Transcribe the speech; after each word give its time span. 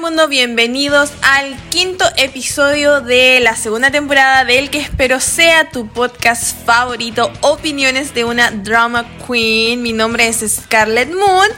mundo, 0.00 0.28
bienvenidos 0.28 1.12
al 1.22 1.56
quinto 1.70 2.04
episodio 2.16 3.00
de 3.00 3.40
la 3.40 3.56
segunda 3.56 3.90
temporada 3.90 4.44
del 4.44 4.70
que 4.70 4.78
espero 4.78 5.18
sea 5.18 5.70
tu 5.70 5.88
podcast 5.88 6.64
favorito, 6.64 7.32
Opiniones 7.40 8.14
de 8.14 8.24
una 8.24 8.52
Drama 8.52 9.06
Queen. 9.26 9.82
Mi 9.82 9.92
nombre 9.92 10.28
es 10.28 10.44
Scarlett 10.48 11.12
Moon 11.12 11.48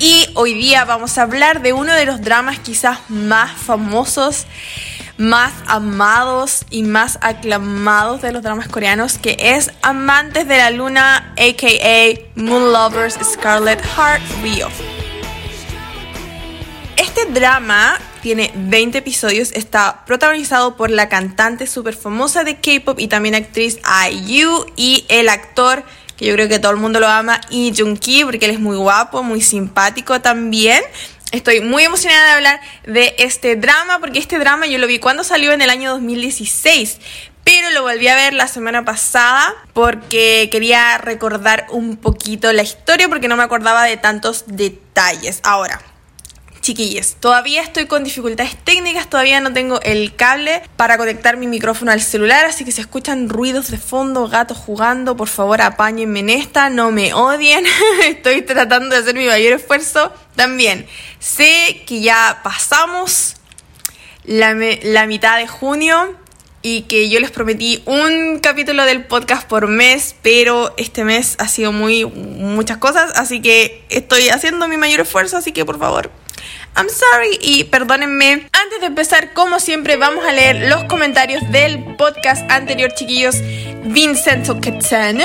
y 0.00 0.26
hoy 0.34 0.54
día 0.54 0.84
vamos 0.84 1.18
a 1.18 1.22
hablar 1.22 1.62
de 1.62 1.72
uno 1.72 1.94
de 1.94 2.04
los 2.04 2.20
dramas 2.20 2.58
quizás 2.58 2.98
más 3.08 3.52
famosos, 3.52 4.46
más 5.16 5.52
amados 5.66 6.64
y 6.70 6.82
más 6.82 7.18
aclamados 7.20 8.22
de 8.22 8.32
los 8.32 8.42
dramas 8.42 8.66
coreanos, 8.66 9.18
que 9.18 9.36
es 9.38 9.70
Amantes 9.82 10.48
de 10.48 10.58
la 10.58 10.70
Luna, 10.70 11.32
aka 11.34 12.20
Moon 12.34 12.72
Lovers 12.72 13.18
Scarlet 13.22 13.80
Heart 13.80 14.22
Rio. 14.42 14.68
Este 16.96 17.24
drama 17.26 17.98
tiene 18.22 18.52
20 18.54 18.98
episodios, 18.98 19.50
está 19.52 20.04
protagonizado 20.06 20.76
por 20.76 20.90
la 20.90 21.08
cantante 21.08 21.66
súper 21.66 21.94
famosa 21.94 22.44
de 22.44 22.56
K-pop 22.56 23.00
y 23.00 23.08
también 23.08 23.34
actriz 23.34 23.80
IU 24.10 24.66
y 24.76 25.04
el 25.08 25.28
actor 25.28 25.84
que 26.16 26.26
yo 26.26 26.34
creo 26.34 26.48
que 26.48 26.60
todo 26.60 26.72
el 26.72 26.78
mundo 26.78 27.00
lo 27.00 27.08
ama, 27.08 27.40
Lee 27.50 27.72
Jung-ki, 27.76 28.24
porque 28.24 28.46
él 28.46 28.52
es 28.52 28.60
muy 28.60 28.76
guapo, 28.76 29.22
muy 29.22 29.40
simpático 29.40 30.20
también. 30.20 30.80
Estoy 31.32 31.60
muy 31.60 31.82
emocionada 31.82 32.26
de 32.26 32.32
hablar 32.32 32.60
de 32.86 33.16
este 33.18 33.56
drama, 33.56 33.98
porque 33.98 34.20
este 34.20 34.38
drama 34.38 34.66
yo 34.66 34.78
lo 34.78 34.86
vi 34.86 35.00
cuando 35.00 35.24
salió 35.24 35.52
en 35.52 35.60
el 35.62 35.70
año 35.70 35.90
2016, 35.90 36.98
pero 37.42 37.70
lo 37.70 37.82
volví 37.82 38.06
a 38.06 38.14
ver 38.14 38.32
la 38.34 38.46
semana 38.46 38.84
pasada 38.84 39.52
porque 39.72 40.48
quería 40.52 40.98
recordar 40.98 41.66
un 41.70 41.96
poquito 41.96 42.52
la 42.52 42.62
historia, 42.62 43.08
porque 43.08 43.26
no 43.26 43.36
me 43.36 43.42
acordaba 43.42 43.82
de 43.82 43.96
tantos 43.96 44.44
detalles. 44.46 45.40
Ahora, 45.42 45.80
Chiquillos, 46.64 47.16
todavía 47.20 47.60
estoy 47.60 47.84
con 47.84 48.04
dificultades 48.04 48.56
técnicas, 48.56 49.10
todavía 49.10 49.38
no 49.38 49.52
tengo 49.52 49.82
el 49.82 50.16
cable 50.16 50.62
para 50.78 50.96
conectar 50.96 51.36
mi 51.36 51.46
micrófono 51.46 51.92
al 51.92 52.00
celular, 52.00 52.46
así 52.46 52.64
que 52.64 52.72
si 52.72 52.80
escuchan 52.80 53.28
ruidos 53.28 53.70
de 53.70 53.76
fondo, 53.76 54.28
gatos 54.28 54.56
jugando, 54.56 55.14
por 55.14 55.28
favor 55.28 55.60
apáñenme 55.60 56.20
en 56.20 56.30
esta, 56.30 56.70
no 56.70 56.90
me 56.90 57.12
odien, 57.12 57.66
estoy 58.04 58.40
tratando 58.40 58.94
de 58.94 59.02
hacer 59.02 59.14
mi 59.14 59.26
mayor 59.26 59.52
esfuerzo. 59.52 60.10
También 60.36 60.86
sé 61.18 61.82
que 61.86 62.00
ya 62.00 62.40
pasamos 62.42 63.34
la, 64.24 64.54
la 64.84 65.06
mitad 65.06 65.36
de 65.36 65.46
junio 65.46 66.16
y 66.62 66.84
que 66.84 67.10
yo 67.10 67.20
les 67.20 67.30
prometí 67.30 67.82
un 67.84 68.38
capítulo 68.38 68.86
del 68.86 69.04
podcast 69.04 69.46
por 69.46 69.66
mes, 69.66 70.16
pero 70.22 70.72
este 70.78 71.04
mes 71.04 71.36
ha 71.38 71.46
sido 71.46 71.72
muy 71.72 72.06
muchas 72.06 72.78
cosas, 72.78 73.12
así 73.16 73.42
que 73.42 73.84
estoy 73.90 74.30
haciendo 74.30 74.66
mi 74.66 74.78
mayor 74.78 75.00
esfuerzo, 75.00 75.36
así 75.36 75.52
que 75.52 75.66
por 75.66 75.78
favor 75.78 76.23
I'm 76.76 76.88
sorry 76.88 77.38
y 77.40 77.64
perdónenme. 77.64 78.48
Antes 78.52 78.80
de 78.80 78.86
empezar, 78.86 79.32
como 79.32 79.60
siempre, 79.60 79.96
vamos 79.96 80.24
a 80.24 80.32
leer 80.32 80.68
los 80.68 80.84
comentarios 80.84 81.42
del 81.52 81.96
podcast 81.96 82.50
anterior, 82.50 82.92
chiquillos. 82.94 83.36
Vincenzo 83.84 84.60
Quetzano. 84.60 85.24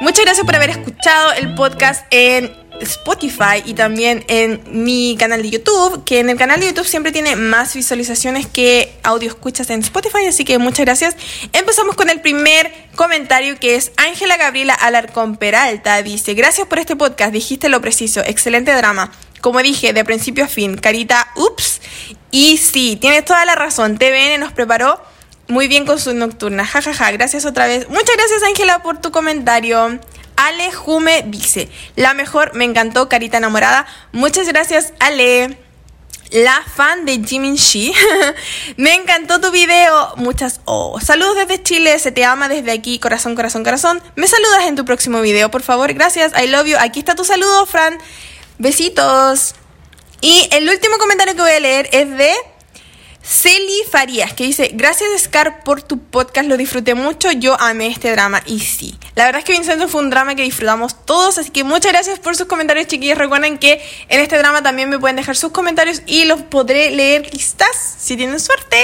Muchas 0.00 0.24
gracias 0.24 0.44
por 0.44 0.54
haber 0.54 0.70
escuchado 0.70 1.32
el 1.32 1.54
podcast 1.54 2.06
en 2.10 2.54
Spotify 2.80 3.62
y 3.64 3.74
también 3.74 4.24
en 4.28 4.62
mi 4.70 5.16
canal 5.18 5.42
de 5.42 5.50
YouTube, 5.50 6.04
que 6.04 6.20
en 6.20 6.30
el 6.30 6.36
canal 6.36 6.60
de 6.60 6.66
YouTube 6.66 6.86
siempre 6.86 7.10
tiene 7.10 7.36
más 7.36 7.74
visualizaciones 7.74 8.46
que 8.46 8.92
audio 9.02 9.28
escuchas 9.28 9.70
en 9.70 9.80
Spotify, 9.80 10.26
así 10.28 10.44
que 10.44 10.58
muchas 10.58 10.84
gracias. 10.84 11.16
Empezamos 11.52 11.96
con 11.96 12.10
el 12.10 12.20
primer 12.20 12.70
comentario 12.94 13.58
que 13.58 13.76
es 13.76 13.92
Ángela 13.96 14.36
Gabriela 14.36 14.74
Alarcón 14.74 15.36
Peralta, 15.36 16.02
dice, 16.02 16.34
gracias 16.34 16.66
por 16.66 16.78
este 16.78 16.96
podcast, 16.96 17.32
dijiste 17.32 17.68
lo 17.68 17.80
preciso, 17.80 18.20
excelente 18.20 18.72
drama. 18.72 19.10
Como 19.46 19.62
dije, 19.62 19.92
de 19.92 20.04
principio 20.04 20.46
a 20.46 20.48
fin, 20.48 20.76
carita, 20.76 21.28
ups. 21.36 21.80
Y 22.32 22.56
sí, 22.56 22.98
tienes 23.00 23.24
toda 23.24 23.44
la 23.44 23.54
razón. 23.54 23.96
TVN 23.96 24.40
nos 24.40 24.52
preparó 24.52 25.00
muy 25.46 25.68
bien 25.68 25.86
con 25.86 26.00
su 26.00 26.12
nocturna. 26.14 26.66
Jajaja, 26.66 26.92
ja, 26.92 27.04
ja. 27.04 27.12
gracias 27.12 27.44
otra 27.44 27.68
vez. 27.68 27.88
Muchas 27.88 28.16
gracias, 28.16 28.42
Ángela, 28.42 28.82
por 28.82 29.00
tu 29.00 29.12
comentario. 29.12 30.00
Ale 30.34 30.72
Jume 30.72 31.22
dice, 31.28 31.68
la 31.94 32.12
mejor, 32.12 32.56
me 32.56 32.64
encantó, 32.64 33.08
carita 33.08 33.38
enamorada. 33.38 33.86
Muchas 34.10 34.48
gracias, 34.48 34.92
Ale. 34.98 35.56
La 36.32 36.64
fan 36.74 37.04
de 37.04 37.22
Jimin 37.24 37.54
Shi. 37.54 37.94
me 38.76 38.96
encantó 38.96 39.40
tu 39.40 39.52
video. 39.52 40.12
Muchas 40.16 40.60
oh. 40.64 40.98
Saludos 40.98 41.36
desde 41.36 41.62
Chile. 41.62 41.96
Se 42.00 42.10
te 42.10 42.24
ama 42.24 42.48
desde 42.48 42.72
aquí. 42.72 42.98
Corazón, 42.98 43.36
corazón, 43.36 43.62
corazón. 43.62 44.02
Me 44.16 44.26
saludas 44.26 44.64
en 44.66 44.74
tu 44.74 44.84
próximo 44.84 45.20
video, 45.20 45.52
por 45.52 45.62
favor. 45.62 45.94
Gracias. 45.94 46.32
I 46.36 46.48
love 46.48 46.66
you. 46.66 46.76
Aquí 46.80 46.98
está 46.98 47.14
tu 47.14 47.24
saludo, 47.24 47.64
Fran. 47.66 47.96
Besitos. 48.58 49.54
Y 50.20 50.48
el 50.52 50.68
último 50.68 50.98
comentario 50.98 51.34
que 51.34 51.42
voy 51.42 51.50
a 51.50 51.60
leer 51.60 51.88
es 51.92 52.10
de 52.16 52.32
Celi 53.22 53.82
Farías, 53.90 54.32
que 54.34 54.44
dice, 54.44 54.70
gracias 54.72 55.10
Scar 55.20 55.64
por 55.64 55.82
tu 55.82 55.98
podcast, 55.98 56.48
lo 56.48 56.56
disfruté 56.56 56.94
mucho, 56.94 57.32
yo 57.32 57.60
amé 57.60 57.88
este 57.88 58.12
drama. 58.12 58.40
Y 58.46 58.60
sí, 58.60 58.96
la 59.16 59.24
verdad 59.24 59.40
es 59.40 59.44
que 59.44 59.52
Vincenzo 59.52 59.88
fue 59.88 60.00
un 60.00 60.10
drama 60.10 60.36
que 60.36 60.42
disfrutamos 60.42 61.04
todos, 61.04 61.36
así 61.38 61.50
que 61.50 61.64
muchas 61.64 61.90
gracias 61.90 62.20
por 62.20 62.36
sus 62.36 62.46
comentarios 62.46 62.86
chiquillos. 62.86 63.18
Recuerden 63.18 63.58
que 63.58 63.82
en 64.08 64.20
este 64.20 64.38
drama 64.38 64.62
también 64.62 64.88
me 64.88 64.98
pueden 65.00 65.16
dejar 65.16 65.36
sus 65.36 65.50
comentarios 65.50 66.02
y 66.06 66.24
los 66.24 66.42
podré 66.42 66.92
leer 66.92 67.28
quizás, 67.28 67.96
si 67.98 68.16
tienen 68.16 68.38
suerte, 68.38 68.76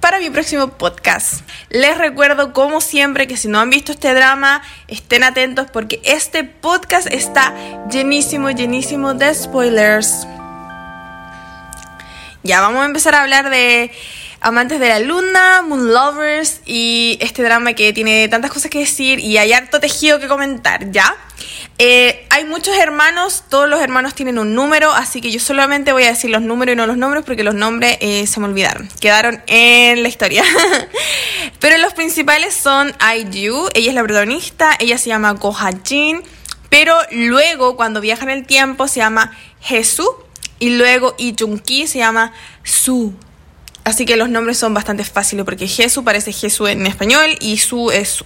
para 0.00 0.18
mi 0.18 0.30
próximo 0.30 0.68
podcast. 0.68 1.42
Les 1.68 1.96
recuerdo, 1.96 2.52
como 2.52 2.80
siempre, 2.80 3.26
que 3.26 3.36
si 3.36 3.48
no 3.48 3.60
han 3.60 3.70
visto 3.70 3.92
este 3.92 4.14
drama, 4.14 4.62
estén 4.88 5.22
atentos 5.22 5.66
porque 5.70 6.00
este 6.04 6.44
podcast 6.44 7.06
está 7.12 7.54
llenísimo, 7.90 8.50
llenísimo 8.50 9.14
de 9.14 9.34
spoilers. 9.34 10.26
Ya, 12.42 12.60
vamos 12.62 12.82
a 12.82 12.86
empezar 12.86 13.14
a 13.14 13.22
hablar 13.22 13.50
de 13.50 13.92
Amantes 14.42 14.80
de 14.80 14.88
la 14.88 15.00
Luna, 15.00 15.62
Moon 15.62 15.92
Lovers 15.92 16.60
y 16.64 17.18
este 17.20 17.42
drama 17.42 17.74
que 17.74 17.92
tiene 17.92 18.26
tantas 18.28 18.50
cosas 18.50 18.70
que 18.70 18.78
decir 18.78 19.20
y 19.20 19.36
hay 19.36 19.52
harto 19.52 19.80
tejido 19.80 20.18
que 20.18 20.28
comentar, 20.28 20.90
¿ya? 20.90 21.14
Eh, 21.78 22.26
hay 22.30 22.44
muchos 22.44 22.76
hermanos, 22.76 23.44
todos 23.48 23.68
los 23.68 23.80
hermanos 23.80 24.14
tienen 24.14 24.38
un 24.38 24.54
número, 24.54 24.92
así 24.92 25.20
que 25.20 25.30
yo 25.30 25.40
solamente 25.40 25.92
voy 25.92 26.04
a 26.04 26.08
decir 26.08 26.30
los 26.30 26.42
números 26.42 26.72
y 26.72 26.76
no 26.76 26.86
los 26.86 26.96
nombres 26.96 27.24
porque 27.24 27.44
los 27.44 27.54
nombres 27.54 27.98
eh, 28.00 28.26
se 28.26 28.40
me 28.40 28.46
olvidaron, 28.46 28.88
quedaron 29.00 29.42
en 29.46 30.02
la 30.02 30.08
historia. 30.08 30.42
Pero 31.60 31.76
los 31.76 31.92
principales 31.92 32.54
son 32.54 32.94
IU, 33.14 33.68
ella 33.74 33.88
es 33.90 33.94
la 33.94 34.02
protagonista, 34.02 34.76
ella 34.78 34.96
se 34.96 35.08
llama 35.08 35.32
Go 35.32 35.54
Jin, 35.84 36.22
pero 36.70 36.96
luego 37.10 37.76
cuando 37.76 38.00
viaja 38.00 38.22
en 38.22 38.30
el 38.30 38.46
tiempo 38.46 38.86
se 38.86 39.00
llama 39.00 39.36
Jesús 39.60 40.08
y 40.60 40.76
luego 40.76 41.16
Ki 41.16 41.86
se 41.86 41.98
llama 41.98 42.32
Su. 42.62 43.12
Así 43.90 44.04
que 44.04 44.14
los 44.14 44.28
nombres 44.28 44.56
son 44.56 44.72
bastante 44.72 45.02
fáciles 45.02 45.44
porque 45.44 45.66
Jesús 45.66 46.04
parece 46.04 46.32
Jesús 46.32 46.68
en 46.68 46.86
español 46.86 47.36
y 47.40 47.58
Su 47.58 47.90
es 47.90 48.08
Su. 48.08 48.24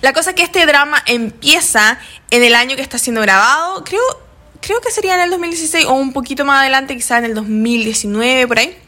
La 0.00 0.12
cosa 0.12 0.30
es 0.30 0.36
que 0.36 0.44
este 0.44 0.64
drama 0.64 1.02
empieza 1.06 1.98
en 2.30 2.44
el 2.44 2.54
año 2.54 2.76
que 2.76 2.82
está 2.82 2.96
siendo 2.96 3.20
grabado, 3.20 3.82
creo, 3.82 4.00
creo 4.60 4.80
que 4.80 4.92
sería 4.92 5.16
en 5.16 5.22
el 5.22 5.30
2016 5.30 5.86
o 5.86 5.94
un 5.94 6.12
poquito 6.12 6.44
más 6.44 6.60
adelante, 6.60 6.94
quizá 6.94 7.18
en 7.18 7.24
el 7.24 7.34
2019, 7.34 8.46
por 8.46 8.60
ahí. 8.60 8.78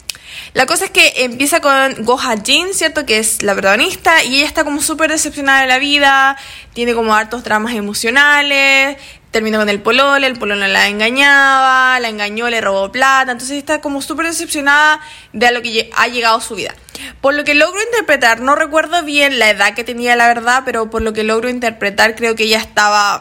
La 0.55 0.67
cosa 0.67 0.85
es 0.85 0.93
que 0.93 1.15
empieza 1.17 1.59
con 1.61 2.05
Goha 2.05 2.37
Jin, 2.45 2.73
¿cierto? 2.73 3.05
Que 3.05 3.19
es 3.19 3.43
la 3.43 3.53
protagonista 3.53 4.23
y 4.23 4.37
ella 4.37 4.47
está 4.47 4.63
como 4.63 4.81
súper 4.81 5.11
decepcionada 5.11 5.63
de 5.63 5.67
la 5.67 5.79
vida, 5.79 6.37
tiene 6.75 6.95
como 6.95 7.13
hartos 7.13 7.43
dramas 7.43 7.75
emocionales, 7.75 8.99
terminó 9.37 9.59
con 9.59 9.69
el 9.69 9.83
polole, 9.83 10.27
el 10.27 10.39
pololo 10.39 10.67
la 10.67 10.89
engañaba, 10.89 12.01
la 12.01 12.09
engañó, 12.09 12.49
le 12.49 12.63
robó 12.63 12.91
plata, 12.91 13.33
entonces 13.33 13.59
está 13.59 13.83
como 13.83 14.01
súper 14.01 14.25
decepcionada 14.25 14.99
de 15.35 15.47
a 15.47 15.51
lo 15.51 15.61
que 15.61 15.91
ha 15.95 16.09
llegado 16.09 16.41
su 16.41 16.55
vida. 16.55 16.75
Por 17.21 17.35
lo 17.35 17.45
que 17.45 17.53
logro 17.55 17.79
interpretar, 17.83 18.41
no 18.41 18.55
recuerdo 18.55 19.05
bien 19.05 19.39
la 19.39 19.51
edad 19.51 19.75
que 19.75 19.85
tenía 19.85 20.17
la 20.17 20.27
verdad, 20.27 20.63
pero 20.65 20.89
por 20.89 21.03
lo 21.03 21.13
que 21.13 21.23
logro 21.23 21.51
interpretar 21.51 22.15
creo 22.15 22.35
que 22.35 22.45
ella 22.45 22.57
estaba 22.57 23.21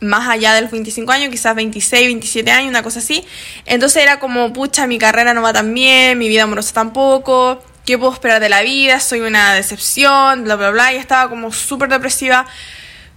más 0.00 0.28
allá 0.28 0.52
de 0.52 0.60
los 0.60 0.70
25 0.70 1.10
años, 1.10 1.30
quizás 1.30 1.56
26, 1.56 2.06
27 2.06 2.50
años, 2.50 2.68
una 2.68 2.82
cosa 2.82 2.98
así. 2.98 3.26
Entonces 3.64 4.02
era 4.02 4.18
como, 4.18 4.52
pucha, 4.52 4.86
mi 4.86 4.98
carrera 4.98 5.32
no 5.32 5.40
va 5.40 5.54
tan 5.54 5.72
bien, 5.72 6.18
mi 6.18 6.28
vida 6.28 6.42
amorosa 6.42 6.74
tampoco, 6.74 7.64
¿qué 7.86 7.96
puedo 7.96 8.12
esperar 8.12 8.42
de 8.42 8.50
la 8.50 8.60
vida? 8.60 9.00
Soy 9.00 9.20
una 9.20 9.54
decepción, 9.54 10.44
bla, 10.44 10.56
bla, 10.56 10.70
bla. 10.70 10.92
Y 10.92 10.96
estaba 10.96 11.30
como 11.30 11.50
súper 11.50 11.88
depresiva, 11.88 12.44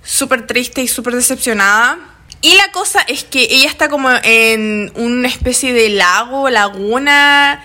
súper 0.01 0.47
triste 0.47 0.81
y 0.81 0.87
súper 0.87 1.15
decepcionada. 1.15 2.08
Y 2.41 2.55
la 2.55 2.71
cosa 2.71 3.01
es 3.07 3.23
que 3.23 3.47
ella 3.49 3.67
está 3.67 3.89
como 3.89 4.09
en 4.23 4.91
una 4.95 5.27
especie 5.27 5.73
de 5.73 5.89
lago, 5.89 6.49
laguna, 6.49 7.63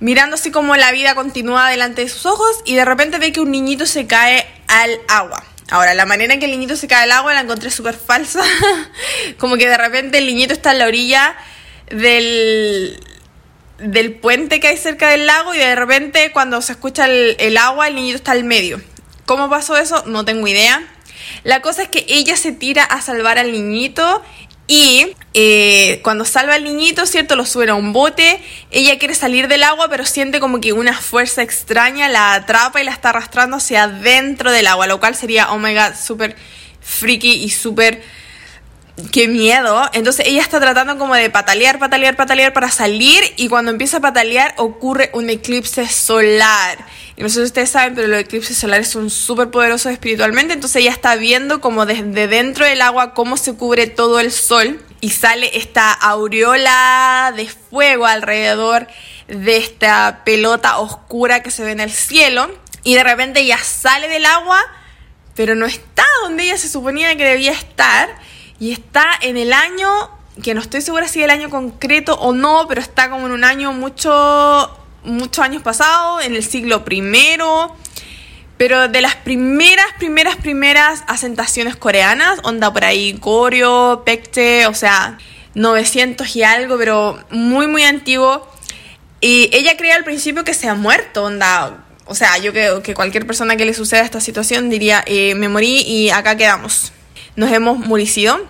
mirando 0.00 0.34
así 0.34 0.50
como 0.50 0.76
la 0.76 0.92
vida 0.92 1.14
continúa 1.14 1.70
delante 1.70 2.02
de 2.02 2.08
sus 2.08 2.26
ojos 2.26 2.60
y 2.66 2.74
de 2.74 2.84
repente 2.84 3.18
ve 3.18 3.32
que 3.32 3.40
un 3.40 3.50
niñito 3.50 3.86
se 3.86 4.06
cae 4.06 4.46
al 4.68 5.00
agua. 5.08 5.42
Ahora, 5.70 5.94
la 5.94 6.04
manera 6.04 6.34
en 6.34 6.40
que 6.40 6.44
el 6.44 6.52
niñito 6.52 6.76
se 6.76 6.88
cae 6.88 7.04
al 7.04 7.12
agua 7.12 7.32
la 7.32 7.40
encontré 7.40 7.70
súper 7.70 7.94
falsa. 7.94 8.42
como 9.38 9.56
que 9.56 9.66
de 9.66 9.78
repente 9.78 10.18
el 10.18 10.26
niñito 10.26 10.52
está 10.52 10.72
en 10.72 10.78
la 10.80 10.86
orilla 10.86 11.34
del, 11.86 13.00
del 13.78 14.12
puente 14.12 14.60
que 14.60 14.68
hay 14.68 14.76
cerca 14.76 15.08
del 15.08 15.26
lago 15.26 15.54
y 15.54 15.58
de 15.58 15.74
repente 15.74 16.30
cuando 16.32 16.60
se 16.60 16.72
escucha 16.72 17.06
el, 17.06 17.36
el 17.38 17.56
agua 17.56 17.88
el 17.88 17.94
niñito 17.94 18.16
está 18.16 18.32
al 18.32 18.44
medio. 18.44 18.82
¿Cómo 19.24 19.48
pasó 19.48 19.78
eso? 19.78 20.02
No 20.06 20.26
tengo 20.26 20.46
idea. 20.46 20.86
La 21.44 21.60
cosa 21.60 21.82
es 21.82 21.88
que 21.88 22.04
ella 22.08 22.36
se 22.36 22.52
tira 22.52 22.84
a 22.84 23.00
salvar 23.00 23.38
al 23.38 23.52
niñito 23.52 24.22
Y 24.66 25.14
eh, 25.34 26.00
cuando 26.02 26.24
salva 26.24 26.54
al 26.54 26.64
niñito, 26.64 27.04
¿cierto? 27.06 27.36
Lo 27.36 27.44
sube 27.44 27.68
a 27.68 27.74
un 27.74 27.92
bote. 27.92 28.40
Ella 28.70 28.98
quiere 28.98 29.14
salir 29.14 29.48
del 29.48 29.64
agua, 29.64 29.88
pero 29.88 30.04
siente 30.06 30.40
como 30.40 30.60
que 30.60 30.72
una 30.72 30.98
fuerza 30.98 31.42
extraña 31.42 32.08
la 32.08 32.34
atrapa 32.34 32.80
y 32.80 32.84
la 32.84 32.92
está 32.92 33.10
arrastrando 33.10 33.56
hacia 33.56 33.88
dentro 33.88 34.50
del 34.50 34.66
agua, 34.66 34.86
lo 34.86 35.00
cual 35.00 35.14
sería, 35.14 35.50
oh 35.52 35.58
my 35.58 35.74
god, 35.74 35.94
súper 36.00 36.36
freaky 36.80 37.44
y 37.44 37.50
súper 37.50 38.02
qué 39.10 39.28
miedo. 39.28 39.88
Entonces 39.92 40.26
ella 40.26 40.42
está 40.42 40.60
tratando 40.60 40.98
como 40.98 41.14
de 41.14 41.30
patalear, 41.30 41.78
patalear, 41.78 42.16
patalear 42.16 42.52
para 42.52 42.70
salir 42.70 43.22
y 43.36 43.48
cuando 43.48 43.70
empieza 43.70 43.98
a 43.98 44.00
patalear 44.00 44.54
ocurre 44.58 45.10
un 45.14 45.30
eclipse 45.30 45.88
solar. 45.88 46.78
Y 47.16 47.22
no 47.22 47.28
sé 47.28 47.36
si 47.36 47.42
ustedes 47.42 47.70
saben, 47.70 47.94
pero 47.94 48.08
los 48.08 48.20
eclipses 48.20 48.56
solares 48.56 48.88
son 48.88 49.10
súper 49.10 49.50
poderosos 49.50 49.92
espiritualmente. 49.92 50.54
Entonces 50.54 50.82
ella 50.82 50.92
está 50.92 51.16
viendo 51.16 51.60
como 51.60 51.84
desde 51.86 52.26
dentro 52.26 52.64
del 52.64 52.80
agua 52.80 53.14
cómo 53.14 53.36
se 53.36 53.54
cubre 53.54 53.86
todo 53.86 54.18
el 54.20 54.32
sol 54.32 54.80
y 55.00 55.10
sale 55.10 55.56
esta 55.56 55.92
aureola 55.92 57.32
de 57.36 57.48
fuego 57.48 58.06
alrededor 58.06 58.86
de 59.28 59.56
esta 59.56 60.22
pelota 60.24 60.78
oscura 60.78 61.42
que 61.42 61.50
se 61.50 61.64
ve 61.64 61.72
en 61.72 61.80
el 61.80 61.90
cielo. 61.90 62.50
Y 62.84 62.94
de 62.94 63.04
repente 63.04 63.40
ella 63.40 63.58
sale 63.58 64.08
del 64.08 64.24
agua, 64.24 64.60
pero 65.34 65.54
no 65.54 65.66
está 65.66 66.04
donde 66.22 66.44
ella 66.44 66.56
se 66.56 66.68
suponía 66.68 67.16
que 67.16 67.24
debía 67.24 67.52
estar 67.52 68.08
y 68.58 68.72
está 68.72 69.06
en 69.20 69.36
el 69.36 69.52
año, 69.52 69.88
que 70.42 70.54
no 70.54 70.60
estoy 70.60 70.82
segura 70.82 71.08
si 71.08 71.22
el 71.22 71.30
año 71.30 71.50
concreto 71.50 72.14
o 72.14 72.32
no, 72.32 72.66
pero 72.68 72.80
está 72.80 73.10
como 73.10 73.26
en 73.26 73.32
un 73.32 73.44
año 73.44 73.72
mucho, 73.72 74.70
muchos 75.04 75.44
años 75.44 75.62
pasados, 75.62 76.24
en 76.24 76.34
el 76.34 76.44
siglo 76.44 76.84
primero, 76.84 77.74
pero 78.56 78.88
de 78.88 79.00
las 79.00 79.16
primeras, 79.16 79.86
primeras, 79.98 80.36
primeras 80.36 81.04
asentaciones 81.06 81.76
coreanas, 81.76 82.40
onda 82.44 82.72
por 82.72 82.84
ahí 82.84 83.12
Goryeo, 83.20 84.02
Pekche, 84.04 84.66
o 84.66 84.74
sea, 84.74 85.18
900 85.54 86.36
y 86.36 86.42
algo, 86.42 86.78
pero 86.78 87.18
muy, 87.30 87.66
muy 87.66 87.82
antiguo. 87.82 88.48
Y 89.20 89.50
ella 89.52 89.76
creía 89.76 89.96
al 89.96 90.04
principio 90.04 90.44
que 90.44 90.54
se 90.54 90.68
ha 90.68 90.74
muerto, 90.74 91.24
onda. 91.24 91.84
O 92.06 92.14
sea, 92.14 92.38
yo 92.38 92.52
creo 92.52 92.82
que 92.82 92.94
cualquier 92.94 93.26
persona 93.26 93.56
que 93.56 93.64
le 93.64 93.74
suceda 93.74 94.00
esta 94.00 94.20
situación 94.20 94.70
diría, 94.70 95.04
eh, 95.06 95.34
me 95.34 95.48
morí 95.48 95.82
y 95.82 96.10
acá 96.10 96.36
quedamos. 96.36 96.92
Nos 97.36 97.50
hemos 97.52 97.78
muricido 97.78 98.40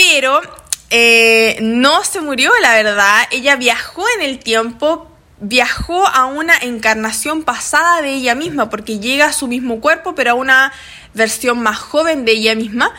pero 0.00 0.40
eh, 0.88 1.58
no 1.60 2.04
se 2.04 2.20
murió, 2.20 2.50
la 2.62 2.74
verdad. 2.74 3.22
Ella 3.30 3.56
viajó 3.56 4.04
en 4.16 4.22
el 4.22 4.38
tiempo, 4.38 5.09
viajó 5.40 6.06
a 6.06 6.26
una 6.26 6.56
encarnación 6.58 7.42
pasada 7.42 8.02
de 8.02 8.14
ella 8.14 8.34
misma, 8.34 8.70
porque 8.70 8.98
llega 8.98 9.26
a 9.26 9.32
su 9.32 9.48
mismo 9.48 9.80
cuerpo, 9.80 10.14
pero 10.14 10.32
a 10.32 10.34
una 10.34 10.72
versión 11.14 11.60
más 11.62 11.78
joven 11.78 12.24
de 12.24 12.32
ella 12.32 12.54
misma. 12.54 12.92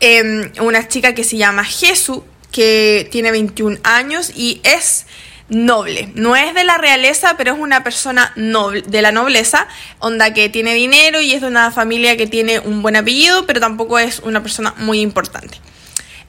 Em, 0.00 0.52
una 0.60 0.86
chica 0.88 1.14
que 1.14 1.24
se 1.24 1.36
llama 1.36 1.64
Jesús, 1.64 2.20
que 2.52 3.08
tiene 3.10 3.30
21 3.32 3.78
años 3.82 4.30
y 4.34 4.60
es 4.62 5.06
noble. 5.48 6.10
No 6.14 6.36
es 6.36 6.54
de 6.54 6.64
la 6.64 6.78
realeza, 6.78 7.36
pero 7.36 7.54
es 7.54 7.58
una 7.58 7.84
persona 7.84 8.32
noble, 8.36 8.82
de 8.82 9.02
la 9.02 9.12
nobleza, 9.12 9.68
onda 9.98 10.34
que 10.34 10.48
tiene 10.48 10.74
dinero 10.74 11.20
y 11.20 11.32
es 11.32 11.40
de 11.40 11.48
una 11.48 11.70
familia 11.70 12.16
que 12.16 12.26
tiene 12.26 12.58
un 12.58 12.82
buen 12.82 12.96
apellido, 12.96 13.46
pero 13.46 13.60
tampoco 13.60 13.98
es 13.98 14.20
una 14.20 14.42
persona 14.42 14.74
muy 14.78 15.00
importante. 15.00 15.60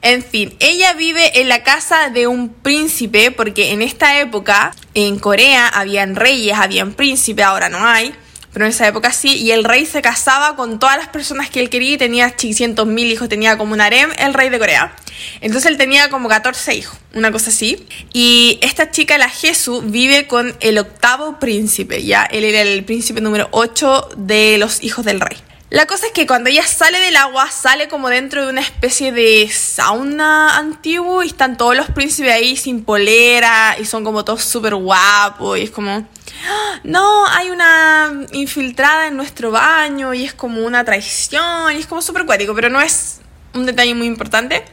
En 0.00 0.22
fin, 0.22 0.54
ella 0.60 0.92
vive 0.92 1.40
en 1.40 1.48
la 1.48 1.64
casa 1.64 2.10
de 2.10 2.28
un 2.28 2.50
príncipe 2.50 3.32
porque 3.32 3.72
en 3.72 3.82
esta 3.82 4.20
época 4.20 4.72
en 5.06 5.18
Corea 5.18 5.68
habían 5.68 6.16
reyes, 6.16 6.56
habían 6.56 6.92
príncipes, 6.92 7.44
ahora 7.44 7.68
no 7.68 7.84
hay. 7.86 8.14
Pero 8.52 8.64
en 8.64 8.70
esa 8.70 8.88
época 8.88 9.12
sí, 9.12 9.36
y 9.36 9.50
el 9.50 9.62
rey 9.62 9.84
se 9.84 10.00
casaba 10.00 10.56
con 10.56 10.78
todas 10.78 10.96
las 10.96 11.08
personas 11.08 11.50
que 11.50 11.60
él 11.60 11.68
quería 11.68 11.92
y 11.92 11.98
tenía 11.98 12.34
600 12.36 12.86
mil 12.86 13.12
hijos, 13.12 13.28
tenía 13.28 13.58
como 13.58 13.74
un 13.74 13.80
harem 13.80 14.10
el 14.18 14.32
rey 14.32 14.48
de 14.48 14.58
Corea. 14.58 14.96
Entonces 15.40 15.70
él 15.70 15.76
tenía 15.76 16.08
como 16.08 16.28
14 16.28 16.74
hijos, 16.74 16.98
una 17.14 17.30
cosa 17.30 17.50
así. 17.50 17.86
Y 18.12 18.58
esta 18.62 18.90
chica, 18.90 19.18
la 19.18 19.28
Jesús, 19.28 19.82
vive 19.90 20.26
con 20.26 20.56
el 20.60 20.78
octavo 20.78 21.38
príncipe, 21.38 22.04
ya. 22.04 22.24
Él 22.24 22.44
era 22.44 22.62
el 22.62 22.84
príncipe 22.84 23.20
número 23.20 23.48
8 23.50 24.10
de 24.16 24.56
los 24.58 24.82
hijos 24.82 25.04
del 25.04 25.20
rey. 25.20 25.36
La 25.70 25.84
cosa 25.84 26.06
es 26.06 26.12
que 26.12 26.26
cuando 26.26 26.48
ella 26.48 26.66
sale 26.66 26.98
del 26.98 27.16
agua, 27.16 27.50
sale 27.50 27.88
como 27.88 28.08
dentro 28.08 28.42
de 28.42 28.50
una 28.50 28.62
especie 28.62 29.12
de 29.12 29.50
sauna 29.52 30.56
antiguo 30.56 31.22
y 31.22 31.26
están 31.26 31.58
todos 31.58 31.76
los 31.76 31.90
príncipes 31.90 32.32
ahí 32.32 32.56
sin 32.56 32.84
polera 32.84 33.76
y 33.78 33.84
son 33.84 34.02
como 34.02 34.24
todos 34.24 34.42
súper 34.42 34.74
guapos 34.76 35.58
y 35.58 35.64
es 35.64 35.70
como, 35.70 36.08
¡Ah! 36.48 36.80
no, 36.84 37.26
hay 37.26 37.50
una 37.50 38.14
infiltrada 38.32 39.08
en 39.08 39.16
nuestro 39.18 39.50
baño 39.50 40.14
y 40.14 40.24
es 40.24 40.32
como 40.32 40.64
una 40.64 40.84
traición 40.84 41.76
y 41.76 41.80
es 41.80 41.86
como 41.86 42.00
súper 42.00 42.24
cuático, 42.24 42.54
pero 42.54 42.70
no 42.70 42.80
es 42.80 43.20
un 43.52 43.66
detalle 43.66 43.94
muy 43.94 44.06
importante. 44.06 44.64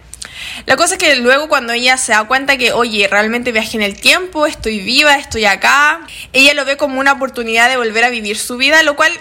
La 0.66 0.78
cosa 0.78 0.94
es 0.94 1.00
que 1.00 1.18
luego 1.18 1.50
cuando 1.50 1.74
ella 1.74 1.98
se 1.98 2.14
da 2.14 2.24
cuenta 2.24 2.56
que, 2.58 2.72
oye, 2.72 3.10
realmente 3.10 3.52
viajé 3.52 3.76
en 3.76 3.84
el 3.84 4.00
tiempo, 4.00 4.48
estoy 4.48 4.80
viva, 4.80 5.16
estoy 5.16 5.44
acá, 5.44 6.08
ella 6.32 6.54
lo 6.54 6.64
ve 6.64 6.78
como 6.78 7.02
una 7.02 7.12
oportunidad 7.12 7.68
de 7.68 7.76
volver 7.76 8.06
a 8.06 8.10
vivir 8.10 8.38
su 8.38 8.56
vida, 8.56 8.82
lo 8.84 8.96
cual, 8.96 9.12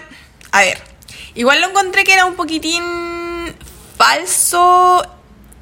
a 0.53 0.61
ver, 0.61 0.94
Igual 1.35 1.61
lo 1.61 1.69
encontré 1.69 2.03
que 2.03 2.13
era 2.13 2.25
un 2.25 2.35
poquitín 2.35 2.83
falso 3.97 5.05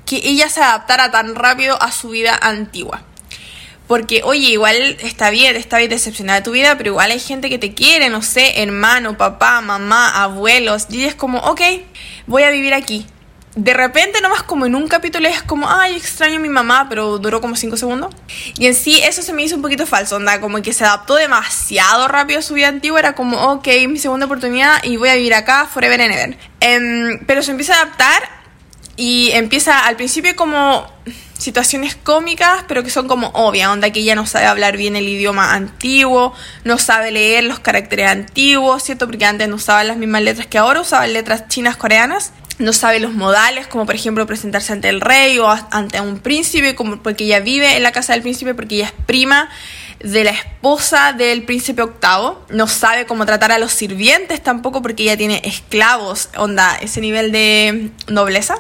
que 0.06 0.18
ella 0.24 0.50
se 0.50 0.62
adaptara 0.62 1.12
tan 1.12 1.36
rápido 1.36 1.82
a 1.82 1.92
su 1.92 2.10
vida 2.10 2.38
antigua. 2.42 3.04
Porque, 3.88 4.22
oye, 4.24 4.48
igual 4.48 4.76
está 5.02 5.30
bien, 5.30 5.56
está 5.56 5.78
bien 5.78 5.90
decepcionada 5.90 6.40
de 6.40 6.46
tu 6.46 6.52
vida, 6.52 6.78
pero 6.78 6.92
igual 6.92 7.12
hay 7.12 7.20
gente 7.20 7.50
que 7.50 7.60
te 7.60 7.74
quiere, 7.74 8.10
no 8.10 8.22
sé, 8.22 8.62
hermano, 8.62 9.18
papá, 9.18 9.62
mamá, 9.62 10.24
abuelos. 10.24 10.88
Y 10.90 11.04
es 11.04 11.16
como, 11.16 11.40
ok, 11.40 11.62
voy 12.28 12.44
a 12.44 12.50
vivir 12.50 12.74
aquí 12.74 13.06
de 13.56 13.74
repente 13.74 14.20
nomás 14.22 14.44
como 14.44 14.66
en 14.66 14.76
un 14.76 14.88
capítulo 14.88 15.28
es 15.28 15.44
como, 15.44 15.70
ay, 15.70 15.96
extraño 15.96 16.38
a 16.38 16.40
mi 16.40 16.50
mamá, 16.50 16.88
pero 16.90 17.20
duró 17.20 17.40
como 17.40 17.56
5 17.56 17.78
segundos. 17.78 18.14
Y 18.58 18.66
en 18.66 18.76
sí 18.76 19.00
eso 19.04 19.22
se 19.22 19.34
me 19.34 19.44
hizo 19.44 19.56
un 19.56 19.62
poquito 19.62 19.86
falso, 19.86 20.16
onda, 20.16 20.40
como 20.40 20.62
que 20.62 20.74
se 20.74 20.84
adaptó 20.84 21.16
demasiado 21.16 22.08
rápido 22.08 22.40
a 22.40 22.42
su 22.42 22.56
vida 22.56 22.68
antigua, 22.68 23.00
era 23.00 23.14
como, 23.14 23.38
ok, 23.52 23.68
mi 23.88 24.00
segunda 24.00 24.26
oportunidad 24.26 24.84
y 24.84 24.98
voy 24.98 25.10
a 25.10 25.16
vivir 25.16 25.34
acá 25.34 25.68
forever 25.68 26.02
and 26.02 26.14
ever. 26.14 26.38
Em, 26.60 27.20
pero 27.26 27.44
se 27.44 27.52
empieza 27.52 27.76
a 27.76 27.82
adaptar 27.84 28.43
y 28.96 29.32
empieza 29.32 29.86
al 29.86 29.96
principio 29.96 30.36
como 30.36 30.88
situaciones 31.38 31.96
cómicas, 31.96 32.64
pero 32.68 32.84
que 32.84 32.90
son 32.90 33.08
como 33.08 33.28
obvias, 33.30 33.70
onda 33.70 33.90
que 33.92 34.00
ella 34.00 34.16
no 34.16 34.26
sabe 34.26 34.46
hablar 34.46 34.78
bien 34.78 34.96
el 34.96 35.08
idioma 35.08 35.54
antiguo, 35.54 36.34
no 36.64 36.78
sabe 36.78 37.12
leer 37.12 37.44
los 37.44 37.60
caracteres 37.60 38.10
antiguos, 38.10 38.84
¿cierto? 38.84 39.08
Porque 39.08 39.26
antes 39.26 39.50
no 39.50 39.56
usaba 39.56 39.84
las 39.84 39.98
mismas 39.98 40.22
letras 40.22 40.48
que 40.48 40.58
ahora, 40.58 40.82
usaban 40.82 41.12
letras 41.12 41.48
chinas 41.50 41.76
coreanas 41.76 42.32
no 42.60 42.74
sabe 42.74 43.00
los 43.00 43.14
modales, 43.14 43.68
como 43.68 43.86
por 43.86 43.96
ejemplo 43.96 44.26
presentarse 44.26 44.74
ante 44.74 44.90
el 44.90 45.02
rey 45.02 45.40
o 45.40 45.48
ante 45.72 46.00
un 46.02 46.20
príncipe, 46.20 46.76
como 46.76 46.98
porque 47.02 47.26
ella 47.26 47.40
vive 47.40 47.76
en 47.76 47.84
la 47.84 47.92
casa 47.92 48.14
del 48.14 48.22
príncipe, 48.22 48.54
porque 48.54 48.76
ella 48.76 48.86
es 48.86 48.94
prima 49.06 49.50
de 50.00 50.24
la 50.24 50.32
esposa 50.32 51.14
del 51.14 51.44
príncipe 51.44 51.82
octavo. 51.82 52.46
No 52.50 52.68
sabe 52.68 53.06
cómo 53.06 53.26
tratar 53.26 53.52
a 53.52 53.58
los 53.58 53.72
sirvientes 53.72 54.42
tampoco, 54.44 54.82
porque 54.82 55.04
ella 55.04 55.18
tiene 55.18 55.42
esclavos, 55.44 56.30
onda, 56.38 56.76
ese 56.82 57.02
nivel 57.02 57.32
de 57.32 57.92
nobleza. 58.08 58.56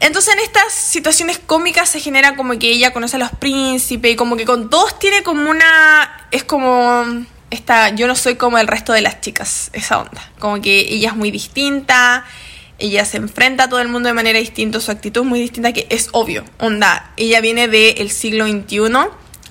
Entonces 0.00 0.34
en 0.34 0.40
estas 0.40 0.72
situaciones 0.72 1.38
cómicas 1.38 1.88
se 1.88 2.00
genera 2.00 2.36
como 2.36 2.58
que 2.58 2.68
ella 2.70 2.92
conoce 2.92 3.16
a 3.16 3.18
los 3.18 3.30
príncipes 3.30 4.12
y 4.12 4.16
como 4.16 4.36
que 4.36 4.44
con 4.44 4.70
todos 4.70 4.98
tiene 4.98 5.22
como 5.22 5.50
una... 5.50 6.28
es 6.30 6.44
como... 6.44 7.04
Esta, 7.48 7.90
yo 7.90 8.08
no 8.08 8.16
soy 8.16 8.34
como 8.34 8.58
el 8.58 8.66
resto 8.66 8.92
de 8.92 9.02
las 9.02 9.20
chicas, 9.20 9.70
esa 9.72 10.00
onda. 10.00 10.30
Como 10.40 10.60
que 10.60 10.80
ella 10.80 11.10
es 11.10 11.16
muy 11.16 11.30
distinta, 11.30 12.26
ella 12.78 13.04
se 13.04 13.16
enfrenta 13.16 13.64
a 13.64 13.68
todo 13.68 13.80
el 13.80 13.88
mundo 13.88 14.08
de 14.08 14.14
manera 14.14 14.38
distinta, 14.38 14.80
su 14.80 14.90
actitud 14.90 15.22
es 15.22 15.26
muy 15.26 15.40
distinta, 15.40 15.72
que 15.72 15.86
es 15.88 16.08
obvio, 16.12 16.44
onda, 16.58 17.12
ella 17.16 17.40
viene 17.40 17.68
del 17.68 18.10
siglo 18.10 18.46
XXI, 18.46 18.80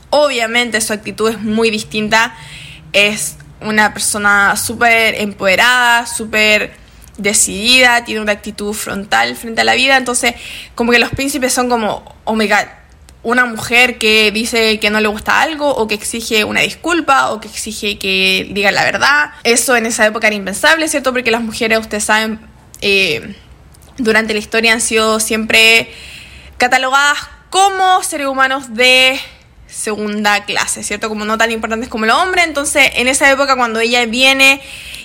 obviamente 0.10 0.80
su 0.82 0.94
actitud 0.94 1.30
es 1.30 1.42
muy 1.42 1.72
distinta, 1.72 2.36
es 2.94 3.38
una 3.62 3.94
persona 3.94 4.56
súper 4.58 5.16
empoderada, 5.16 6.06
súper 6.06 6.74
decidida, 7.18 8.04
tiene 8.04 8.22
una 8.22 8.34
actitud 8.34 8.74
frontal 8.74 9.36
frente 9.36 9.62
a 9.62 9.64
la 9.64 9.74
vida, 9.74 9.98
entonces 9.98 10.36
como 10.76 10.92
que 10.92 11.00
los 11.00 11.10
príncipes 11.10 11.54
son 11.54 11.70
como, 11.70 12.16
oh 12.26 12.36
my 12.36 12.48
god, 12.48 12.66
una 13.26 13.46
mujer 13.46 13.98
que 13.98 14.32
dice 14.32 14.80
que 14.80 14.92
no 14.92 15.02
le 15.02 15.08
gusta 15.08 15.42
algo 15.42 15.68
o 15.68 15.88
que 15.88 15.96
exige 15.96 16.44
una 16.44 16.62
disculpa 16.62 17.32
o 17.32 17.42
que 17.42 17.48
exige 17.48 17.98
que 17.98 18.48
diga 18.52 18.72
la 18.72 18.84
verdad. 18.84 19.32
Eso 19.44 19.76
en 19.76 19.88
esa 19.88 20.06
época 20.06 20.28
era 20.28 20.36
impensable, 20.36 20.88
¿cierto? 20.88 21.12
Porque 21.12 21.32
las 21.32 21.42
mujeres, 21.42 21.80
ustedes 21.80 22.04
saben, 22.04 22.40
eh, 22.82 23.36
durante 23.98 24.34
la 24.34 24.40
historia 24.40 24.74
han 24.74 24.82
sido 24.82 25.20
siempre 25.20 25.92
catalogadas 26.58 27.18
como 27.50 28.04
seres 28.04 28.28
humanos 28.28 28.76
de 28.76 29.20
segunda 29.76 30.46
clase, 30.46 30.84
¿cierto? 30.84 31.10
Como 31.10 31.26
no 31.26 31.38
tan 31.38 31.52
importantes 31.52 31.90
como 31.90 32.06
el 32.06 32.12
hombre. 32.12 32.44
Entonces, 32.44 32.92
en 32.96 33.08
esa 33.08 33.30
época, 33.30 33.56
cuando 33.56 33.80
ella 33.80 34.06
viene 34.06 34.62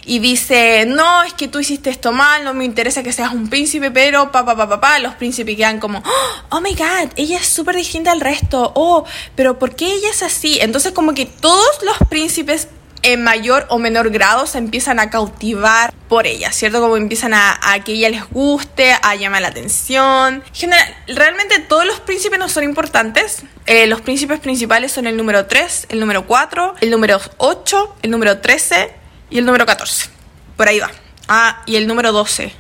y 0.06 0.20
dice, 0.20 0.86
no, 0.86 1.24
es 1.24 1.34
que 1.34 1.48
tú 1.48 1.58
hiciste 1.58 1.90
esto 1.90 2.12
mal, 2.12 2.44
no 2.44 2.54
me 2.54 2.64
interesa 2.64 3.02
que 3.02 3.12
seas 3.12 3.32
un 3.32 3.50
príncipe, 3.50 3.90
pero 3.90 4.30
papá, 4.30 4.56
papá, 4.56 4.68
papá, 4.68 4.98
los 5.00 5.14
príncipes 5.14 5.56
quedan 5.56 5.80
como, 5.80 6.02
oh 6.50 6.60
my 6.60 6.74
god, 6.74 7.10
ella 7.16 7.38
es 7.38 7.46
súper 7.46 7.76
distinta 7.76 8.12
al 8.12 8.20
resto, 8.20 8.72
oh, 8.76 9.04
pero 9.34 9.58
¿por 9.58 9.74
qué 9.74 9.92
ella 9.92 10.08
es 10.10 10.22
así? 10.22 10.58
Entonces, 10.60 10.92
como 10.92 11.14
que 11.14 11.26
todos 11.26 11.82
los 11.82 12.08
príncipes 12.08 12.68
en 13.02 13.23
mayor 13.23 13.66
o 13.69 13.78
menor 13.78 14.11
grado 14.11 14.47
se 14.47 14.59
empiezan 14.59 15.00
a 15.00 15.11
cautivar 15.11 15.92
por 16.09 16.26
ella, 16.26 16.52
¿cierto? 16.52 16.80
Como 16.80 16.97
empiezan 16.97 17.35
a, 17.35 17.59
que 17.85 17.92
ella 17.92 18.11
les 18.11 18.28
guste, 18.28 18.92
a 19.02 19.14
llamar 19.14 19.42
la 19.42 19.49
atención. 19.49 20.42
General, 20.52 20.97
realmente 21.07 21.61
todos 21.61 21.87
los 21.87 22.00
príncipes 22.00 22.38
no 22.38 22.49
son 22.49 22.64
importantes. 22.64 23.42
Eh, 23.66 23.87
los 23.87 24.00
príncipes 24.00 24.40
principales 24.40 24.92
son 24.92 25.07
el 25.07 25.16
número 25.16 25.47
3, 25.47 25.87
el 25.90 26.00
número 26.00 26.26
4, 26.26 26.75
el 26.80 26.90
número 26.90 27.21
8, 27.38 27.97
el 28.02 28.11
número 28.11 28.38
13 28.38 28.92
y 29.30 29.38
el 29.38 29.47
número 29.47 29.64
14. 29.66 30.11
Por 30.57 30.69
ahí 30.69 30.80
va. 30.80 30.90
Ah, 31.28 31.62
y 31.66 31.76
el 31.76 31.87
número 31.87 32.12
12. 32.12 32.60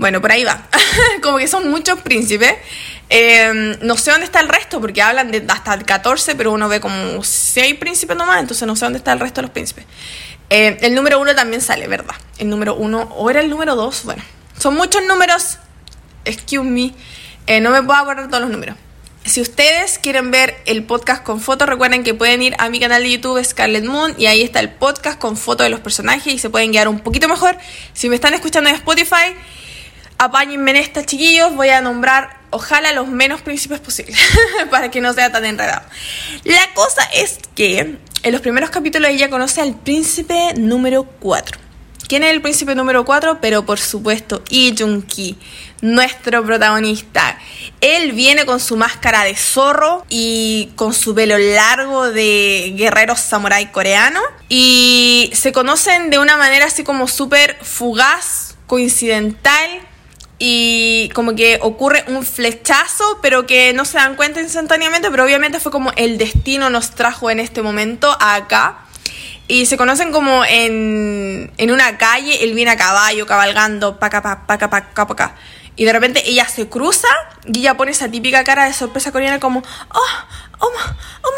Bueno, 0.00 0.22
por 0.22 0.32
ahí 0.32 0.44
va. 0.44 0.66
como 1.22 1.36
que 1.36 1.46
son 1.46 1.70
muchos 1.70 2.00
príncipes. 2.00 2.54
Em, 3.10 3.76
no 3.82 3.98
sé 3.98 4.10
dónde 4.10 4.24
está 4.24 4.40
el 4.40 4.48
resto, 4.48 4.80
porque 4.80 5.02
hablan 5.02 5.30
de 5.30 5.44
hasta 5.46 5.74
el 5.74 5.84
14, 5.84 6.36
pero 6.36 6.52
uno 6.52 6.70
ve 6.70 6.80
como 6.80 7.22
6 7.22 7.74
príncipes 7.74 8.16
nomás, 8.16 8.40
entonces 8.40 8.66
no 8.66 8.76
sé 8.76 8.86
dónde 8.86 8.98
está 8.98 9.12
el 9.12 9.20
resto 9.20 9.42
de 9.42 9.48
los 9.48 9.50
príncipes. 9.50 9.84
Em, 10.48 10.78
el 10.80 10.94
número 10.94 11.20
1 11.20 11.34
también 11.34 11.60
sale, 11.60 11.86
¿verdad? 11.86 12.14
El 12.38 12.48
número 12.48 12.76
1, 12.76 13.14
o 13.14 13.28
era 13.28 13.40
el 13.40 13.50
número 13.50 13.76
2, 13.76 14.04
bueno. 14.04 14.22
Son 14.58 14.74
muchos 14.74 15.02
números, 15.04 15.58
excuse 16.24 16.64
me, 16.64 16.94
eh, 17.46 17.60
no 17.60 17.70
me 17.70 17.82
puedo 17.82 17.98
acordar 17.98 18.28
todos 18.28 18.40
los 18.40 18.50
números. 18.50 18.76
Si 19.26 19.42
ustedes 19.42 19.98
quieren 19.98 20.30
ver 20.30 20.56
el 20.64 20.82
podcast 20.84 21.22
con 21.22 21.40
fotos, 21.40 21.68
recuerden 21.68 22.04
que 22.04 22.14
pueden 22.14 22.40
ir 22.42 22.54
a 22.58 22.70
mi 22.70 22.80
canal 22.80 23.02
de 23.02 23.10
YouTube 23.10 23.44
Scarlet 23.44 23.84
Moon 23.84 24.14
y 24.16 24.26
ahí 24.26 24.40
está 24.40 24.60
el 24.60 24.70
podcast 24.70 25.18
con 25.18 25.36
fotos 25.36 25.64
de 25.64 25.70
los 25.70 25.80
personajes 25.80 26.32
y 26.32 26.38
se 26.38 26.48
pueden 26.48 26.72
guiar 26.72 26.88
un 26.88 27.00
poquito 27.00 27.28
mejor. 27.28 27.58
Si 27.92 28.08
me 28.08 28.14
están 28.14 28.32
escuchando 28.32 28.70
en 28.70 28.76
Spotify, 28.76 29.34
apáñenme 30.20 30.72
en 30.72 30.76
esta, 30.76 31.04
chiquillos. 31.04 31.54
Voy 31.54 31.70
a 31.70 31.80
nombrar 31.80 32.38
ojalá 32.50 32.92
los 32.92 33.08
menos 33.08 33.40
príncipes 33.40 33.80
posibles, 33.80 34.18
para 34.70 34.90
que 34.90 35.00
no 35.00 35.12
sea 35.14 35.32
tan 35.32 35.46
enredado. 35.46 35.82
La 36.44 36.72
cosa 36.74 37.02
es 37.14 37.38
que 37.56 37.96
en 38.22 38.32
los 38.32 38.40
primeros 38.42 38.70
capítulos 38.70 39.10
ella 39.10 39.30
conoce 39.30 39.62
al 39.62 39.74
príncipe 39.74 40.52
número 40.56 41.04
4. 41.04 41.58
¿Quién 42.06 42.24
es 42.24 42.32
el 42.32 42.42
príncipe 42.42 42.74
número 42.74 43.04
4? 43.04 43.40
Pero 43.40 43.64
por 43.64 43.78
supuesto, 43.78 44.42
Lee 44.50 44.74
Jung-ki, 44.76 45.38
nuestro 45.80 46.44
protagonista. 46.44 47.38
Él 47.80 48.12
viene 48.12 48.44
con 48.44 48.60
su 48.60 48.76
máscara 48.76 49.24
de 49.24 49.36
zorro 49.36 50.04
y 50.10 50.70
con 50.74 50.92
su 50.92 51.14
pelo 51.14 51.38
largo 51.38 52.10
de 52.10 52.74
guerrero 52.76 53.16
samurái 53.16 53.70
coreano. 53.70 54.20
Y 54.48 55.30
se 55.34 55.52
conocen 55.52 56.10
de 56.10 56.18
una 56.18 56.36
manera 56.36 56.66
así 56.66 56.82
como 56.82 57.06
súper 57.06 57.56
fugaz, 57.62 58.56
coincidental 58.66 59.88
y 60.42 61.10
como 61.10 61.36
que 61.36 61.58
ocurre 61.60 62.02
un 62.08 62.24
flechazo, 62.24 63.18
pero 63.20 63.46
que 63.46 63.74
no 63.74 63.84
se 63.84 63.98
dan 63.98 64.16
cuenta 64.16 64.40
instantáneamente, 64.40 65.10
pero 65.10 65.22
obviamente 65.24 65.60
fue 65.60 65.70
como 65.70 65.92
el 65.96 66.16
destino 66.16 66.70
nos 66.70 66.92
trajo 66.92 67.30
en 67.30 67.40
este 67.40 67.60
momento 67.60 68.16
acá. 68.18 68.86
Y 69.48 69.66
se 69.66 69.76
conocen 69.76 70.12
como 70.12 70.42
en, 70.46 71.52
en 71.58 71.70
una 71.70 71.98
calle, 71.98 72.42
él 72.42 72.54
viene 72.54 72.70
a 72.70 72.78
caballo, 72.78 73.26
cabalgando, 73.26 73.98
paca, 73.98 74.22
pa, 74.22 74.46
paca, 74.46 74.70
paca, 74.70 75.06
paca. 75.06 75.36
Y 75.76 75.84
de 75.84 75.92
repente 75.92 76.22
ella 76.24 76.48
se 76.48 76.70
cruza 76.70 77.08
y 77.44 77.58
ella 77.58 77.76
pone 77.76 77.90
esa 77.90 78.10
típica 78.10 78.42
cara 78.42 78.64
de 78.64 78.72
sorpresa 78.72 79.12
coreana 79.12 79.40
como, 79.40 79.58
oh, 79.58 80.00
oh, 80.58 80.70
oh, 81.22 81.30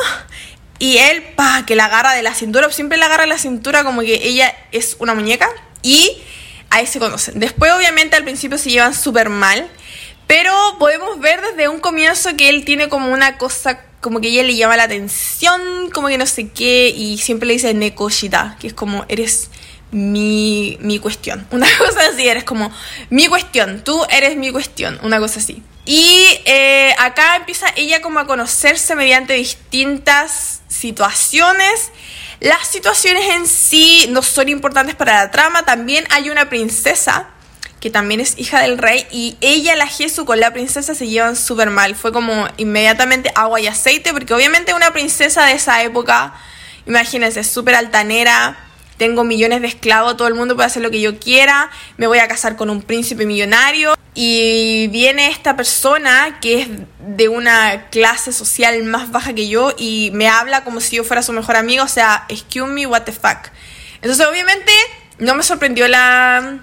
Y 0.79 0.99
él, 0.99 1.25
pa, 1.35 1.65
que 1.67 1.75
la 1.75 1.87
agarra 1.87 2.13
de 2.13 2.23
la 2.23 2.35
cintura, 2.35 2.71
siempre 2.71 2.99
la 2.99 3.07
agarra 3.07 3.23
de 3.23 3.31
la 3.31 3.39
cintura 3.39 3.83
como 3.83 4.03
que 4.03 4.29
ella 4.29 4.55
es 4.71 4.95
una 5.01 5.15
muñeca. 5.15 5.49
Y 5.83 6.23
ahí 6.73 6.87
se 6.87 6.99
conocen. 6.99 7.39
Después, 7.39 7.71
obviamente, 7.73 8.17
al 8.17 8.25
principio 8.25 8.59
se 8.59 8.71
llevan 8.71 8.95
súper 8.95 9.29
mal, 9.29 9.69
pero 10.27 10.53
podemos 10.79 11.21
ver 11.21 11.41
desde 11.43 11.69
un 11.69 11.79
comienzo 11.79 12.35
que 12.37 12.49
él 12.49 12.65
tiene 12.65 12.89
como 12.89 13.13
una 13.13 13.39
cosa, 13.39 13.81
como 14.01 14.21
que 14.21 14.29
ella 14.29 14.43
le 14.43 14.57
llama 14.57 14.77
la 14.77 14.85
atención, 14.85 15.91
como 15.93 16.09
que 16.09 16.19
no 16.19 16.27
sé 16.27 16.49
qué, 16.49 16.89
y 16.89 17.19
siempre 17.19 17.47
le 17.47 17.55
dice 17.55 17.75
Nekoshita, 17.75 18.57
que 18.59 18.69
es 18.69 18.75
como, 18.75 19.05
eres 19.09 19.51
mi, 19.91 20.79
mi 20.81 20.99
cuestión. 20.99 21.47
Una 21.51 21.69
cosa 21.79 22.01
así, 22.13 22.27
eres 22.27 22.45
como 22.45 22.73
mi 23.11 23.29
cuestión, 23.29 23.85
tú 23.85 24.05
eres 24.11 24.37
mi 24.37 24.51
cuestión, 24.51 24.99
una 25.03 25.21
cosa 25.21 25.39
así. 25.39 25.63
Y 25.85 26.41
eh, 26.45 26.95
acá 26.99 27.37
empieza 27.37 27.67
ella 27.77 28.01
como 28.01 28.21
a 28.21 28.27
conocerse 28.27 28.95
mediante 28.95 29.35
distintas 29.35 30.63
situaciones 30.69 31.91
las 32.43 32.67
situaciones 32.67 33.23
en 33.31 33.47
sí 33.47 34.07
no 34.11 34.21
son 34.21 34.49
importantes 34.49 34.97
para 34.97 35.15
la 35.15 35.31
trama. 35.31 35.65
También 35.65 36.05
hay 36.11 36.29
una 36.29 36.49
princesa 36.49 37.29
que 37.79 37.89
también 37.89 38.21
es 38.21 38.37
hija 38.37 38.61
del 38.61 38.79
rey 38.79 39.07
y 39.13 39.37
ella, 39.41 39.77
la 39.77 39.87
Jesús 39.87 40.25
con 40.25 40.41
la 40.41 40.53
princesa 40.53 40.97
se 40.97 41.07
llevan 41.07 41.37
súper 41.37 41.71
mal. 41.71 41.95
Fue 41.95 42.13
como 42.13 42.49
inmediatamente 42.57 43.31
agua 43.37 43.61
y 43.61 43.69
aceite 43.69 44.13
porque 44.13 44.35
obviamente 44.35 44.75
una 44.75 44.93
princesa 44.93 45.47
de 45.47 45.53
esa 45.53 45.83
época, 45.83 46.35
imagínense, 46.85 47.45
súper 47.45 47.77
altanera 47.77 48.57
tengo 49.03 49.25
millones 49.25 49.61
de 49.63 49.67
esclavos, 49.67 50.17
todo 50.17 50.29
el 50.29 50.35
mundo 50.35 50.55
puede 50.55 50.69
hacer 50.69 50.81
lo 50.81 50.93
que 50.93 51.01
yo 51.01 51.19
quiera, 51.19 51.73
me 51.97 52.07
voy 52.07 52.21
a 52.21 52.29
casar 52.29 52.55
con 52.55 52.71
un 52.71 52.83
príncipe 52.83 53.27
millonario 53.27 53.97
y 54.15 54.87
viene 54.93 55.27
esta 55.27 55.57
persona 55.57 56.39
que 56.41 56.61
es 56.61 56.69
de 57.01 57.29
una 57.29 57.89
clase 57.91 58.33
social 58.33 58.81
más 58.85 59.11
baja 59.11 59.33
que 59.33 59.49
yo 59.49 59.75
y 59.77 60.13
me 60.15 60.29
habla 60.29 60.63
como 60.63 60.81
si 60.81 60.99
yo 60.99 61.03
fuera 61.03 61.21
su 61.21 61.33
mejor 61.33 61.57
amigo, 61.57 61.83
o 61.83 61.89
sea, 61.89 62.27
excuse 62.29 62.73
me, 62.73 62.87
what 62.87 63.03
the 63.03 63.11
fuck. 63.11 63.51
Entonces 63.97 64.25
obviamente 64.25 64.71
no 65.19 65.35
me 65.35 65.43
sorprendió 65.43 65.89
la, 65.89 66.61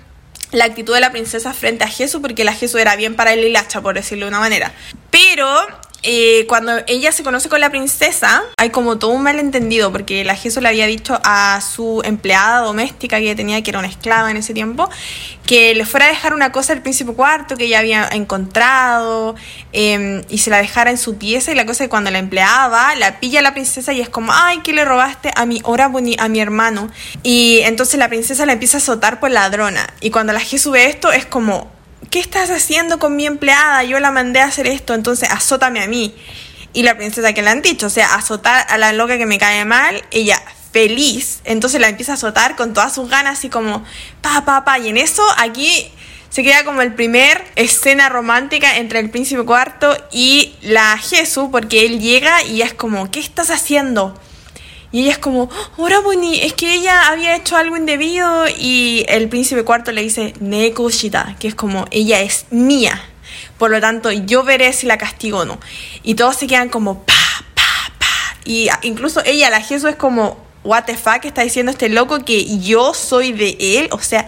la 0.54 0.64
actitud 0.64 0.94
de 0.94 1.02
la 1.02 1.12
princesa 1.12 1.54
frente 1.54 1.84
a 1.84 1.90
Jesús 1.90 2.22
porque 2.22 2.46
la 2.46 2.54
Jesús 2.54 2.80
era 2.80 2.96
bien 2.96 3.18
para 3.18 3.34
él 3.34 3.46
y 3.46 3.54
hacha, 3.58 3.82
por 3.82 3.96
decirlo 3.96 4.28
de 4.28 4.30
una 4.30 4.40
manera. 4.40 4.72
Pero 5.12 5.68
eh, 6.02 6.46
cuando 6.48 6.72
ella 6.88 7.12
se 7.12 7.24
conoce 7.24 7.50
con 7.50 7.60
la 7.60 7.70
princesa, 7.70 8.44
hay 8.58 8.70
como 8.70 8.98
todo 8.98 9.12
un 9.12 9.22
malentendido, 9.22 9.92
porque 9.92 10.24
la 10.24 10.36
Jesús 10.36 10.64
le 10.64 10.70
había 10.70 10.86
dicho 10.86 11.20
a 11.24 11.60
su 11.62 12.02
empleada 12.06 12.62
doméstica 12.62 13.18
que 13.18 13.24
ella 13.24 13.36
tenía, 13.36 13.62
que 13.62 13.72
era 13.72 13.80
una 13.80 13.90
esclava 13.90 14.32
en 14.32 14.38
ese 14.38 14.54
tiempo, 14.54 14.90
que 15.46 15.76
le 15.76 15.86
fuera 15.86 16.06
a 16.06 16.10
dejar 16.10 16.34
una 16.34 16.52
cosa 16.52 16.74
al 16.74 16.82
príncipe 16.82 17.12
cuarto 17.14 17.58
que 17.58 17.66
ella 17.66 17.80
había 17.80 18.08
encontrado 18.12 19.36
em, 19.74 20.24
y 20.30 20.38
se 20.38 20.50
la 20.50 20.58
dejara 20.58 20.90
en 20.92 20.98
su 20.98 21.18
pieza. 21.18 21.52
Y 21.52 21.56
la 21.56 21.66
cosa 21.66 21.84
es 21.84 21.88
que 21.88 21.90
cuando 21.90 22.12
la 22.12 22.20
empleada 22.20 22.68
va, 22.70 22.96
la 22.96 23.20
pilla 23.20 23.42
la 23.42 23.54
princesa 23.54 23.92
y 23.92 24.00
es 24.00 24.10
como, 24.10 24.32
ay, 24.34 24.60
¿qué 24.64 24.72
le 24.72 24.86
robaste 24.86 25.32
a 25.36 25.46
mi 25.46 25.60
hora 25.64 25.92
a 26.20 26.30
mi 26.30 26.40
hermano? 26.40 26.90
Y 27.24 27.60
entonces 27.64 28.00
la 28.00 28.08
princesa 28.08 28.46
la 28.46 28.54
empieza 28.54 28.78
a 28.78 28.80
azotar 28.80 29.20
por 29.20 29.32
ladrona. 29.32 29.94
Y 30.00 30.12
cuando 30.12 30.32
la 30.32 30.40
Jesús 30.40 30.72
ve 30.72 30.86
esto, 30.86 31.12
es 31.12 31.26
como, 31.26 31.79
¿qué 32.10 32.20
estás 32.20 32.50
haciendo 32.50 33.00
con 33.00 33.16
mi 33.16 33.26
empleada? 33.26 33.84
Yo 33.84 34.00
la 34.00 34.12
mandé 34.12 34.42
a 34.42 34.46
hacer 34.46 34.68
esto, 34.68 34.94
entonces 34.94 35.30
azótame 35.30 35.82
a 35.82 35.88
mí. 35.88 36.16
Y 36.74 36.84
la 36.84 36.98
princesa 36.98 37.34
que 37.34 37.42
le 37.42 37.50
han 37.50 37.62
dicho, 37.62 37.88
o 37.88 37.90
sea, 37.90 38.14
azotar 38.16 38.66
a 38.70 38.78
la 38.78 38.94
loca 38.94 39.18
que 39.18 39.26
me 39.26 39.38
cae 39.38 39.66
mal, 39.66 40.04
ella 40.12 40.42
feliz, 40.72 41.40
entonces 41.46 41.82
la 41.82 41.90
empieza 41.90 42.12
a 42.12 42.16
azotar 42.16 42.56
con 42.56 42.74
todas 42.74 42.94
sus 42.94 43.10
ganas, 43.10 43.40
así 43.40 43.50
como, 43.50 43.84
pa, 44.22 44.46
pa, 44.46 44.64
pa. 44.64 44.78
Y 44.78 44.90
en 44.90 44.98
eso 44.98 45.24
aquí 45.38 45.92
se 46.30 46.44
queda 46.44 46.64
como 46.64 46.82
el 46.82 46.94
primer 46.94 47.44
escena 47.56 48.08
romántica 48.10 48.78
entre 48.78 49.00
el 49.00 49.10
príncipe 49.10 49.44
cuarto 49.44 49.98
y 50.12 50.54
la 50.62 50.98
Jesús, 50.98 51.50
porque 51.52 51.86
él 51.86 52.00
llega 52.00 52.44
y 52.44 52.62
es 52.62 52.74
como, 52.74 53.10
¿qué 53.10 53.20
estás 53.20 53.50
haciendo? 53.50 54.20
Y 54.92 55.02
ella 55.02 55.12
es 55.12 55.18
como, 55.20 55.50
ahora 55.78 56.00
Bonnie, 56.00 56.46
es 56.46 56.54
que 56.54 56.74
ella 56.74 57.10
había 57.10 57.36
hecho 57.36 57.56
algo 57.56 57.78
indebido 57.78 58.46
y 58.48 59.06
el 59.08 59.30
príncipe 59.30 59.64
cuarto 59.64 59.92
le 59.92 60.02
dice, 60.02 60.34
Neko 60.40 60.90
Shita, 60.90 61.36
que 61.40 61.48
es 61.48 61.56
como, 61.56 61.86
ella 61.92 62.22
es 62.22 62.46
mía. 62.50 63.00
Por 63.58 63.70
lo 63.72 63.80
tanto, 63.80 64.12
yo 64.12 64.44
veré 64.44 64.74
si 64.74 64.88
la 64.88 64.98
castigo 64.98 65.40
o 65.40 65.46
no. 65.46 65.60
Y 66.02 66.16
todos 66.16 66.38
se 66.38 66.48
quedan 66.48 66.70
como, 66.70 67.04
pa, 67.04 67.14
pa, 67.54 67.94
pa. 68.00 68.38
Y 68.46 68.70
incluso 68.82 69.22
ella, 69.26 69.50
la 69.50 69.62
Jesús, 69.62 69.92
es 69.92 69.96
como, 69.96 70.38
what 70.64 70.86
the 70.86 70.98
fuck 70.98 71.24
está 71.26 71.44
diciendo 71.44 71.72
este 71.72 71.90
loco 71.90 72.24
que 72.26 72.60
yo 72.60 72.94
soy 72.94 73.32
de 73.32 73.58
él. 73.60 73.90
O 73.92 74.00
sea, 74.00 74.28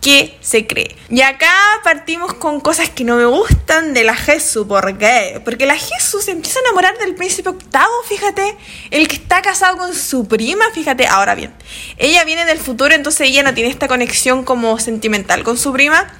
¿Qué 0.00 0.38
se 0.40 0.66
cree? 0.66 0.96
Y 1.10 1.20
acá 1.20 1.52
partimos 1.84 2.32
con 2.32 2.60
cosas 2.60 2.88
que 2.88 3.04
no 3.04 3.16
me 3.16 3.26
gustan 3.26 3.92
de 3.92 4.02
la 4.02 4.16
Jesús. 4.16 4.66
¿Por 4.66 4.96
qué? 4.96 5.42
Porque 5.44 5.66
la 5.66 5.76
Jesús 5.76 6.24
se 6.24 6.30
empieza 6.30 6.58
a 6.58 6.62
enamorar 6.62 6.96
del 6.96 7.14
príncipe 7.14 7.50
octavo, 7.50 7.92
fíjate. 8.08 8.56
El 8.90 9.08
que 9.08 9.16
está 9.16 9.42
casado 9.42 9.76
con 9.76 9.94
su 9.94 10.26
prima, 10.26 10.64
fíjate. 10.72 11.06
Ahora 11.06 11.34
bien, 11.34 11.52
ella 11.98 12.24
viene 12.24 12.46
del 12.46 12.58
futuro, 12.58 12.94
entonces 12.94 13.28
ella 13.28 13.42
no 13.42 13.52
tiene 13.52 13.68
esta 13.68 13.88
conexión 13.88 14.42
como 14.42 14.78
sentimental 14.78 15.42
con 15.42 15.58
su 15.58 15.70
prima. 15.70 16.10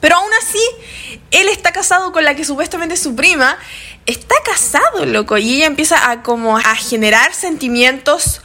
Pero 0.00 0.16
aún 0.16 0.30
así, 0.42 0.60
él 1.30 1.48
está 1.48 1.72
casado 1.72 2.12
con 2.12 2.22
la 2.22 2.34
que 2.36 2.44
supuestamente 2.44 2.96
es 2.96 3.02
su 3.02 3.16
prima. 3.16 3.56
Está 4.04 4.34
casado, 4.44 5.06
loco. 5.06 5.38
Y 5.38 5.56
ella 5.56 5.66
empieza 5.66 6.10
a 6.10 6.22
como 6.22 6.58
a 6.58 6.76
generar 6.76 7.32
sentimientos 7.32 8.42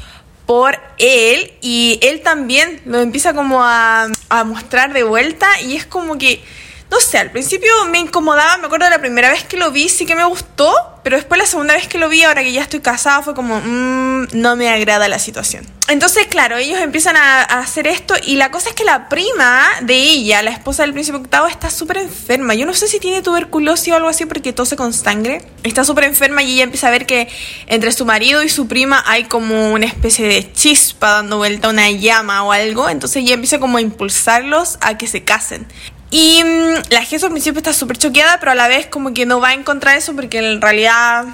por 0.51 0.77
él 0.97 1.53
y 1.61 1.97
él 2.01 2.19
también 2.19 2.81
lo 2.83 2.99
empieza 2.99 3.33
como 3.33 3.63
a, 3.63 4.09
a, 4.27 4.43
mostrar 4.43 4.91
de 4.91 5.03
vuelta 5.03 5.47
y 5.61 5.77
es 5.77 5.85
como 5.85 6.17
que, 6.17 6.43
no 6.91 6.99
sé, 6.99 7.17
al 7.17 7.31
principio 7.31 7.71
me 7.89 7.99
incomodaba, 7.99 8.57
me 8.57 8.65
acuerdo 8.65 8.83
de 8.83 8.91
la 8.91 8.99
primera 8.99 9.31
vez 9.31 9.45
que 9.45 9.55
lo 9.55 9.71
vi, 9.71 9.87
sí 9.87 10.05
que 10.05 10.13
me 10.13 10.25
gustó, 10.25 10.75
pero 11.03 11.15
después 11.15 11.39
la 11.39 11.45
segunda 11.45 11.73
vez 11.73 11.87
que 11.87 11.97
lo 11.97 12.09
vi, 12.09 12.21
ahora 12.23 12.43
que 12.43 12.51
ya 12.51 12.61
estoy 12.61 12.81
casada, 12.81 13.21
fue 13.21 13.33
como, 13.33 13.61
mmm, 13.61 14.27
no 14.33 14.57
me 14.57 14.69
agrada 14.69 15.07
la 15.07 15.17
situación. 15.17 15.65
entonces, 15.87 16.27
claro, 16.27 16.57
ellos 16.57 16.81
empiezan 16.81 17.15
a, 17.15 17.43
hacer 17.43 17.87
esto 17.87 18.15
y 18.25 18.35
la 18.35 18.51
cosa 18.51 18.69
es 18.69 18.75
que 18.75 18.83
la 18.83 19.07
prima 19.07 19.69
de 19.83 19.95
ella, 19.95 20.41
la 20.41 20.51
esposa 20.51 20.83
del 20.83 20.91
príncipe 20.91 21.17
octavo, 21.17 21.47
está 21.47 21.69
súper 21.69 21.97
enferma. 21.97 22.55
Yo 22.55 22.65
no 22.65 22.73
sé 22.73 22.89
si 22.89 22.99
tiene 22.99 23.21
tuberculosis 23.21 23.93
o 23.93 23.95
algo 23.95 24.09
así 24.09 24.25
porque 24.25 24.51
tose 24.51 24.75
con 24.75 24.91
sangre. 24.91 25.41
Está 25.63 25.85
súper 25.85 26.03
enferma 26.03 26.43
y 26.43 26.55
ella 26.55 26.63
empieza 26.63 26.89
a 26.89 26.91
ver 26.91 27.05
que 27.05 27.29
entre 27.67 27.93
su 27.93 28.05
marido 28.05 28.43
y 28.43 28.49
su 28.49 28.67
prima 28.67 29.01
hay 29.07 29.25
como 29.25 29.71
una 29.71 29.85
especie 29.85 30.27
de 30.27 30.51
chispa 30.51 31.11
dando 31.11 31.37
vuelta, 31.37 31.69
una 31.69 31.89
llama 31.89 32.43
o 32.43 32.51
algo. 32.51 32.89
Entonces 32.89 33.23
ella 33.23 33.35
empieza 33.35 33.59
como 33.59 33.77
a 33.77 33.81
impulsarlos 33.81 34.77
a 34.81 34.97
que 34.97 35.07
se 35.07 35.23
casen. 35.23 35.67
Y 36.11 36.43
mm, 36.43 36.91
la 36.91 37.03
jefa 37.03 37.27
al 37.27 37.31
principio 37.31 37.59
está 37.59 37.73
súper 37.73 37.97
choqueada, 37.97 38.39
pero 38.39 38.51
a 38.51 38.55
la 38.55 38.67
vez 38.67 38.85
como 38.87 39.13
que 39.13 39.25
no 39.25 39.39
va 39.39 39.49
a 39.49 39.53
encontrar 39.53 39.97
eso 39.97 40.13
porque 40.13 40.39
en 40.39 40.61
realidad 40.61 41.25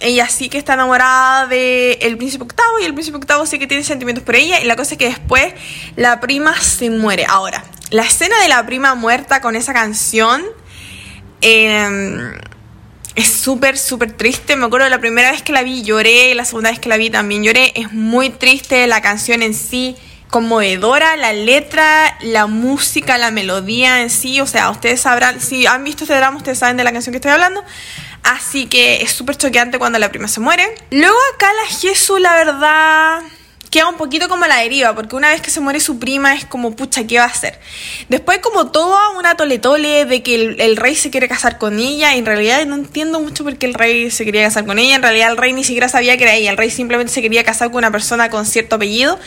ella 0.00 0.28
sí 0.28 0.50
que 0.50 0.58
está 0.58 0.74
enamorada 0.74 1.46
del 1.46 1.96
el 2.00 2.18
príncipe 2.18 2.44
octavo 2.44 2.78
y 2.80 2.84
el 2.84 2.92
príncipe 2.92 3.16
octavo 3.16 3.46
sí 3.46 3.58
que 3.58 3.66
tiene 3.66 3.82
sentimientos 3.82 4.22
por 4.24 4.36
ella 4.36 4.60
y 4.60 4.64
la 4.64 4.76
cosa 4.76 4.94
es 4.94 4.98
que 4.98 5.06
después 5.06 5.54
la 5.96 6.20
prima 6.20 6.54
se 6.60 6.90
muere. 6.90 7.24
Ahora, 7.26 7.64
la 7.90 8.02
escena 8.02 8.38
de 8.42 8.48
la 8.48 8.64
prima 8.66 8.94
muerta 8.94 9.40
con 9.40 9.56
esa 9.56 9.72
canción 9.72 10.44
em, 11.40 12.34
es 13.14 13.32
súper, 13.32 13.78
súper 13.78 14.12
triste. 14.12 14.54
Me 14.56 14.66
acuerdo 14.66 14.86
la 14.90 15.00
primera 15.00 15.30
vez 15.30 15.40
que 15.40 15.52
la 15.52 15.62
vi 15.62 15.82
lloré, 15.82 16.34
la 16.34 16.44
segunda 16.44 16.70
vez 16.70 16.78
que 16.78 16.90
la 16.90 16.98
vi 16.98 17.08
también 17.08 17.42
lloré. 17.42 17.72
Es 17.74 17.90
muy 17.92 18.28
triste 18.28 18.86
la 18.86 19.00
canción 19.00 19.40
en 19.40 19.54
sí 19.54 19.96
conmovedora, 20.30 21.16
la 21.16 21.32
letra, 21.32 22.16
la 22.20 22.46
música, 22.46 23.18
la 23.18 23.30
melodía 23.30 24.02
en 24.02 24.10
sí, 24.10 24.40
o 24.40 24.46
sea, 24.46 24.70
ustedes 24.70 25.00
sabrán, 25.00 25.40
si 25.40 25.66
han 25.66 25.84
visto 25.84 26.04
este 26.04 26.16
drama, 26.16 26.36
ustedes 26.36 26.58
saben 26.58 26.76
de 26.76 26.84
la 26.84 26.92
canción 26.92 27.12
que 27.12 27.18
estoy 27.18 27.32
hablando, 27.32 27.64
Así 28.26 28.66
que 28.66 29.02
es 29.02 29.12
súper 29.12 29.36
choqueante 29.36 29.78
cuando 29.78 30.00
la 30.00 30.10
prima 30.10 30.26
se 30.26 30.40
muere. 30.40 30.74
Luego 30.90 31.16
acá 31.32 31.46
la 31.52 31.76
Jesús, 31.76 32.20
la 32.20 32.34
verdad, 32.34 33.22
queda 33.70 33.88
un 33.88 33.96
poquito 33.96 34.28
como 34.28 34.46
la 34.46 34.56
deriva, 34.56 34.94
porque 34.94 35.16
una 35.16 35.30
vez 35.30 35.40
que 35.40 35.50
se 35.50 35.60
muere 35.60 35.80
su 35.80 35.98
prima 35.98 36.34
es 36.34 36.44
como, 36.44 36.74
pucha, 36.74 37.06
¿qué 37.06 37.18
va 37.18 37.24
a 37.24 37.28
hacer? 37.28 37.58
Después 38.08 38.38
como 38.38 38.70
toda 38.70 39.10
una 39.10 39.36
tole 39.36 39.58
tole 39.58 40.04
de 40.04 40.22
que 40.22 40.56
el, 40.58 40.76
rey 40.76 40.94
se 40.94 41.10
quiere 41.10 41.28
casar 41.28 41.58
con 41.58 41.78
ella, 41.78 42.14
y 42.14 42.18
en 42.18 42.26
realidad 42.26 42.64
no 42.66 42.74
entiendo 42.74 43.20
mucho 43.20 43.44
por 43.44 43.56
qué 43.56 43.66
el 43.66 43.74
rey 43.74 44.10
se 44.10 44.24
quería 44.24 44.44
casar 44.44 44.66
con 44.66 44.78
ella, 44.78 44.96
en 44.96 45.02
realidad 45.02 45.30
el 45.30 45.36
rey 45.36 45.52
ni 45.52 45.64
siquiera 45.64 45.88
sabía 45.88 46.16
que 46.16 46.24
era 46.24 46.34
ella, 46.34 46.50
el 46.50 46.56
rey 46.56 46.70
simplemente 46.70 47.12
se 47.12 47.22
quería 47.22 47.44
casar 47.44 47.68
con 47.68 47.78
una 47.78 47.90
persona 47.90 48.30
con 48.30 48.46
cierto 48.46 48.76
apellido, 48.76 49.18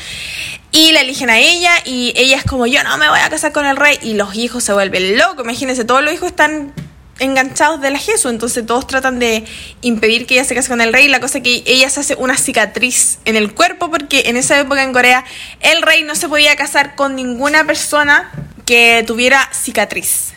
y 0.72 0.92
la 0.92 1.02
eligen 1.02 1.30
a 1.30 1.40
ella, 1.40 1.72
y 1.86 2.14
ella 2.16 2.38
es 2.38 2.44
como, 2.44 2.68
yo 2.68 2.84
no 2.84 2.98
me 2.98 3.10
voy 3.10 3.20
a 3.20 3.30
casar 3.30 3.52
con 3.52 3.66
el 3.66 3.76
rey, 3.76 3.98
y 4.02 4.14
los 4.14 4.36
hijos 4.36 4.64
se 4.64 4.74
vuelven 4.74 5.18
locos, 5.18 5.44
imagínense, 5.44 5.86
todos 5.86 6.04
los 6.04 6.14
hijos 6.14 6.30
están 6.30 6.74
enganchados 7.20 7.82
de 7.82 7.92
la 7.92 8.00
Jesús, 8.00 8.32
entonces 8.32 8.66
todos 8.66 8.88
tratan 8.88 9.20
de 9.20 9.46
impedir 9.82 10.26
que 10.26 10.36
ella 10.36 10.44
se 10.44 10.56
case 10.56 10.70
con 10.70 10.82
el 10.82 10.94
rey. 10.94 11.08
La 11.08 11.20
cosa 11.20 11.40
es 11.40 11.44
que 11.44 11.64
ella 11.66 11.90
se 11.90 12.00
hace 12.00 12.16
una 12.16 12.38
cicatriz 12.38 13.20
en 13.26 13.36
el 13.36 13.54
cuerpo 13.54 13.90
porque 13.92 14.24
en 14.26 14.38
esa 14.38 14.60
época 14.60 14.84
en 14.84 14.94
Corea 14.94 15.26
el 15.60 15.82
rey 15.82 16.04
no 16.04 16.16
se 16.16 16.28
podía 16.28 16.56
casar 16.56 16.96
con 16.96 17.16
ninguna 17.16 17.66
persona 17.66 18.32
que 18.66 19.04
tuviera 19.06 19.50
cicatriz 19.54 20.34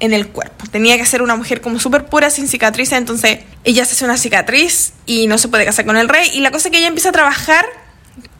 en 0.00 0.12
el 0.12 0.28
cuerpo. 0.28 0.66
Tenía 0.70 0.98
que 0.98 1.06
ser 1.06 1.22
una 1.22 1.36
mujer 1.36 1.60
como 1.60 1.78
súper 1.78 2.06
pura, 2.06 2.30
sin 2.30 2.48
cicatriz, 2.48 2.92
entonces 2.92 3.40
ella 3.64 3.84
se 3.84 3.92
hace 3.92 4.04
una 4.04 4.18
cicatriz 4.18 4.92
y 5.06 5.26
no 5.26 5.38
se 5.38 5.48
puede 5.48 5.64
casar 5.64 5.86
con 5.86 5.96
el 5.96 6.08
rey. 6.08 6.30
Y 6.34 6.40
la 6.40 6.50
cosa 6.50 6.68
es 6.68 6.72
que 6.72 6.78
ella 6.78 6.88
empieza 6.88 7.08
a 7.08 7.12
trabajar 7.12 7.66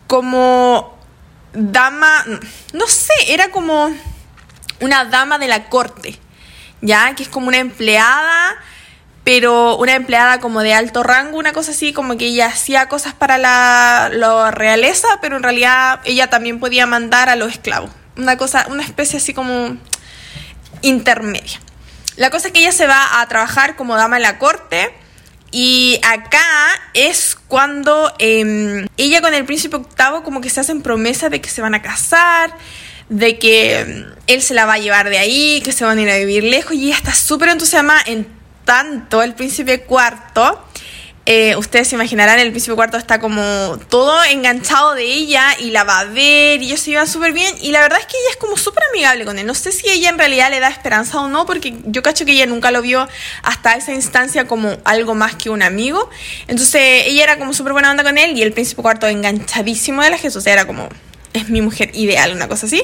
como 0.07 0.97
dama, 1.53 2.25
no 2.73 2.87
sé, 2.87 3.15
era 3.29 3.51
como 3.51 3.91
una 4.81 5.07
dama 5.07 5.39
de 5.39 5.49
la 5.49 5.69
corte 5.69 6.19
¿ya? 6.87 7.15
Que 7.15 7.25
es 7.25 7.29
como 7.29 7.49
una 7.49 7.59
empleada, 7.59 8.57
pero 9.25 9.77
una 9.77 9.95
empleada 9.95 10.41
como 10.41 10.63
de 10.63 10.73
alto 10.73 11.03
rango, 11.03 11.39
una 11.39 11.53
cosa 11.53 11.73
así, 11.73 11.93
como 11.93 12.17
que 12.17 12.27
ella 12.27 12.47
hacía 12.47 12.89
cosas 12.89 13.13
para 13.13 13.39
la, 13.39 14.51
realeza, 14.53 15.09
pero 15.21 15.37
en 15.37 15.43
realidad 15.43 16.01
ella 16.05 16.31
también 16.31 16.61
podía 16.61 16.87
mandar 16.87 17.29
a 17.29 17.37
los 17.37 17.51
esclavos. 17.51 17.91
Una 18.17 18.37
cosa, 18.37 18.67
una 18.71 18.83
especie 18.83 19.19
así 19.19 19.35
como 19.35 19.77
intermedia. 20.83 21.61
La 22.17 22.31
cosa 22.31 22.49
es 22.49 22.55
que 22.55 22.61
ella 22.61 22.73
se 22.73 22.87
va 22.87 23.21
a 23.21 23.29
trabajar 23.29 23.77
como 23.77 23.97
dama 23.97 24.17
en 24.17 24.23
la 24.23 24.39
corte. 24.39 24.95
Y 25.51 26.01
acá 26.03 26.45
es 26.93 27.37
cuando 27.49 28.13
em, 28.19 28.87
ella 28.97 29.21
con 29.21 29.33
el 29.33 29.45
príncipe 29.45 29.77
octavo 29.77 30.23
como 30.23 30.41
que 30.41 30.51
se 30.51 30.61
hacen 30.61 30.83
promesas 30.83 31.31
de 31.31 31.41
que 31.41 31.49
se 31.49 31.63
van 31.63 31.75
a 31.75 31.83
casar, 31.83 32.57
de 33.09 33.39
que 33.39 33.85
mm, 33.87 34.19
él 34.27 34.43
se 34.43 34.55
la 34.55 34.67
va 34.67 34.75
a 34.75 34.79
llevar 34.79 35.09
de 35.09 35.19
ahí, 35.19 35.61
que 35.65 35.73
se 35.73 35.85
van 35.85 35.99
a 35.99 36.03
ir 36.03 36.11
a 36.11 36.19
vivir 36.19 36.45
lejos 36.45 36.75
y 36.75 36.87
ella 36.87 36.97
está 36.97 37.15
súper 37.15 37.51
entusiasmada 37.51 38.03
en 38.07 38.27
tanto 38.65 39.23
el 39.23 39.35
príncipe 39.35 39.83
cuarto. 39.83 40.63
Eh, 41.29 41.57
ustedes 41.57 41.89
se 41.89 41.97
imaginarán, 41.97 42.39
el 42.39 42.51
príncipe 42.51 42.77
cuarto 42.77 42.97
está 42.97 43.19
como 43.19 43.81
todo 43.89 44.23
enganchado 44.31 44.95
de 44.95 45.03
ella 45.03 45.57
y 45.59 45.73
la 45.73 45.83
va 45.83 45.99
a 45.99 46.05
ver 46.05 46.63
y 46.63 46.67
ellos 46.67 46.79
se 46.79 46.91
llevan 46.91 47.09
súper 47.09 47.33
bien 47.33 47.53
y 47.61 47.73
la 47.73 47.81
verdad 47.81 47.99
es 47.99 48.07
que 48.07 48.17
ella 48.17 48.31
es 48.31 48.37
como 48.37 48.57
súper 48.57 48.85
amigable 48.93 49.25
con 49.25 49.37
él. 49.37 49.45
No 49.45 49.55
sé 49.55 49.73
si 49.73 49.91
ella 49.91 50.09
en 50.09 50.19
realidad 50.19 50.51
le 50.51 50.61
da 50.61 50.69
esperanza 50.69 51.19
o 51.19 51.29
no 51.29 51.45
porque 51.45 51.75
yo 51.85 52.01
cacho 52.03 52.25
que 52.25 52.31
ella 52.31 52.47
nunca 52.47 52.71
lo 52.71 52.81
vio 52.81 53.09
hasta 53.43 53.75
esa 53.75 53.93
instancia 53.93 54.47
como 54.47 54.77
algo 54.85 55.17
más 55.17 55.35
que 55.35 55.51
un 55.51 55.65
amigo. 55.65 56.09
Entonces 56.47 57.07
ella 57.07 57.25
era 57.25 57.39
como 57.41 57.53
súper 57.53 57.73
buena 57.73 57.91
onda 57.91 58.05
con 58.05 58.19
él 58.19 58.39
y 58.39 58.43
el 58.43 58.53
príncipe 58.53 58.83
cuarto 58.83 59.09
enganchadísimo 59.09 60.03
de 60.03 60.11
la 60.11 60.19
Jesús. 60.19 60.47
Era 60.47 60.65
como 60.65 60.89
es 61.37 61.49
mi 61.49 61.63
mujer 61.63 61.91
ideal, 61.95 62.33
una 62.33 62.49
cosa 62.49 62.67
así. 62.67 62.83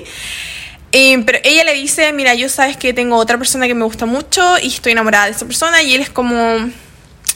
Eh, 0.92 1.22
pero 1.24 1.38
ella 1.42 1.64
le 1.64 1.72
dice, 1.72 2.12
mira, 2.12 2.34
yo 2.34 2.48
sabes 2.48 2.76
que 2.76 2.92
tengo 2.92 3.16
otra 3.16 3.38
persona 3.38 3.66
que 3.66 3.74
me 3.74 3.84
gusta 3.84 4.04
mucho 4.04 4.58
y 4.58 4.68
estoy 4.68 4.92
enamorada 4.92 5.24
de 5.26 5.32
esa 5.32 5.46
persona 5.46 5.82
y 5.82 5.94
él 5.94 6.02
es 6.02 6.10
como, 6.10 6.70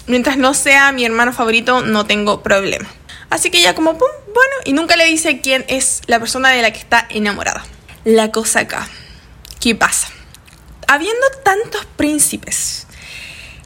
mientras 0.07 0.37
no 0.37 0.53
sea 0.53 0.93
mi 0.93 1.05
hermano 1.05 1.33
favorito, 1.33 1.81
no 1.81 2.05
tengo 2.05 2.43
problema. 2.43 2.87
Así 3.31 3.51
que 3.51 3.59
ella 3.59 3.75
como, 3.75 3.97
pum, 3.97 4.09
bueno, 4.27 4.55
y 4.65 4.73
nunca 4.75 4.97
le 4.97 5.07
dice 5.07 5.41
quién 5.41 5.65
es 5.69 6.03
la 6.07 6.19
persona 6.19 6.51
de 6.51 6.63
la 6.63 6.71
que 6.71 6.79
está 6.79 7.07
enamorada. 7.09 7.65
La 8.05 8.31
cosa 8.31 8.61
acá, 8.61 8.89
¿qué 9.59 9.75
pasa? 9.75 10.09
Habiendo 10.87 11.27
tantos 11.43 11.87
príncipes, 11.97 12.87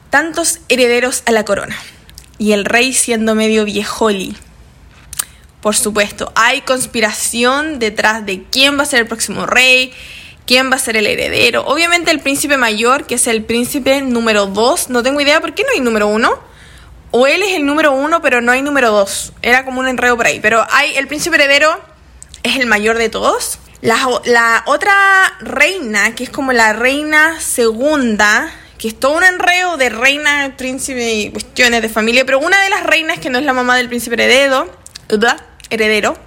tantos 0.08 0.60
herederos 0.68 1.24
a 1.26 1.32
la 1.32 1.44
corona, 1.44 1.76
y 2.38 2.52
el 2.52 2.64
rey 2.64 2.94
siendo 2.94 3.34
medio 3.34 3.64
viejoli, 3.64 4.36
por 5.60 5.76
supuesto, 5.76 6.32
hay 6.34 6.62
conspiración 6.62 7.78
detrás 7.78 8.24
de 8.24 8.44
quién 8.50 8.78
va 8.78 8.84
a 8.84 8.86
ser 8.86 9.00
el 9.00 9.06
próximo 9.06 9.44
rey, 9.46 9.92
quién 10.46 10.70
va 10.70 10.76
a 10.76 10.78
ser 10.78 10.96
el 10.96 11.06
heredero. 11.06 11.64
Obviamente 11.66 12.10
el 12.10 12.20
príncipe 12.20 12.56
mayor, 12.56 13.06
que 13.06 13.16
es 13.16 13.26
el 13.26 13.44
príncipe 13.44 14.00
número 14.00 14.46
2, 14.46 14.88
no 14.88 15.02
tengo 15.02 15.20
idea 15.20 15.40
por 15.40 15.54
qué 15.54 15.62
no 15.62 15.68
hay 15.74 15.80
número 15.80 16.08
1. 16.08 16.50
O 17.12 17.26
él 17.26 17.42
es 17.42 17.54
el 17.54 17.66
número 17.66 17.92
1, 17.92 18.22
pero 18.22 18.40
no 18.40 18.52
hay 18.52 18.62
número 18.62 18.90
2. 18.90 19.32
Era 19.42 19.64
como 19.64 19.80
un 19.80 19.88
enredo 19.88 20.16
por 20.16 20.26
ahí. 20.26 20.40
Pero 20.40 20.66
hay 20.70 20.96
el 20.96 21.08
príncipe 21.08 21.36
heredero, 21.36 21.78
es 22.42 22.56
el 22.56 22.66
mayor 22.66 22.96
de 22.98 23.08
todos. 23.08 23.58
La, 23.82 24.08
la 24.24 24.62
otra 24.66 24.94
reina, 25.40 26.14
que 26.14 26.24
es 26.24 26.30
como 26.30 26.52
la 26.52 26.72
reina 26.72 27.40
segunda, 27.40 28.52
que 28.78 28.88
es 28.88 28.98
todo 28.98 29.18
un 29.18 29.24
enredo 29.24 29.76
de 29.76 29.90
reina, 29.90 30.54
príncipe 30.56 31.12
y 31.14 31.30
cuestiones 31.30 31.82
de 31.82 31.88
familia, 31.88 32.24
pero 32.24 32.38
una 32.38 32.62
de 32.62 32.70
las 32.70 32.84
reinas 32.84 33.18
que 33.18 33.28
no 33.28 33.38
es 33.38 33.44
la 33.44 33.52
mamá 33.52 33.76
del 33.76 33.88
príncipe 33.88 34.14
heredero, 34.14 34.70
¿verdad? 35.08 35.49
Heredero, 35.70 36.18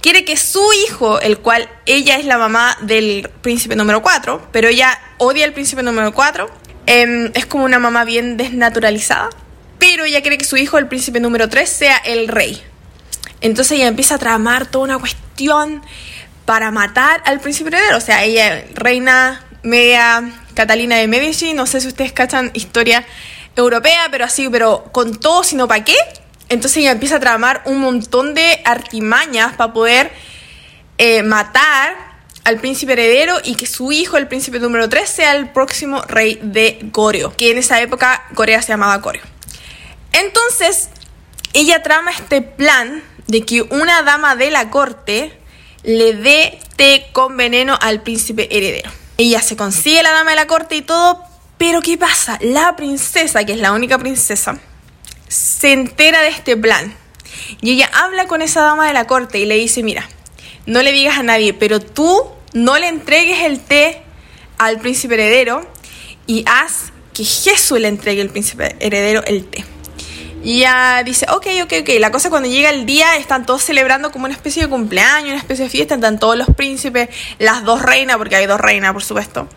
quiere 0.00 0.24
que 0.24 0.36
su 0.36 0.62
hijo, 0.86 1.20
el 1.20 1.38
cual 1.38 1.68
ella 1.86 2.16
es 2.16 2.26
la 2.26 2.36
mamá 2.36 2.76
del 2.82 3.30
príncipe 3.40 3.76
número 3.76 4.02
4, 4.02 4.48
pero 4.52 4.68
ella 4.68 4.98
odia 5.18 5.44
al 5.46 5.52
príncipe 5.52 5.82
número 5.82 6.12
4, 6.12 6.50
em, 6.86 7.30
es 7.34 7.46
como 7.46 7.64
una 7.64 7.78
mamá 7.78 8.04
bien 8.04 8.36
desnaturalizada, 8.36 9.30
pero 9.78 10.04
ella 10.04 10.20
quiere 10.20 10.36
que 10.36 10.44
su 10.44 10.56
hijo, 10.56 10.78
el 10.78 10.88
príncipe 10.88 11.20
número 11.20 11.48
3, 11.48 11.68
sea 11.68 11.96
el 11.96 12.28
rey. 12.28 12.62
Entonces 13.40 13.78
ella 13.78 13.86
empieza 13.86 14.16
a 14.16 14.18
tramar 14.18 14.66
toda 14.66 14.84
una 14.84 14.98
cuestión 14.98 15.82
para 16.44 16.70
matar 16.70 17.22
al 17.24 17.40
príncipe 17.40 17.70
heredero, 17.70 17.96
o 17.96 18.00
sea, 18.00 18.24
ella, 18.24 18.64
reina 18.74 19.44
media 19.62 20.22
Catalina 20.54 20.96
de 20.96 21.08
Medici, 21.08 21.54
no 21.54 21.66
sé 21.66 21.80
si 21.80 21.88
ustedes 21.88 22.12
cachan 22.12 22.50
historia 22.54 23.04
europea, 23.56 24.08
pero 24.10 24.24
así, 24.24 24.48
pero 24.48 24.84
con 24.92 25.18
todo, 25.18 25.44
sino 25.44 25.66
para 25.66 25.84
qué, 25.84 25.96
entonces 26.48 26.78
ella 26.78 26.92
empieza 26.92 27.16
a 27.16 27.20
tramar 27.20 27.62
un 27.66 27.78
montón 27.78 28.34
de 28.34 28.60
artimañas 28.64 29.54
para 29.54 29.72
poder 29.72 30.12
eh, 30.98 31.22
matar 31.22 32.14
al 32.44 32.60
príncipe 32.60 32.92
heredero 32.92 33.36
y 33.42 33.54
que 33.54 33.66
su 33.66 33.90
hijo, 33.90 34.16
el 34.16 34.28
príncipe 34.28 34.58
número 34.60 34.88
3, 34.88 35.08
sea 35.08 35.34
el 35.34 35.50
próximo 35.50 36.02
rey 36.02 36.38
de 36.42 36.78
Goreo, 36.92 37.34
que 37.34 37.50
en 37.50 37.58
esa 37.58 37.80
época 37.80 38.24
Corea 38.34 38.60
se 38.62 38.68
llamaba 38.68 38.98
Goreo. 38.98 39.22
Entonces, 40.12 40.90
ella 41.54 41.82
trama 41.82 42.10
este 42.10 42.42
plan 42.42 43.02
de 43.26 43.44
que 43.44 43.62
una 43.62 44.02
dama 44.02 44.36
de 44.36 44.50
la 44.50 44.70
corte 44.70 45.32
le 45.82 46.14
dé 46.14 46.58
té 46.76 47.06
con 47.12 47.36
veneno 47.36 47.78
al 47.80 48.02
príncipe 48.02 48.48
heredero. 48.54 48.90
Ella 49.16 49.40
se 49.40 49.56
consigue 49.56 50.02
la 50.02 50.12
dama 50.12 50.30
de 50.30 50.36
la 50.36 50.46
corte 50.46 50.76
y 50.76 50.82
todo, 50.82 51.22
pero 51.56 51.80
¿qué 51.80 51.96
pasa? 51.96 52.38
La 52.42 52.76
princesa, 52.76 53.44
que 53.44 53.52
es 53.52 53.58
la 53.58 53.72
única 53.72 53.98
princesa, 53.98 54.58
se 55.34 55.72
entera 55.72 56.22
de 56.22 56.28
este 56.28 56.56
plan. 56.56 56.94
Y 57.60 57.72
ella 57.72 57.90
habla 57.92 58.28
con 58.28 58.40
esa 58.40 58.62
dama 58.62 58.86
de 58.86 58.92
la 58.92 59.06
corte 59.06 59.40
y 59.40 59.46
le 59.46 59.56
dice, 59.56 59.82
mira, 59.82 60.08
no 60.64 60.80
le 60.80 60.92
digas 60.92 61.18
a 61.18 61.24
nadie, 61.24 61.52
pero 61.52 61.80
tú 61.80 62.22
no 62.52 62.78
le 62.78 62.86
entregues 62.86 63.40
el 63.40 63.58
té 63.58 64.00
al 64.58 64.78
príncipe 64.78 65.14
heredero 65.14 65.68
y 66.28 66.44
haz 66.46 66.92
que 67.12 67.24
Jesús 67.24 67.80
le 67.80 67.88
entregue 67.88 68.22
al 68.22 68.28
príncipe 68.28 68.76
heredero 68.78 69.24
el 69.24 69.44
té. 69.46 69.64
Y 70.44 70.58
ella 70.58 71.02
dice, 71.04 71.26
ok, 71.30 71.46
ok, 71.64 71.72
ok. 71.80 71.88
La 71.98 72.12
cosa 72.12 72.30
cuando 72.30 72.48
llega 72.48 72.70
el 72.70 72.86
día, 72.86 73.16
están 73.16 73.44
todos 73.44 73.62
celebrando 73.62 74.12
como 74.12 74.26
una 74.26 74.34
especie 74.34 74.62
de 74.62 74.68
cumpleaños, 74.68 75.30
una 75.30 75.38
especie 75.38 75.64
de 75.64 75.70
fiesta. 75.70 75.94
Están 75.94 76.20
todos 76.20 76.36
los 76.36 76.46
príncipes, 76.54 77.08
las 77.38 77.64
dos 77.64 77.82
reinas, 77.82 78.18
porque 78.18 78.36
hay 78.36 78.46
dos 78.46 78.60
reinas, 78.60 78.92
por 78.92 79.02
supuesto. 79.02 79.48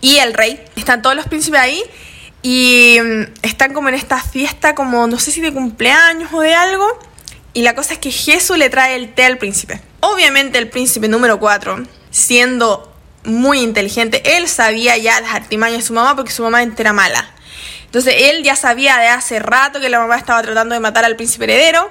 Y 0.00 0.18
el 0.18 0.34
rey. 0.34 0.60
Están 0.76 1.02
todos 1.02 1.16
los 1.16 1.26
príncipes 1.26 1.58
ahí. 1.58 1.82
Y 2.42 2.98
mm, 3.02 3.22
están 3.42 3.72
como 3.72 3.88
en 3.88 3.94
esta 3.94 4.20
fiesta, 4.22 4.74
como 4.74 5.06
no 5.06 5.18
sé 5.18 5.30
si 5.30 5.40
de 5.40 5.52
cumpleaños 5.52 6.32
o 6.32 6.40
de 6.40 6.54
algo. 6.54 6.98
Y 7.54 7.62
la 7.62 7.74
cosa 7.74 7.94
es 7.94 7.98
que 7.98 8.10
Jesús 8.10 8.58
le 8.58 8.70
trae 8.70 8.94
el 8.94 9.12
té 9.14 9.24
al 9.24 9.38
príncipe. 9.38 9.80
Obviamente 10.00 10.58
el 10.58 10.68
príncipe 10.68 11.08
número 11.08 11.40
4, 11.40 11.84
siendo 12.10 12.94
muy 13.24 13.60
inteligente, 13.60 14.36
él 14.36 14.48
sabía 14.48 14.96
ya 14.96 15.20
las 15.20 15.34
artimañas 15.34 15.78
de 15.78 15.86
su 15.86 15.92
mamá 15.92 16.14
porque 16.14 16.30
su 16.30 16.42
mamá 16.42 16.62
era 16.62 16.92
mala. 16.92 17.30
Entonces 17.84 18.14
él 18.18 18.42
ya 18.44 18.54
sabía 18.54 18.98
de 18.98 19.08
hace 19.08 19.38
rato 19.38 19.80
que 19.80 19.88
la 19.88 19.98
mamá 19.98 20.16
estaba 20.16 20.42
tratando 20.42 20.74
de 20.74 20.80
matar 20.80 21.04
al 21.04 21.16
príncipe 21.16 21.44
heredero, 21.44 21.90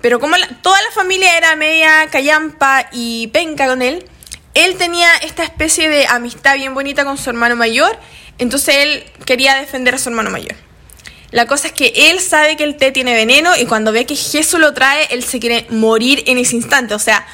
pero 0.00 0.18
como 0.18 0.36
toda 0.60 0.80
la 0.82 0.90
familia 0.90 1.36
era 1.36 1.54
media 1.56 2.08
callampa 2.10 2.88
y 2.92 3.28
penca 3.28 3.66
con 3.68 3.80
él, 3.80 4.04
él 4.54 4.76
tenía 4.76 5.08
esta 5.22 5.44
especie 5.44 5.88
de 5.88 6.06
amistad 6.08 6.56
bien 6.56 6.74
bonita 6.74 7.04
con 7.04 7.16
su 7.16 7.30
hermano 7.30 7.54
mayor, 7.54 7.96
entonces 8.40 8.74
él 8.78 9.04
quería 9.24 9.54
defender 9.54 9.94
a 9.94 9.98
su 9.98 10.08
hermano 10.08 10.30
mayor. 10.30 10.56
La 11.30 11.46
cosa 11.46 11.68
es 11.68 11.72
que 11.72 11.92
él 11.94 12.20
sabe 12.20 12.56
que 12.56 12.64
el 12.64 12.76
té 12.76 12.90
tiene 12.90 13.14
veneno 13.14 13.56
y 13.56 13.66
cuando 13.66 13.92
ve 13.92 14.04
que 14.04 14.16
Jesús 14.16 14.58
lo 14.58 14.74
trae, 14.74 15.06
él 15.10 15.22
se 15.22 15.38
quiere 15.38 15.66
morir 15.70 16.24
en 16.26 16.38
ese 16.38 16.56
instante. 16.56 16.94
O 16.94 16.98
sea, 16.98 17.24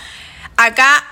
acá 0.57 1.05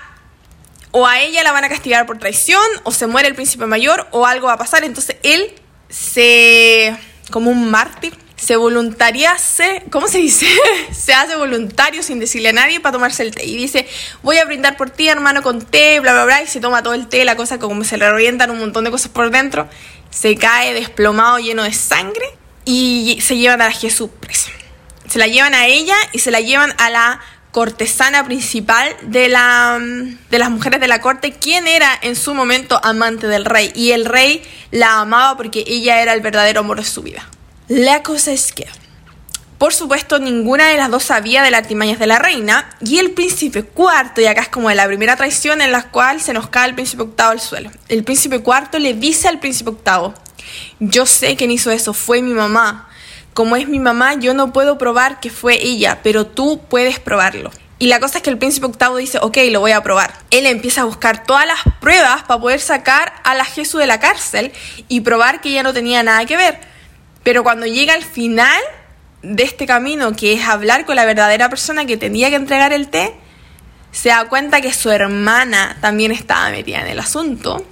o 0.91 1.07
a 1.07 1.19
ella 1.19 1.43
la 1.43 1.51
van 1.51 1.65
a 1.65 1.69
castigar 1.69 2.05
por 2.05 2.19
traición, 2.19 2.63
o 2.83 2.91
se 2.91 3.05
muere 3.05 3.27
el 3.27 3.35
príncipe 3.35 3.65
mayor, 3.65 4.07
o 4.11 4.25
algo 4.25 4.47
va 4.47 4.53
a 4.53 4.57
pasar. 4.57 4.85
Entonces 4.85 5.17
él 5.23 5.53
se, 5.89 6.95
como 7.31 7.51
un 7.51 7.69
mártir, 7.69 8.17
se 8.35 8.57
voluntariase, 8.57 9.83
¿cómo 9.91 10.07
se 10.07 10.17
dice? 10.17 10.47
se 10.91 11.13
hace 11.13 11.35
voluntario 11.35 12.03
sin 12.03 12.19
decirle 12.19 12.49
a 12.49 12.53
nadie 12.53 12.79
para 12.79 12.93
tomarse 12.93 13.23
el 13.23 13.33
té. 13.33 13.45
Y 13.45 13.55
dice, 13.55 13.87
voy 14.23 14.37
a 14.37 14.45
brindar 14.45 14.77
por 14.77 14.89
ti, 14.89 15.07
hermano, 15.07 15.41
con 15.41 15.61
té, 15.61 15.99
bla, 15.99 16.13
bla, 16.13 16.25
bla. 16.25 16.41
Y 16.43 16.47
se 16.47 16.59
toma 16.59 16.83
todo 16.83 16.93
el 16.93 17.07
té, 17.07 17.23
la 17.25 17.35
cosa 17.35 17.59
como 17.59 17.83
se 17.83 17.97
le 17.97 18.09
revientan 18.09 18.51
un 18.51 18.59
montón 18.59 18.83
de 18.83 18.91
cosas 18.91 19.09
por 19.09 19.31
dentro. 19.31 19.67
Se 20.09 20.35
cae 20.35 20.73
desplomado, 20.73 21.39
lleno 21.39 21.63
de 21.63 21.73
sangre. 21.73 22.25
Y 22.65 23.19
se 23.21 23.37
llevan 23.37 23.61
a 23.61 23.71
Jesús 23.71 24.09
presa. 24.19 24.49
Se 25.07 25.19
la 25.19 25.27
llevan 25.27 25.53
a 25.53 25.67
ella 25.67 25.95
y 26.13 26.19
se 26.19 26.31
la 26.31 26.41
llevan 26.41 26.73
a 26.77 26.89
la 26.89 27.21
cortesana 27.51 28.25
principal 28.25 28.89
de, 29.03 29.29
la, 29.29 29.79
de 29.79 30.39
las 30.39 30.49
mujeres 30.49 30.81
de 30.81 30.87
la 30.87 30.99
corte, 30.99 31.31
quien 31.31 31.67
era 31.67 31.97
en 32.01 32.15
su 32.15 32.33
momento 32.33 32.81
amante 32.83 33.27
del 33.27 33.45
rey. 33.45 33.71
Y 33.75 33.91
el 33.91 34.03
rey 34.03 34.43
la 34.71 34.99
amaba 34.99 35.37
porque 35.37 35.63
ella 35.65 36.01
era 36.01 36.13
el 36.13 36.21
verdadero 36.21 36.61
amor 36.61 36.79
de 36.79 36.85
su 36.85 37.01
vida. 37.01 37.29
La 37.67 38.03
cosa 38.03 38.31
es 38.31 38.53
que, 38.53 38.67
por 39.57 39.73
supuesto, 39.73 40.19
ninguna 40.19 40.67
de 40.67 40.77
las 40.77 40.91
dos 40.91 41.03
sabía 41.03 41.43
de 41.43 41.51
las 41.51 41.61
artimañas 41.61 41.99
de 41.99 42.07
la 42.07 42.19
reina. 42.19 42.69
Y 42.81 42.99
el 42.99 43.11
príncipe 43.11 43.63
cuarto, 43.63 44.21
y 44.21 44.25
acá 44.25 44.41
es 44.41 44.49
como 44.49 44.69
la 44.71 44.87
primera 44.87 45.15
traición 45.15 45.61
en 45.61 45.71
la 45.71 45.89
cual 45.89 46.21
se 46.21 46.33
nos 46.33 46.49
cae 46.49 46.69
el 46.69 46.75
príncipe 46.75 47.03
octavo 47.03 47.31
al 47.31 47.39
suelo. 47.39 47.71
El 47.87 48.03
príncipe 48.03 48.39
cuarto 48.39 48.79
le 48.79 48.93
dice 48.93 49.27
al 49.27 49.39
príncipe 49.39 49.69
octavo, 49.69 50.13
yo 50.79 51.05
sé 51.05 51.35
quién 51.35 51.51
hizo 51.51 51.71
eso, 51.71 51.93
fue 51.93 52.21
mi 52.21 52.33
mamá 52.33 52.89
como 53.35 53.57
es 53.57 53.67
mi 53.67 53.79
mamá, 53.79 54.13
yo 54.13 54.33
no 54.33 54.53
puedo 54.53 54.77
probar 54.77 55.19
que 55.19 55.29
fue 55.29 55.61
ella, 55.61 55.99
pero 56.01 56.25
tú 56.25 56.61
puedes 56.69 56.99
probarlo. 56.99 57.51
Y 57.79 57.87
la 57.87 57.99
cosa 57.99 58.19
es 58.19 58.23
que 58.23 58.29
el 58.29 58.37
príncipe 58.37 58.65
octavo 58.65 58.95
dice, 58.95 59.19
ok, 59.21 59.37
lo 59.51 59.59
voy 59.59 59.73
a 59.73 59.83
probar. 59.83 60.13
Él 60.31 60.45
empieza 60.45 60.81
a 60.81 60.83
buscar 60.85 61.25
todas 61.25 61.45
las 61.45 61.59
pruebas 61.81 62.23
para 62.23 62.39
poder 62.39 62.61
sacar 62.61 63.11
a 63.25 63.35
la 63.35 63.43
Jesús 63.43 63.81
de 63.81 63.87
la 63.87 63.99
cárcel 63.99 64.53
y 64.87 65.01
probar 65.01 65.41
que 65.41 65.49
ella 65.49 65.63
no 65.63 65.73
tenía 65.73 66.01
nada 66.01 66.25
que 66.25 66.37
ver. 66.37 66.61
Pero 67.25 67.41
cuando 67.41 67.65
llega 67.65 67.95
al 67.95 68.03
final 68.03 68.61
de 69.23 69.41
este 69.41 69.65
camino, 69.65 70.15
que 70.15 70.33
es 70.33 70.43
hablar 70.43 70.85
con 70.85 70.95
la 70.95 71.05
verdadera 71.05 71.49
persona 71.49 71.85
que 71.85 71.97
tenía 71.97 72.29
que 72.29 72.35
entregar 72.35 72.71
el 72.71 72.87
té, 72.87 73.15
se 73.91 74.09
da 74.09 74.29
cuenta 74.29 74.61
que 74.61 74.71
su 74.71 74.91
hermana 74.91 75.75
también 75.81 76.11
estaba 76.11 76.51
metida 76.51 76.81
en 76.81 76.87
el 76.87 76.99
asunto. 76.99 77.65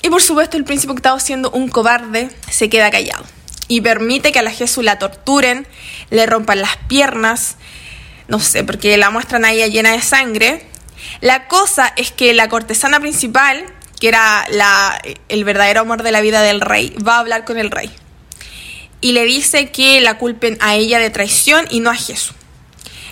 Y 0.00 0.08
por 0.08 0.22
supuesto 0.22 0.56
el 0.56 0.64
príncipe 0.64 0.94
octavo, 0.94 1.20
siendo 1.20 1.50
un 1.50 1.68
cobarde, 1.68 2.30
se 2.50 2.70
queda 2.70 2.90
callado 2.90 3.26
y 3.68 3.82
permite 3.82 4.32
que 4.32 4.38
a 4.38 4.42
la 4.42 4.52
Jesús 4.52 4.84
la 4.84 4.98
torturen, 4.98 5.66
le 6.08 6.24
rompan 6.24 6.62
las 6.62 6.78
piernas, 6.88 7.56
no 8.26 8.40
sé, 8.40 8.64
porque 8.64 8.96
la 8.96 9.10
muestran 9.10 9.44
a 9.44 9.52
ella 9.52 9.66
llena 9.66 9.92
de 9.92 10.00
sangre. 10.00 10.66
La 11.20 11.46
cosa 11.46 11.92
es 11.94 12.10
que 12.10 12.32
la 12.32 12.48
cortesana 12.48 13.00
principal, 13.00 13.66
que 14.00 14.08
era 14.08 14.46
la, 14.48 14.98
el 15.28 15.44
verdadero 15.44 15.82
amor 15.82 16.02
de 16.02 16.10
la 16.10 16.22
vida 16.22 16.40
del 16.40 16.62
rey, 16.62 16.96
va 17.06 17.16
a 17.16 17.18
hablar 17.18 17.44
con 17.44 17.58
el 17.58 17.70
rey. 17.70 17.94
Y 19.00 19.12
le 19.12 19.24
dice 19.24 19.70
que 19.70 20.00
la 20.00 20.18
culpen 20.18 20.58
a 20.60 20.74
ella 20.74 20.98
de 20.98 21.10
traición 21.10 21.66
y 21.70 21.80
no 21.80 21.90
a 21.90 21.94
Jesús. 21.94 22.34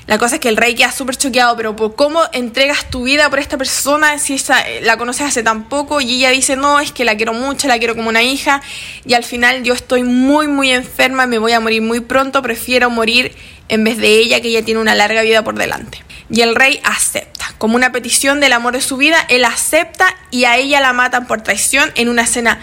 La 0.09 0.17
cosa 0.17 0.37
es 0.37 0.41
que 0.41 0.49
el 0.49 0.57
rey 0.57 0.75
queda 0.75 0.91
súper 0.91 1.19
choqueado, 1.19 1.55
pero 1.55 1.77
por 1.77 1.95
cómo 1.95 2.23
entregas 2.33 2.89
tu 2.89 3.03
vida 3.03 3.29
por 3.29 3.41
esta 3.41 3.59
persona 3.59 4.19
si 4.19 4.33
esa, 4.33 4.67
eh, 4.67 4.81
la 4.81 4.97
conoces 4.97 5.27
hace 5.27 5.43
tan 5.43 5.69
poco 5.69 6.01
y 6.01 6.15
ella 6.15 6.31
dice, 6.31 6.57
no, 6.57 6.81
es 6.81 6.93
que 6.93 7.05
la 7.05 7.19
quiero 7.19 7.35
mucho, 7.35 7.69
la 7.69 7.77
quiero 7.79 7.95
como 7.95 8.09
una 8.09 8.23
hija 8.23 8.63
y 9.05 9.13
al 9.13 9.23
final 9.23 9.65
yo 9.65 9.75
estoy 9.75 10.05
muy, 10.05 10.49
muy 10.49 10.71
enferma, 10.71 11.27
me 11.27 11.37
voy 11.37 11.53
a 11.53 11.61
morir 11.61 11.83
muy 11.83 12.01
pronto, 12.01 12.41
prefiero 12.41 12.89
morir 12.89 13.37
en 13.69 13.85
vez 13.85 13.99
de 13.99 14.09
ella, 14.09 14.41
que 14.41 14.49
ella 14.49 14.65
tiene 14.65 14.81
una 14.81 14.95
larga 14.95 15.21
vida 15.21 15.45
por 15.45 15.57
delante. 15.57 16.03
Y 16.31 16.41
el 16.41 16.55
rey 16.55 16.81
acepta, 16.85 17.55
como 17.59 17.77
una 17.77 17.93
petición 17.93 18.41
del 18.41 18.55
amor 18.55 18.73
de 18.73 18.81
su 18.81 18.97
vida, 18.97 19.19
él 19.29 19.45
acepta 19.45 20.17
y 20.31 20.45
a 20.45 20.57
ella 20.57 20.81
la 20.81 20.95
matan 20.95 21.27
por 21.27 21.43
traición 21.43 21.93
en 21.97 22.09
una 22.09 22.23
escena 22.23 22.61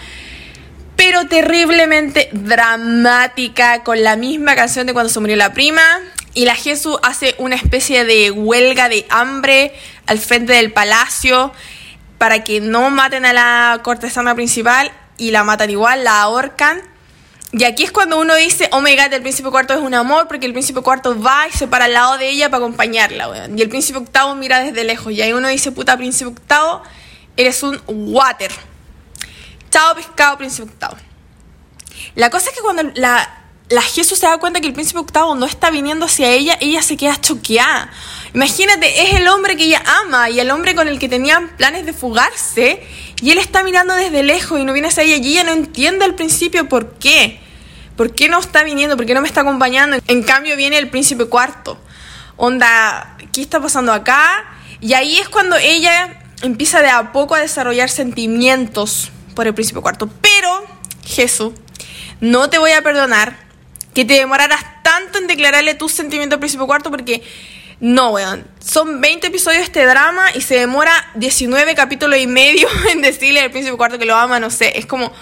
pero 0.96 1.26
terriblemente 1.26 2.30
dramática, 2.32 3.84
con 3.84 4.02
la 4.02 4.16
misma 4.16 4.56
canción 4.56 4.86
de 4.86 4.92
cuando 4.92 5.12
se 5.12 5.20
murió 5.20 5.36
la 5.36 5.52
prima, 5.52 5.82
y 6.34 6.44
la 6.44 6.54
Jesús 6.54 6.98
hace 7.02 7.34
una 7.38 7.56
especie 7.56 8.04
de 8.04 8.30
huelga 8.30 8.88
de 8.88 9.06
hambre 9.08 9.72
al 10.06 10.18
frente 10.18 10.52
del 10.52 10.70
palacio 10.72 11.52
para 12.18 12.44
que 12.44 12.60
no 12.60 12.90
maten 12.90 13.24
a 13.24 13.32
la 13.32 13.80
cortesana 13.82 14.34
principal 14.34 14.92
y 15.16 15.30
la 15.30 15.44
matan 15.44 15.70
igual, 15.70 16.04
la 16.04 16.20
ahorcan. 16.20 16.82
Y 17.52 17.64
aquí 17.64 17.84
es 17.84 17.92
cuando 17.92 18.20
uno 18.20 18.34
dice, 18.34 18.68
oh 18.72 18.82
my 18.82 18.94
god, 18.96 19.14
el 19.14 19.22
príncipe 19.22 19.48
cuarto 19.50 19.72
es 19.72 19.80
un 19.80 19.94
amor, 19.94 20.28
porque 20.28 20.44
el 20.44 20.52
príncipe 20.52 20.82
cuarto 20.82 21.18
va 21.18 21.48
y 21.48 21.56
se 21.56 21.68
para 21.68 21.86
al 21.86 21.94
lado 21.94 22.18
de 22.18 22.28
ella 22.28 22.50
para 22.50 22.64
acompañarla, 22.64 23.48
Y 23.56 23.62
el 23.62 23.68
príncipe 23.70 23.98
octavo 23.98 24.34
mira 24.34 24.60
desde 24.60 24.84
lejos. 24.84 25.12
Y 25.12 25.22
ahí 25.22 25.32
uno 25.32 25.48
dice, 25.48 25.72
puta, 25.72 25.96
príncipe 25.96 26.30
octavo, 26.30 26.82
eres 27.36 27.62
un 27.62 27.80
water. 27.86 28.52
Pescado, 29.94 30.38
príncipe 30.38 30.70
octavo. 30.70 30.96
La 32.14 32.30
cosa 32.30 32.48
es 32.48 32.56
que 32.56 32.62
cuando 32.62 32.82
la, 32.94 33.44
la 33.68 33.82
Jesús 33.82 34.18
se 34.18 34.26
da 34.26 34.38
cuenta 34.38 34.60
que 34.60 34.66
el 34.66 34.72
príncipe 34.72 34.98
octavo 34.98 35.34
no 35.34 35.44
está 35.44 35.70
viniendo 35.70 36.06
hacia 36.06 36.30
ella, 36.30 36.56
ella 36.62 36.80
se 36.80 36.96
queda 36.96 37.20
choqueada. 37.20 37.90
Imagínate, 38.32 39.02
es 39.02 39.20
el 39.20 39.28
hombre 39.28 39.54
que 39.54 39.64
ella 39.64 39.82
ama 40.02 40.30
y 40.30 40.40
el 40.40 40.50
hombre 40.50 40.74
con 40.74 40.88
el 40.88 40.98
que 40.98 41.10
tenían 41.10 41.50
planes 41.58 41.84
de 41.84 41.92
fugarse, 41.92 42.82
y 43.20 43.30
él 43.30 43.38
está 43.38 43.62
mirando 43.64 43.94
desde 43.94 44.22
lejos 44.22 44.58
y 44.58 44.64
no 44.64 44.72
viene 44.72 44.88
hacia 44.88 45.02
ella, 45.02 45.16
y 45.16 45.32
ella 45.32 45.44
no 45.44 45.52
entiende 45.52 46.06
al 46.06 46.14
principio 46.14 46.66
por 46.70 46.94
qué. 46.94 47.38
¿Por 47.98 48.14
qué 48.14 48.30
no 48.30 48.38
está 48.38 48.62
viniendo? 48.62 48.96
¿Por 48.96 49.04
qué 49.04 49.12
no 49.12 49.20
me 49.20 49.28
está 49.28 49.42
acompañando? 49.42 49.98
En 50.06 50.22
cambio 50.22 50.56
viene 50.56 50.78
el 50.78 50.88
príncipe 50.88 51.26
cuarto. 51.26 51.78
Onda, 52.36 53.18
¿qué 53.30 53.42
está 53.42 53.60
pasando 53.60 53.92
acá? 53.92 54.44
Y 54.80 54.94
ahí 54.94 55.18
es 55.18 55.28
cuando 55.28 55.56
ella 55.56 56.18
empieza 56.40 56.80
de 56.80 56.88
a 56.88 57.12
poco 57.12 57.34
a 57.34 57.40
desarrollar 57.40 57.90
sentimientos 57.90 59.10
por 59.36 59.46
el 59.46 59.54
príncipe 59.54 59.80
cuarto. 59.80 60.10
Pero, 60.20 60.66
Jesús, 61.04 61.52
no 62.20 62.50
te 62.50 62.58
voy 62.58 62.72
a 62.72 62.82
perdonar 62.82 63.36
que 63.94 64.04
te 64.04 64.14
demoraras 64.14 64.64
tanto 64.82 65.18
en 65.18 65.28
declararle 65.28 65.74
tus 65.74 65.92
sentimientos 65.92 66.36
al 66.36 66.40
príncipe 66.40 66.64
cuarto 66.66 66.90
porque 66.90 67.22
no, 67.78 68.10
weón. 68.10 68.46
Son 68.58 69.00
20 69.00 69.28
episodios 69.28 69.62
este 69.62 69.84
drama 69.84 70.30
y 70.34 70.40
se 70.40 70.56
demora 70.56 70.92
19 71.14 71.74
capítulos 71.74 72.18
y 72.18 72.26
medio 72.26 72.68
en 72.90 73.02
decirle 73.02 73.40
al 73.40 73.50
príncipe 73.50 73.76
cuarto 73.76 73.98
que 73.98 74.06
lo 74.06 74.16
ama, 74.16 74.40
no 74.40 74.50
sé. 74.50 74.78
Es 74.78 74.86
como 74.86 75.12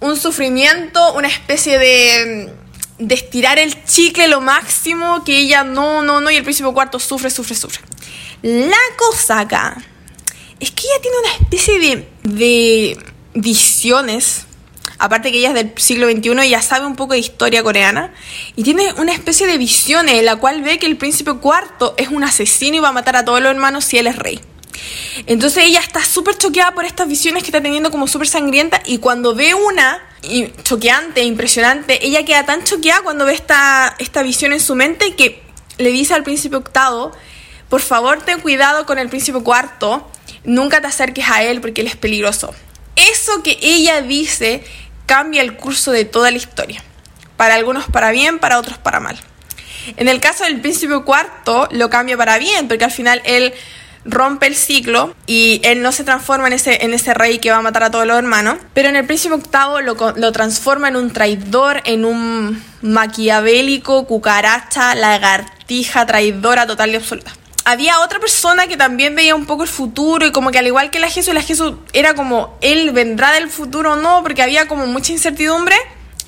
un 0.00 0.16
sufrimiento, 0.16 1.14
una 1.14 1.28
especie 1.28 1.78
de, 1.78 2.52
de 2.98 3.14
estirar 3.14 3.58
el 3.58 3.84
chicle 3.84 4.28
lo 4.28 4.40
máximo 4.40 5.24
que 5.24 5.38
ella 5.38 5.64
no, 5.64 6.02
no, 6.02 6.20
no 6.20 6.30
y 6.30 6.36
el 6.36 6.42
príncipe 6.42 6.70
cuarto 6.72 6.98
sufre, 6.98 7.30
sufre, 7.30 7.54
sufre. 7.54 7.82
La 8.42 8.76
cosa 8.96 9.40
acá 9.40 9.76
es 10.60 10.70
que 10.70 10.82
ella 10.86 11.00
tiene 11.00 11.16
una 11.18 11.32
especie 11.34 11.78
de, 11.78 12.08
de 12.22 13.13
visiones 13.34 14.46
aparte 14.98 15.32
que 15.32 15.38
ella 15.38 15.48
es 15.48 15.54
del 15.54 15.72
siglo 15.76 16.10
XXI 16.10 16.48
ya 16.48 16.62
sabe 16.62 16.86
un 16.86 16.96
poco 16.96 17.14
de 17.14 17.18
historia 17.18 17.62
coreana, 17.62 18.12
y 18.56 18.62
tiene 18.62 18.92
una 18.94 19.12
especie 19.12 19.46
de 19.46 19.58
visiones 19.58 20.14
en 20.14 20.24
la 20.24 20.36
cual 20.36 20.62
ve 20.62 20.78
que 20.78 20.86
el 20.86 20.96
príncipe 20.96 21.34
cuarto 21.34 21.94
es 21.96 22.08
un 22.08 22.24
asesino 22.24 22.76
y 22.76 22.80
va 22.80 22.88
a 22.88 22.92
matar 22.92 23.16
a 23.16 23.24
todos 23.24 23.40
los 23.40 23.50
hermanos 23.50 23.84
si 23.84 23.98
él 23.98 24.06
es 24.06 24.16
rey. 24.16 24.40
Entonces 25.26 25.64
ella 25.64 25.80
está 25.80 26.04
súper 26.04 26.36
choqueada 26.36 26.72
por 26.72 26.84
estas 26.84 27.08
visiones 27.08 27.42
que 27.42 27.48
está 27.48 27.62
teniendo 27.62 27.90
como 27.90 28.08
súper 28.08 28.26
sangrienta 28.26 28.82
y 28.84 28.98
cuando 28.98 29.34
ve 29.34 29.54
una 29.54 30.02
y 30.22 30.48
choqueante, 30.62 31.22
impresionante, 31.22 32.04
ella 32.04 32.24
queda 32.24 32.44
tan 32.44 32.64
choqueada 32.64 33.02
cuando 33.02 33.24
ve 33.24 33.34
esta, 33.34 33.94
esta 33.98 34.22
visión 34.22 34.52
en 34.52 34.60
su 34.60 34.74
mente 34.74 35.14
que 35.14 35.42
le 35.78 35.90
dice 35.90 36.14
al 36.14 36.24
príncipe 36.24 36.56
octavo, 36.56 37.12
por 37.68 37.80
favor 37.80 38.22
ten 38.22 38.40
cuidado 38.40 38.86
con 38.86 38.98
el 38.98 39.08
príncipe 39.08 39.40
cuarto, 39.40 40.10
nunca 40.44 40.80
te 40.80 40.88
acerques 40.88 41.28
a 41.28 41.42
él 41.42 41.60
porque 41.60 41.82
él 41.82 41.86
es 41.86 41.96
peligroso. 41.96 42.54
Eso 42.96 43.42
que 43.42 43.58
ella 43.60 44.02
dice 44.02 44.64
cambia 45.06 45.42
el 45.42 45.56
curso 45.56 45.90
de 45.92 46.04
toda 46.04 46.30
la 46.30 46.36
historia. 46.36 46.82
Para 47.36 47.54
algunos 47.54 47.86
para 47.86 48.10
bien, 48.10 48.38
para 48.38 48.58
otros 48.58 48.78
para 48.78 49.00
mal. 49.00 49.18
En 49.96 50.08
el 50.08 50.20
caso 50.20 50.44
del 50.44 50.60
príncipe 50.60 51.02
cuarto, 51.02 51.68
lo 51.72 51.90
cambia 51.90 52.16
para 52.16 52.38
bien, 52.38 52.68
porque 52.68 52.84
al 52.84 52.90
final 52.90 53.20
él 53.24 53.52
rompe 54.04 54.46
el 54.46 54.54
ciclo 54.54 55.14
y 55.26 55.60
él 55.64 55.82
no 55.82 55.90
se 55.90 56.04
transforma 56.04 56.46
en 56.46 56.52
ese, 56.52 56.84
en 56.84 56.92
ese 56.92 57.14
rey 57.14 57.38
que 57.38 57.50
va 57.50 57.58
a 57.58 57.62
matar 57.62 57.84
a 57.84 57.90
todos 57.90 58.06
los 58.06 58.16
hermanos. 58.16 58.56
Pero 58.72 58.88
en 58.88 58.96
el 58.96 59.06
príncipe 59.06 59.34
octavo 59.34 59.80
lo, 59.80 59.96
lo 60.16 60.32
transforma 60.32 60.88
en 60.88 60.96
un 60.96 61.12
traidor, 61.12 61.82
en 61.84 62.04
un 62.04 62.62
maquiavélico, 62.82 64.06
cucaracha, 64.06 64.94
lagartija, 64.94 66.06
traidora 66.06 66.66
total 66.66 66.90
y 66.90 66.96
absoluta. 66.96 67.32
Había 67.64 68.00
otra 68.00 68.20
persona 68.20 68.66
que 68.66 68.76
también 68.76 69.14
veía 69.14 69.34
un 69.34 69.46
poco 69.46 69.62
el 69.62 69.68
futuro 69.68 70.26
y 70.26 70.32
como 70.32 70.50
que 70.50 70.58
al 70.58 70.66
igual 70.66 70.90
que 70.90 71.00
la 71.00 71.08
Jesús, 71.08 71.34
la 71.34 71.42
Jesús 71.42 71.74
era 71.92 72.14
como, 72.14 72.58
él 72.60 72.90
vendrá 72.92 73.32
del 73.32 73.48
futuro 73.48 73.92
o 73.92 73.96
no, 73.96 74.22
porque 74.22 74.42
había 74.42 74.68
como 74.68 74.86
mucha 74.86 75.12
incertidumbre. 75.12 75.76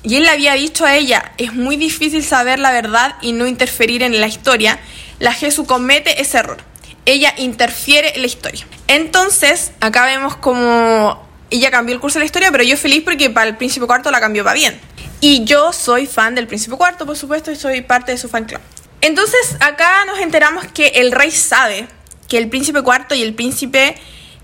Y 0.03 0.15
él 0.15 0.23
le 0.23 0.29
había 0.29 0.53
dicho 0.53 0.85
a 0.85 0.95
ella, 0.95 1.33
es 1.37 1.53
muy 1.53 1.75
difícil 1.75 2.23
saber 2.23 2.59
la 2.59 2.71
verdad 2.71 3.15
y 3.21 3.33
no 3.33 3.45
interferir 3.45 4.03
en 4.03 4.19
la 4.19 4.27
historia. 4.27 4.79
La 5.19 5.33
Jesús 5.33 5.67
comete 5.67 6.21
ese 6.21 6.37
error 6.37 6.63
ella 7.07 7.33
interfiere 7.37 8.13
en 8.15 8.21
la 8.21 8.27
historia. 8.27 8.67
Entonces, 8.87 9.71
acá 9.79 10.05
vemos 10.05 10.35
como 10.35 11.25
ella 11.49 11.71
cambió 11.71 11.95
el 11.95 12.01
curso 12.01 12.19
de 12.19 12.23
la 12.23 12.25
historia, 12.25 12.51
pero 12.51 12.65
yo 12.65 12.75
feliz 12.75 13.01
porque 13.03 13.29
para 13.29 13.47
el 13.47 13.55
Príncipe 13.55 13.87
Cuarto 13.87 14.11
la 14.11 14.19
cambió 14.19 14.43
para 14.43 14.55
bien. 14.55 14.77
Y 15.21 15.45
yo 15.45 15.71
soy 15.71 16.05
fan 16.05 16.35
del 16.35 16.47
Príncipe 16.47 16.75
Cuarto, 16.75 17.05
por 17.05 17.15
supuesto, 17.15 17.49
y 17.49 17.55
soy 17.55 17.81
parte 17.81 18.11
de 18.11 18.17
su 18.17 18.27
fan 18.27 18.43
club. 18.43 18.59
Entonces, 19.01 19.57
acá 19.59 20.05
nos 20.05 20.19
enteramos 20.19 20.65
que 20.67 20.87
el 20.95 21.11
rey 21.11 21.31
sabe 21.31 21.87
que 22.27 22.37
el 22.37 22.49
Príncipe 22.49 22.81
Cuarto 22.81 23.15
y 23.15 23.21
el 23.21 23.33
Príncipe 23.33 23.95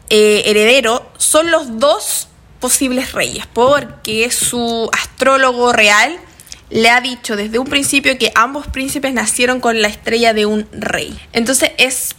eh, 0.10 0.44
Heredero 0.46 1.12
son 1.18 1.52
los 1.52 1.80
dos 1.80 2.28
posibles 2.60 3.12
reyes, 3.12 3.46
porque 3.48 4.32
su 4.32 4.89
astrólogo 4.94 5.74
real 5.74 6.18
le 6.70 6.89
ha 6.89 7.02
dicho 7.02 7.36
desde 7.36 7.60
un 7.60 7.68
principio 7.68 8.18
que 8.18 8.32
ambos 8.36 8.68
príncipes 8.68 9.13
nacieron 9.13 9.60
con 9.60 9.82
la 9.82 9.88
estrella 9.88 10.34
de 10.34 10.46
un 10.46 10.68
rey. 10.72 11.20
Entonces 11.34 11.72
es 11.78 12.16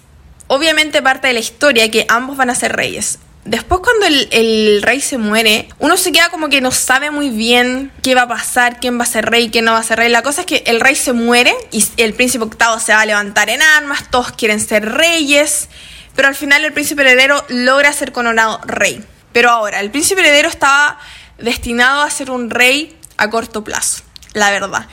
obviamente 0.47 1.03
parte 1.03 1.29
de 1.29 1.33
la 1.33 1.41
historia 1.41 1.91
que 1.91 2.05
ambos 2.09 2.37
van 2.37 2.51
a 2.51 2.55
ser 2.55 2.77
reyes. 2.77 3.19
Después 3.45 3.83
cuando 3.83 4.07
el, 4.07 4.81
rey 4.81 5.03
se 5.03 5.19
muere, 5.19 5.69
uno 5.79 5.99
se 5.99 6.13
queda 6.13 6.31
como 6.31 6.49
que 6.49 6.63
no 6.63 6.71
sabe 6.71 7.11
muy 7.11 7.29
bien 7.29 7.93
qué 8.03 8.15
va 8.15 8.23
a 8.23 8.29
pasar, 8.29 8.81
quién 8.81 8.99
va 8.99 9.03
a 9.03 9.07
ser 9.07 9.27
rey, 9.27 9.51
quién 9.51 9.67
no 9.67 9.73
va 9.73 9.79
a 9.79 9.83
ser 9.83 9.99
rey. 9.99 10.09
La 10.09 10.23
cosa 10.23 10.43
es 10.43 10.47
que 10.47 10.63
el 10.67 10.81
rey 10.81 10.95
se 10.95 11.13
muere 11.13 11.55
y 11.71 11.85
el 11.99 12.15
príncipe 12.15 12.45
octavo 12.45 12.79
se 12.81 12.95
va 12.95 13.03
a 13.03 13.07
levantar 13.07 13.51
en 13.51 13.61
armas, 13.61 14.11
todos 14.11 14.33
quieren 14.33 14.61
ser 14.61 14.91
reyes, 14.91 15.69
pero 16.17 16.29
al 16.29 16.35
final 16.35 16.65
el 16.65 16.73
príncipe 16.73 17.03
heredero 17.03 17.45
logra 17.49 17.93
ser 17.93 18.13
coronado 18.13 18.61
rey. 18.65 19.05
Pero 19.33 19.51
ahora, 19.51 19.81
el 19.81 19.91
príncipe 19.91 20.23
heredero 20.23 20.49
estaba 20.49 20.99
destinado 21.39 22.01
a 22.01 22.09
ser 22.09 22.31
un 22.31 22.49
rey 22.49 22.97
a 23.19 23.29
corto 23.29 23.63
plazo, 23.63 24.05
la 24.33 24.51
verdad. 24.51 24.87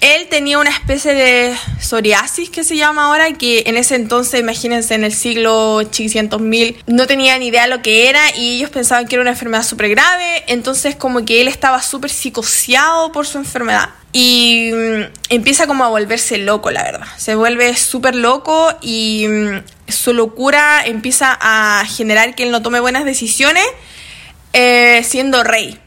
Él 0.00 0.28
tenía 0.28 0.58
una 0.58 0.70
especie 0.70 1.14
de 1.14 1.56
psoriasis 1.80 2.50
que 2.50 2.64
se 2.64 2.76
llama 2.76 3.06
ahora, 3.06 3.32
que 3.32 3.64
en 3.66 3.76
ese 3.76 3.94
entonces, 3.94 4.40
imagínense, 4.40 4.94
en 4.94 5.04
el 5.04 5.12
siglo 5.12 5.80
800.000, 5.82 6.76
no 6.86 7.06
tenía 7.06 7.38
ni 7.38 7.48
idea 7.48 7.66
lo 7.66 7.82
que 7.82 8.08
era 8.08 8.36
y 8.36 8.56
ellos 8.56 8.70
pensaban 8.70 9.06
que 9.06 9.14
era 9.14 9.22
una 9.22 9.30
enfermedad 9.30 9.62
súper 9.62 9.88
grave, 9.90 10.44
entonces 10.48 10.96
como 10.96 11.24
que 11.24 11.40
él 11.40 11.48
estaba 11.48 11.82
súper 11.82 12.10
psicoseado 12.10 13.10
por 13.12 13.26
su 13.26 13.38
enfermedad 13.38 13.90
y 14.12 14.70
mm, 14.72 15.02
empieza 15.30 15.66
como 15.66 15.84
a 15.84 15.88
volverse 15.88 16.38
loco, 16.38 16.70
la 16.70 16.82
verdad. 16.82 17.06
Se 17.16 17.34
vuelve 17.34 17.76
súper 17.76 18.14
loco 18.14 18.74
y 18.80 19.26
mm, 19.28 19.62
su 19.88 20.12
locura 20.14 20.84
empieza 20.86 21.36
a 21.40 21.84
generar 21.86 22.34
que 22.34 22.44
él 22.44 22.50
no 22.50 22.62
tome 22.62 22.80
buenas 22.80 23.04
decisiones 23.04 23.66
eh, 24.52 25.02
siendo 25.04 25.44
rey. 25.44 25.78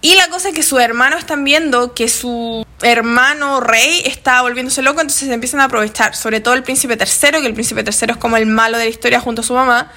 Y 0.00 0.14
la 0.14 0.28
cosa 0.28 0.50
es 0.50 0.54
que 0.54 0.62
sus 0.62 0.80
hermanos 0.80 1.18
están 1.18 1.42
viendo 1.42 1.94
que 1.94 2.08
su 2.08 2.64
hermano 2.82 3.60
rey 3.60 4.02
está 4.04 4.42
volviéndose 4.42 4.82
loco, 4.82 5.00
entonces 5.00 5.28
se 5.28 5.34
empiezan 5.34 5.60
a 5.60 5.64
aprovechar, 5.64 6.14
sobre 6.14 6.40
todo 6.40 6.54
el 6.54 6.62
príncipe 6.62 6.96
tercero, 6.96 7.40
que 7.40 7.46
el 7.46 7.54
príncipe 7.54 7.82
tercero 7.82 8.12
es 8.12 8.18
como 8.18 8.36
el 8.36 8.46
malo 8.46 8.78
de 8.78 8.84
la 8.84 8.90
historia 8.90 9.20
junto 9.20 9.40
a 9.40 9.44
su 9.44 9.54
mamá, 9.54 9.90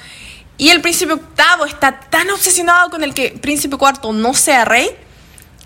y 0.57 0.69
el 0.69 0.81
príncipe 0.81 1.13
octavo 1.13 1.65
está 1.65 1.99
tan 1.99 2.29
obsesionado 2.29 2.89
con 2.89 3.03
el 3.03 3.13
que 3.13 3.31
príncipe 3.41 3.77
cuarto 3.77 4.13
no 4.13 4.33
sea 4.33 4.65
rey, 4.65 4.89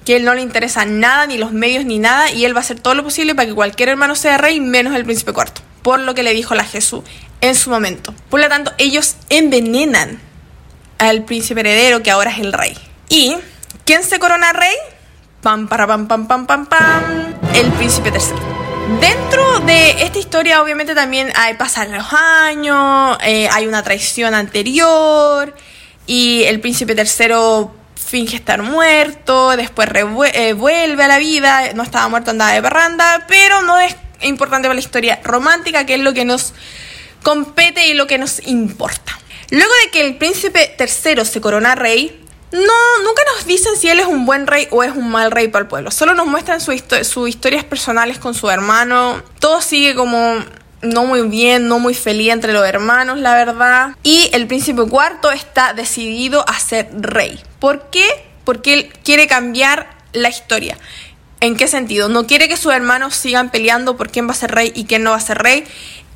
que 0.05 0.17
él 0.17 0.23
no 0.23 0.33
le 0.33 0.41
interesa 0.41 0.85
nada, 0.85 1.25
ni 1.25 1.37
los 1.37 1.51
medios, 1.51 1.85
ni 1.85 1.99
nada, 1.99 2.31
y 2.31 2.45
él 2.45 2.53
va 2.53 2.59
a 2.59 2.61
hacer 2.61 2.79
todo 2.79 2.93
lo 2.93 3.03
posible 3.03 3.33
para 3.33 3.47
que 3.47 3.55
cualquier 3.55 3.89
hermano 3.89 4.15
sea 4.15 4.37
rey, 4.37 4.59
menos 4.59 4.95
el 4.95 5.03
príncipe 5.03 5.33
cuarto, 5.33 5.61
por 5.81 5.99
lo 5.99 6.13
que 6.13 6.23
le 6.23 6.33
dijo 6.33 6.53
la 6.53 6.63
Jesús 6.63 7.03
en 7.41 7.55
su 7.55 7.69
momento. 7.69 8.13
Por 8.29 8.39
lo 8.39 8.47
tanto, 8.47 8.73
ellos 8.77 9.15
envenenan 9.29 10.19
al 10.97 11.23
príncipe 11.25 11.61
heredero, 11.61 12.03
que 12.03 12.11
ahora 12.11 12.31
es 12.31 12.39
el 12.39 12.53
rey. 12.53 12.77
Y, 13.09 13.35
¿quién 13.83 14.03
se 14.03 14.19
corona 14.19 14.53
rey? 14.53 14.75
Pam, 15.45 15.67
para, 15.67 15.85
pam, 15.85 16.07
pam, 16.07 16.25
pam, 16.25 16.47
pam, 16.47 16.65
pam. 16.65 17.03
El 17.53 17.71
príncipe 17.73 18.09
tercero. 18.09 18.39
Dentro 18.99 19.59
de 19.59 19.91
esta 20.03 20.17
historia, 20.17 20.59
obviamente, 20.59 20.95
también 20.95 21.31
hay 21.35 21.53
pasar 21.53 21.87
los 21.89 22.03
años, 22.13 23.15
eh, 23.23 23.47
hay 23.51 23.67
una 23.67 23.83
traición 23.83 24.33
anterior, 24.33 25.53
y 26.07 26.45
el 26.45 26.59
príncipe 26.61 26.95
tercero 26.95 27.75
finge 27.93 28.37
estar 28.37 28.63
muerto, 28.63 29.55
después 29.55 29.87
eh, 30.33 30.53
vuelve 30.53 31.03
a 31.03 31.07
la 31.07 31.19
vida, 31.19 31.73
no 31.75 31.83
estaba 31.83 32.07
muerto, 32.07 32.31
andaba 32.31 32.51
de 32.53 32.61
barranda, 32.61 33.25
pero 33.27 33.61
no 33.61 33.79
es 33.79 33.95
importante 34.21 34.67
para 34.67 34.73
la 34.73 34.79
historia 34.79 35.19
romántica, 35.23 35.85
que 35.85 35.93
es 35.93 35.99
lo 35.99 36.15
que 36.15 36.25
nos 36.25 36.55
compete 37.21 37.85
y 37.85 37.93
lo 37.93 38.07
que 38.07 38.17
nos 38.17 38.39
importa. 38.47 39.19
Luego 39.51 39.71
de 39.83 39.91
que 39.91 40.07
el 40.07 40.15
príncipe 40.15 40.73
tercero 40.75 41.23
se 41.23 41.39
corona 41.39 41.75
rey, 41.75 42.24
no, 42.55 43.03
nunca 43.03 43.21
nos 43.35 43.45
dicen 43.45 43.75
si 43.75 43.89
él 43.89 43.99
es 43.99 44.05
un 44.05 44.25
buen 44.25 44.47
rey 44.47 44.67
o 44.71 44.83
es 44.83 44.91
un 44.95 45.09
mal 45.09 45.31
rey 45.31 45.49
para 45.49 45.63
el 45.63 45.67
pueblo. 45.67 45.91
Solo 45.91 46.15
nos 46.15 46.25
muestran 46.25 46.61
sus 46.61 46.75
historias 47.27 47.63
personales 47.65 48.17
con 48.17 48.33
su 48.33 48.49
hermano. 48.49 49.21
Todo 49.39 49.61
sigue 49.61 49.93
como 49.93 50.37
no 50.81 51.05
muy 51.05 51.23
bien, 51.23 51.67
no 51.67 51.79
muy 51.79 51.93
feliz 51.93 52.31
entre 52.31 52.53
los 52.53 52.65
hermanos, 52.65 53.19
la 53.19 53.35
verdad. 53.35 53.95
Y 54.03 54.29
el 54.33 54.47
príncipe 54.47 54.83
cuarto 54.87 55.31
está 55.31 55.73
decidido 55.73 56.47
a 56.47 56.59
ser 56.59 56.89
rey. 56.93 57.41
¿Por 57.59 57.89
qué? 57.89 58.05
Porque 58.43 58.73
él 58.73 58.93
quiere 59.03 59.27
cambiar 59.27 59.89
la 60.13 60.29
historia. 60.29 60.77
¿En 61.41 61.57
qué 61.57 61.67
sentido? 61.67 62.07
No 62.09 62.25
quiere 62.25 62.47
que 62.47 62.57
sus 62.57 62.73
hermanos 62.73 63.15
sigan 63.15 63.51
peleando 63.51 63.97
por 63.97 64.09
quién 64.09 64.27
va 64.27 64.31
a 64.31 64.35
ser 64.35 64.51
rey 64.51 64.71
y 64.73 64.85
quién 64.85 65.03
no 65.03 65.11
va 65.11 65.17
a 65.17 65.21
ser 65.21 65.39
rey. 65.39 65.65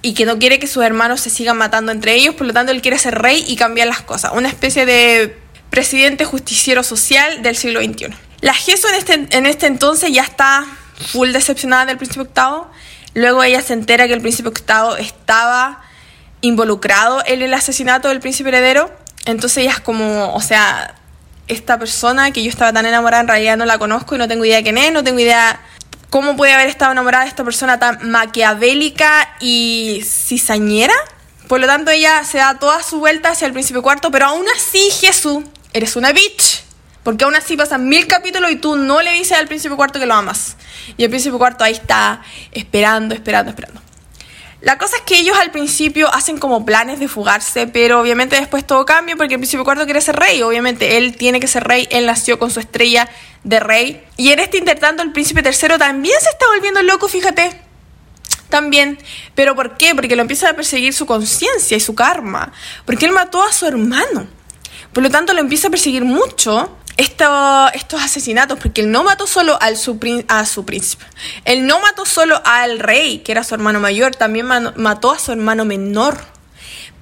Y 0.01 0.13
que 0.13 0.25
no 0.25 0.39
quiere 0.39 0.59
que 0.59 0.67
sus 0.67 0.83
hermanos 0.83 1.19
se 1.19 1.29
sigan 1.29 1.57
matando 1.57 1.91
entre 1.91 2.13
ellos. 2.15 2.35
Por 2.35 2.47
lo 2.47 2.53
tanto, 2.53 2.71
él 2.71 2.81
quiere 2.81 2.97
ser 2.97 3.15
rey 3.15 3.43
y 3.45 3.57
cambiar 3.57 3.87
las 3.87 4.01
cosas. 4.01 4.31
Una 4.33 4.47
especie 4.47 4.85
de 4.85 5.37
presidente 5.69 6.25
justiciero 6.25 6.83
social 6.83 7.41
del 7.41 7.55
siglo 7.55 7.81
XXI. 7.81 8.07
La 8.41 8.53
Jesús 8.53 8.89
en 8.91 8.95
este, 8.95 9.37
en 9.37 9.45
este 9.45 9.67
entonces 9.67 10.11
ya 10.11 10.23
está 10.23 10.65
full 11.11 11.31
decepcionada 11.31 11.85
del 11.85 11.97
príncipe 11.97 12.21
octavo. 12.21 12.69
Luego 13.13 13.43
ella 13.43 13.61
se 13.61 13.73
entera 13.73 14.07
que 14.07 14.13
el 14.13 14.21
príncipe 14.21 14.49
octavo 14.49 14.95
estaba 14.95 15.81
involucrado 16.41 17.21
en 17.25 17.41
el 17.41 17.53
asesinato 17.53 18.07
del 18.07 18.19
príncipe 18.19 18.49
heredero. 18.49 18.91
Entonces 19.25 19.57
ella 19.57 19.71
es 19.71 19.79
como, 19.79 20.33
o 20.33 20.41
sea, 20.41 20.95
esta 21.47 21.77
persona 21.77 22.31
que 22.31 22.43
yo 22.43 22.49
estaba 22.49 22.71
tan 22.71 22.85
enamorada 22.85 23.21
en 23.21 23.27
realidad 23.27 23.57
no 23.57 23.65
la 23.65 23.77
conozco 23.77 24.15
y 24.15 24.17
no 24.17 24.27
tengo 24.27 24.45
idea 24.45 24.57
de 24.57 24.63
quién 24.63 24.77
es, 24.77 24.93
no 24.93 25.03
tengo 25.03 25.19
idea 25.19 25.59
cómo 26.09 26.35
puede 26.35 26.53
haber 26.53 26.67
estado 26.67 26.91
enamorada 26.91 27.23
de 27.23 27.29
esta 27.29 27.43
persona 27.43 27.79
tan 27.79 28.09
maquiavélica 28.09 29.35
y 29.39 30.01
cizañera. 30.05 30.93
Por 31.47 31.59
lo 31.59 31.67
tanto, 31.67 31.91
ella 31.91 32.23
se 32.23 32.37
da 32.37 32.59
toda 32.59 32.83
su 32.83 32.99
vuelta 32.99 33.31
hacia 33.31 33.47
el 33.47 33.53
príncipe 33.53 33.81
cuarto, 33.81 34.11
pero 34.11 34.27
aún 34.27 34.45
así 34.55 34.89
Jesús 35.01 35.43
eres 35.73 35.95
una 35.95 36.11
bitch. 36.11 36.63
Porque 37.03 37.23
aún 37.23 37.35
así 37.35 37.55
pasan 37.55 37.87
mil 37.87 38.07
capítulos 38.07 38.51
y 38.51 38.57
tú 38.57 38.75
no 38.75 39.01
le 39.01 39.13
dices 39.13 39.37
al 39.37 39.47
príncipe 39.47 39.75
cuarto 39.75 39.99
que 39.99 40.05
lo 40.05 40.13
amas. 40.13 40.57
Y 40.97 41.03
el 41.03 41.09
príncipe 41.09 41.37
cuarto 41.37 41.63
ahí 41.63 41.73
está 41.73 42.21
esperando, 42.51 43.15
esperando, 43.15 43.51
esperando. 43.51 43.81
La 44.61 44.77
cosa 44.77 44.97
es 44.97 45.03
que 45.03 45.17
ellos 45.17 45.37
al 45.37 45.51
principio 45.51 46.13
hacen 46.13 46.37
como 46.37 46.65
planes 46.65 46.99
de 46.99 47.07
fugarse, 47.07 47.67
pero 47.67 48.01
obviamente 48.01 48.35
después 48.35 48.67
todo 48.67 48.85
cambia 48.85 49.15
porque 49.15 49.35
el 49.35 49.39
príncipe 49.39 49.63
cuarto 49.63 49.85
quiere 49.85 50.01
ser 50.01 50.17
rey. 50.17 50.41
Obviamente 50.41 50.97
él 50.97 51.15
tiene 51.15 51.39
que 51.39 51.47
ser 51.47 51.63
rey, 51.63 51.87
él 51.91 52.05
nació 52.05 52.37
con 52.37 52.51
su 52.51 52.59
estrella 52.59 53.09
de 53.45 53.61
rey. 53.61 54.03
Y 54.17 54.33
en 54.33 54.39
este 54.39 54.57
intertanto 54.57 55.01
el 55.01 55.13
príncipe 55.13 55.41
tercero 55.41 55.77
también 55.77 56.19
se 56.19 56.29
está 56.29 56.47
volviendo 56.47 56.83
loco, 56.83 57.07
fíjate. 57.07 57.61
También. 58.49 58.99
¿Pero 59.33 59.55
por 59.55 59.77
qué? 59.77 59.95
Porque 59.95 60.17
lo 60.17 60.23
empieza 60.23 60.49
a 60.49 60.53
perseguir 60.53 60.93
su 60.93 61.05
conciencia 61.05 61.77
y 61.77 61.79
su 61.79 61.95
karma. 61.95 62.51
Porque 62.85 63.05
él 63.05 63.13
mató 63.13 63.41
a 63.41 63.53
su 63.53 63.65
hermano. 63.65 64.27
Por 64.93 65.03
lo 65.03 65.09
tanto, 65.09 65.33
lo 65.33 65.39
empieza 65.39 65.67
a 65.67 65.71
perseguir 65.71 66.03
mucho 66.03 66.75
estos 66.97 68.01
asesinatos, 68.01 68.59
porque 68.59 68.81
él 68.81 68.91
no 68.91 69.03
mató 69.03 69.25
solo 69.25 69.57
al 69.61 69.77
su, 69.77 69.97
a 70.27 70.45
su 70.45 70.65
príncipe, 70.65 71.05
él 71.45 71.65
no 71.65 71.79
mató 71.79 72.05
solo 72.05 72.41
al 72.43 72.79
rey, 72.79 73.19
que 73.19 73.31
era 73.31 73.43
su 73.43 73.55
hermano 73.55 73.79
mayor, 73.79 74.15
también 74.15 74.47
mató 74.75 75.11
a 75.11 75.19
su 75.19 75.31
hermano 75.31 75.65
menor. 75.65 76.19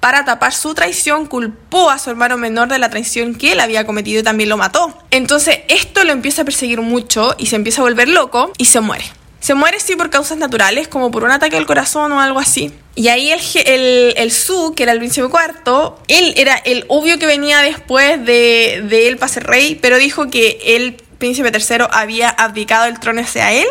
Para 0.00 0.24
tapar 0.24 0.54
su 0.54 0.74
traición, 0.74 1.26
culpó 1.26 1.90
a 1.90 1.98
su 1.98 2.10
hermano 2.10 2.38
menor 2.38 2.68
de 2.68 2.78
la 2.78 2.88
traición 2.88 3.34
que 3.34 3.50
él 3.50 3.58
había 3.58 3.84
cometido 3.84 4.20
y 4.20 4.22
también 4.22 4.48
lo 4.48 4.56
mató. 4.56 4.96
Entonces, 5.10 5.58
esto 5.66 6.04
lo 6.04 6.12
empieza 6.12 6.42
a 6.42 6.44
perseguir 6.44 6.80
mucho 6.80 7.34
y 7.36 7.46
se 7.46 7.56
empieza 7.56 7.80
a 7.80 7.84
volver 7.84 8.08
loco 8.08 8.52
y 8.58 8.66
se 8.66 8.80
muere. 8.80 9.06
Se 9.40 9.54
muere 9.54 9.80
sí 9.80 9.96
por 9.96 10.10
causas 10.10 10.38
naturales, 10.38 10.88
como 10.88 11.10
por 11.10 11.24
un 11.24 11.30
ataque 11.30 11.56
al 11.56 11.66
corazón 11.66 12.12
o 12.12 12.20
algo 12.20 12.40
así. 12.40 12.72
Y 12.94 13.08
ahí 13.08 13.30
el, 13.30 13.40
el, 13.66 14.14
el 14.16 14.32
Su, 14.32 14.74
que 14.74 14.82
era 14.82 14.92
el 14.92 14.98
príncipe 14.98 15.28
cuarto, 15.28 16.00
él 16.08 16.34
era 16.36 16.56
el 16.56 16.84
obvio 16.88 17.18
que 17.18 17.26
venía 17.26 17.60
después 17.60 18.24
de, 18.24 18.84
de 18.88 19.08
él 19.08 19.16
para 19.16 19.32
ser 19.32 19.44
rey, 19.44 19.78
pero 19.80 19.98
dijo 19.98 20.28
que 20.28 20.58
él 20.64 20.96
príncipe 21.18 21.50
tercero 21.50 21.88
había 21.92 22.30
abdicado 22.30 22.86
el 22.86 22.98
trono 22.98 23.20
hacia 23.20 23.52
él. 23.52 23.66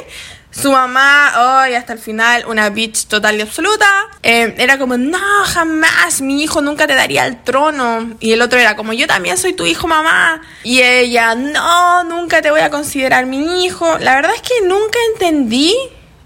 Su 0.52 0.72
mamá, 0.72 1.66
hoy 1.66 1.76
hasta 1.76 1.94
el 1.94 2.00
final, 2.00 2.46
una 2.48 2.70
bitch 2.70 3.06
total 3.08 3.36
y 3.38 3.42
absoluta. 3.42 3.88
Eh, 4.24 4.56
era 4.58 4.80
como, 4.80 4.98
no, 4.98 5.20
jamás, 5.46 6.22
mi 6.22 6.42
hijo 6.42 6.62
nunca 6.62 6.88
te 6.88 6.96
daría 6.96 7.28
el 7.28 7.44
trono. 7.44 8.16
Y 8.20 8.32
el 8.32 8.42
otro 8.42 8.58
era 8.58 8.76
como, 8.76 8.94
yo 8.94 9.08
también 9.08 9.38
soy 9.38 9.54
tu 9.54 9.66
hijo, 9.66 9.88
mamá. 9.88 10.42
Y 10.64 10.82
ella, 10.82 11.36
no, 11.36 12.04
nunca 12.06 12.42
te 12.42 12.50
voy 12.50 12.62
a 12.62 12.70
considerar 12.70 13.26
mi 13.26 13.66
hijo. 13.66 13.98
La 14.00 14.16
verdad 14.16 14.32
es 14.34 14.42
que 14.42 14.66
nunca 14.66 14.98
entendí 15.14 15.76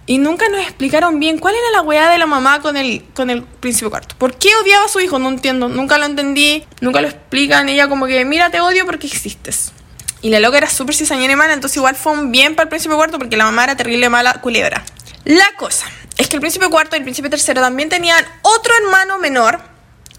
y 0.06 0.18
nunca 0.18 0.50
nos 0.50 0.62
explicaron 0.62 1.20
bien 1.20 1.38
cuál 1.38 1.56
era 1.56 1.72
la 1.72 1.82
weá 1.82 2.10
de 2.10 2.18
la 2.18 2.26
mamá 2.26 2.62
con 2.62 2.78
el, 2.78 3.04
con 3.14 3.30
el 3.30 3.44
príncipe 3.44 3.90
cuarto. 3.90 4.16
¿Por 4.18 4.36
qué 4.36 4.50
odiaba 4.62 4.86
a 4.86 4.90
su 4.90 5.00
hijo? 5.00 5.20
No 5.20 5.30
entiendo, 5.30 5.68
nunca 5.68 5.98
lo 5.98 6.06
entendí, 6.06 6.64
nunca 6.80 7.02
lo 7.02 7.08
explican. 7.08 7.70
Ella 7.70 7.88
como 7.90 8.08
que, 8.08 8.24
mira, 8.24 8.50
te 8.50 8.62
odio 8.62 8.86
porque 8.86 9.08
existes. 9.08 9.74
Y 10.22 10.30
la 10.30 10.40
loca 10.40 10.58
era 10.58 10.70
súper 10.70 10.96
cizañera 10.96 11.34
y 11.34 11.36
mala, 11.36 11.54
entonces 11.54 11.78
igual 11.78 11.96
fue 11.96 12.14
un 12.14 12.32
bien 12.32 12.56
para 12.56 12.64
el 12.64 12.70
príncipe 12.70 12.94
cuarto 12.96 13.18
porque 13.18 13.38
la 13.38 13.46
mamá 13.46 13.64
era 13.64 13.76
terrible 13.76 14.08
mala 14.10 14.34
culebra. 14.36 14.84
La 15.26 15.48
cosa 15.58 15.88
es 16.18 16.28
que 16.28 16.36
el 16.36 16.42
príncipe 16.42 16.68
cuarto 16.70 16.96
y 16.96 17.00
el 17.00 17.04
príncipe 17.04 17.30
tercero 17.30 17.62
también 17.62 17.90
tenían 17.90 18.24
otro 18.44 18.74
hermano 18.84 19.18
menor. 19.18 19.60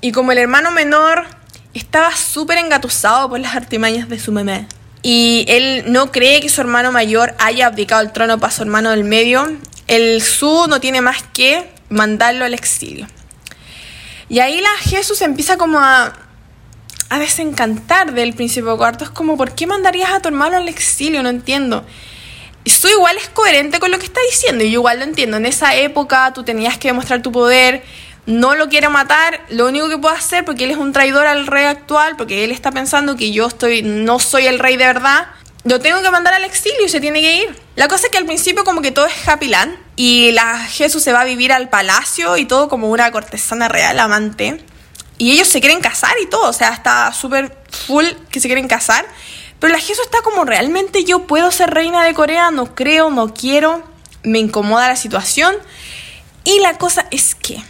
Y 0.01 0.11
como 0.11 0.33
el 0.33 0.39
hermano 0.39 0.73
menor 0.73 1.27
estaba 1.75 2.15
súper 2.17 2.59
engatusado 2.59 3.29
por 3.29 3.39
las 3.39 3.55
artimañas 3.55 4.09
de 4.09 4.19
su 4.19 4.33
mamá. 4.33 4.67
Y 5.03 5.45
él 5.49 5.85
no 5.87 6.11
cree 6.13 6.41
que 6.41 6.49
su 6.49 6.61
hermano 6.61 6.93
mayor 6.93 7.35
haya 7.39 7.67
abdicado 7.67 8.03
el 8.03 8.13
trono 8.13 8.39
para 8.39 8.53
su 8.53 8.63
hermano 8.63 8.91
del 8.91 9.05
medio. 9.05 9.49
El 9.87 10.23
su 10.23 10.67
no 10.69 10.81
tiene 10.81 11.01
más 11.01 11.23
que 11.33 11.71
mandarlo 11.89 12.45
al 12.45 12.55
exilio. 12.55 13.07
Y 14.29 14.41
ahí 14.41 14.61
la 14.61 14.71
Jesús 14.81 15.21
empieza 15.23 15.57
como 15.57 15.79
a 15.79 16.13
a 17.13 17.19
desencantar 17.19 18.15
del 18.15 18.33
príncipe 18.33 18.75
cuarto. 18.77 19.05
Es 19.05 19.11
como, 19.11 19.37
¿por 19.37 19.55
qué 19.55 19.67
mandarías 19.67 20.11
a 20.11 20.21
tu 20.21 20.29
hermano 20.29 20.57
al 20.57 20.69
exilio? 20.69 21.23
No 21.23 21.29
entiendo. 21.29 21.85
Eso 22.65 22.89
igual 22.89 23.19
es 23.19 23.29
coherente 23.29 23.81
con 23.81 23.91
lo 23.91 23.99
que 23.99 24.07
está 24.07 24.21
diciendo. 24.31 24.65
Y 24.65 24.71
yo 24.71 24.81
igual 24.81 24.99
lo 24.99 25.05
entiendo. 25.05 25.37
En 25.37 25.45
esa 25.45 25.75
época 25.77 26.33
tú 26.33 26.43
tenías 26.43 26.79
que 26.79 26.89
demostrar 26.89 27.21
tu 27.21 27.31
poder. 27.31 27.85
No 28.25 28.55
lo 28.55 28.71
quiere 28.71 28.89
matar. 28.89 29.43
Lo 29.51 29.67
único 29.67 29.91
que 29.91 29.99
puedo 29.99 30.15
hacer, 30.15 30.47
porque 30.47 30.65
él 30.65 30.71
es 30.71 30.79
un 30.79 30.93
traidor 30.93 31.27
al 31.27 31.47
rey 31.47 31.67
actual, 31.67 32.17
porque 32.17 32.45
él 32.45 32.51
está 32.51 32.73
pensando 32.73 33.15
que 33.15 33.31
yo 33.31 33.47
estoy, 33.47 33.83
no 33.83 34.19
soy 34.19 34.47
el 34.47 34.59
rey 34.59 34.79
de 34.79 34.87
verdad. 34.87 35.27
Lo 35.65 35.81
tengo 35.81 36.01
que 36.01 36.11
mandar 36.11 36.33
al 36.33 36.45
exilio 36.45 36.87
y 36.87 36.89
se 36.89 37.01
tiene 37.01 37.21
que 37.21 37.37
ir. 37.43 37.61
La 37.77 37.89
cosa 37.89 38.07
es 38.07 38.11
que 38.11 38.19
al 38.19 38.25
principio 38.25 38.65
como 38.65 38.81
que 38.81 38.91
todo 38.91 39.05
es 39.05 39.29
happy 39.29 39.53
y 39.97 40.33
la 40.33 40.59
Jesús 40.59 41.03
se 41.03 41.13
va 41.13 41.21
a 41.21 41.25
vivir 41.25 41.53
al 41.53 41.69
palacio 41.69 42.39
y 42.39 42.47
todo 42.47 42.71
como 42.71 42.89
una 42.89 43.13
cortesana 43.13 43.69
real 43.69 43.99
amante. 43.99 44.65
Y 45.23 45.31
ellos 45.31 45.47
se 45.47 45.61
quieren 45.61 45.81
casar 45.81 46.17
y 46.21 46.27
todo, 46.27 46.49
o 46.49 46.53
sea, 46.53 46.71
está 46.71 47.13
súper 47.13 47.57
full 47.71 48.07
que 48.33 48.41
se 48.41 48.49
quieren 48.49 48.67
casar. 48.67 49.07
Pero 49.61 49.73
la 49.73 49.79
Jesús 49.79 50.01
está 50.05 50.21
como, 50.23 50.45
¿realmente 50.45 51.05
yo 51.05 51.29
puedo 51.29 51.53
ser 51.53 51.71
reina 51.71 52.03
de 52.03 52.13
Corea? 52.13 52.51
No 52.51 52.75
creo, 52.75 53.09
no 53.09 53.33
quiero, 53.33 53.85
me 54.25 54.41
incomoda 54.41 54.89
la 54.89 54.97
situación. 54.97 55.55
Y 56.43 56.59
la 56.59 56.77
cosa 56.77 57.07
es 57.13 57.37
que 57.37 57.63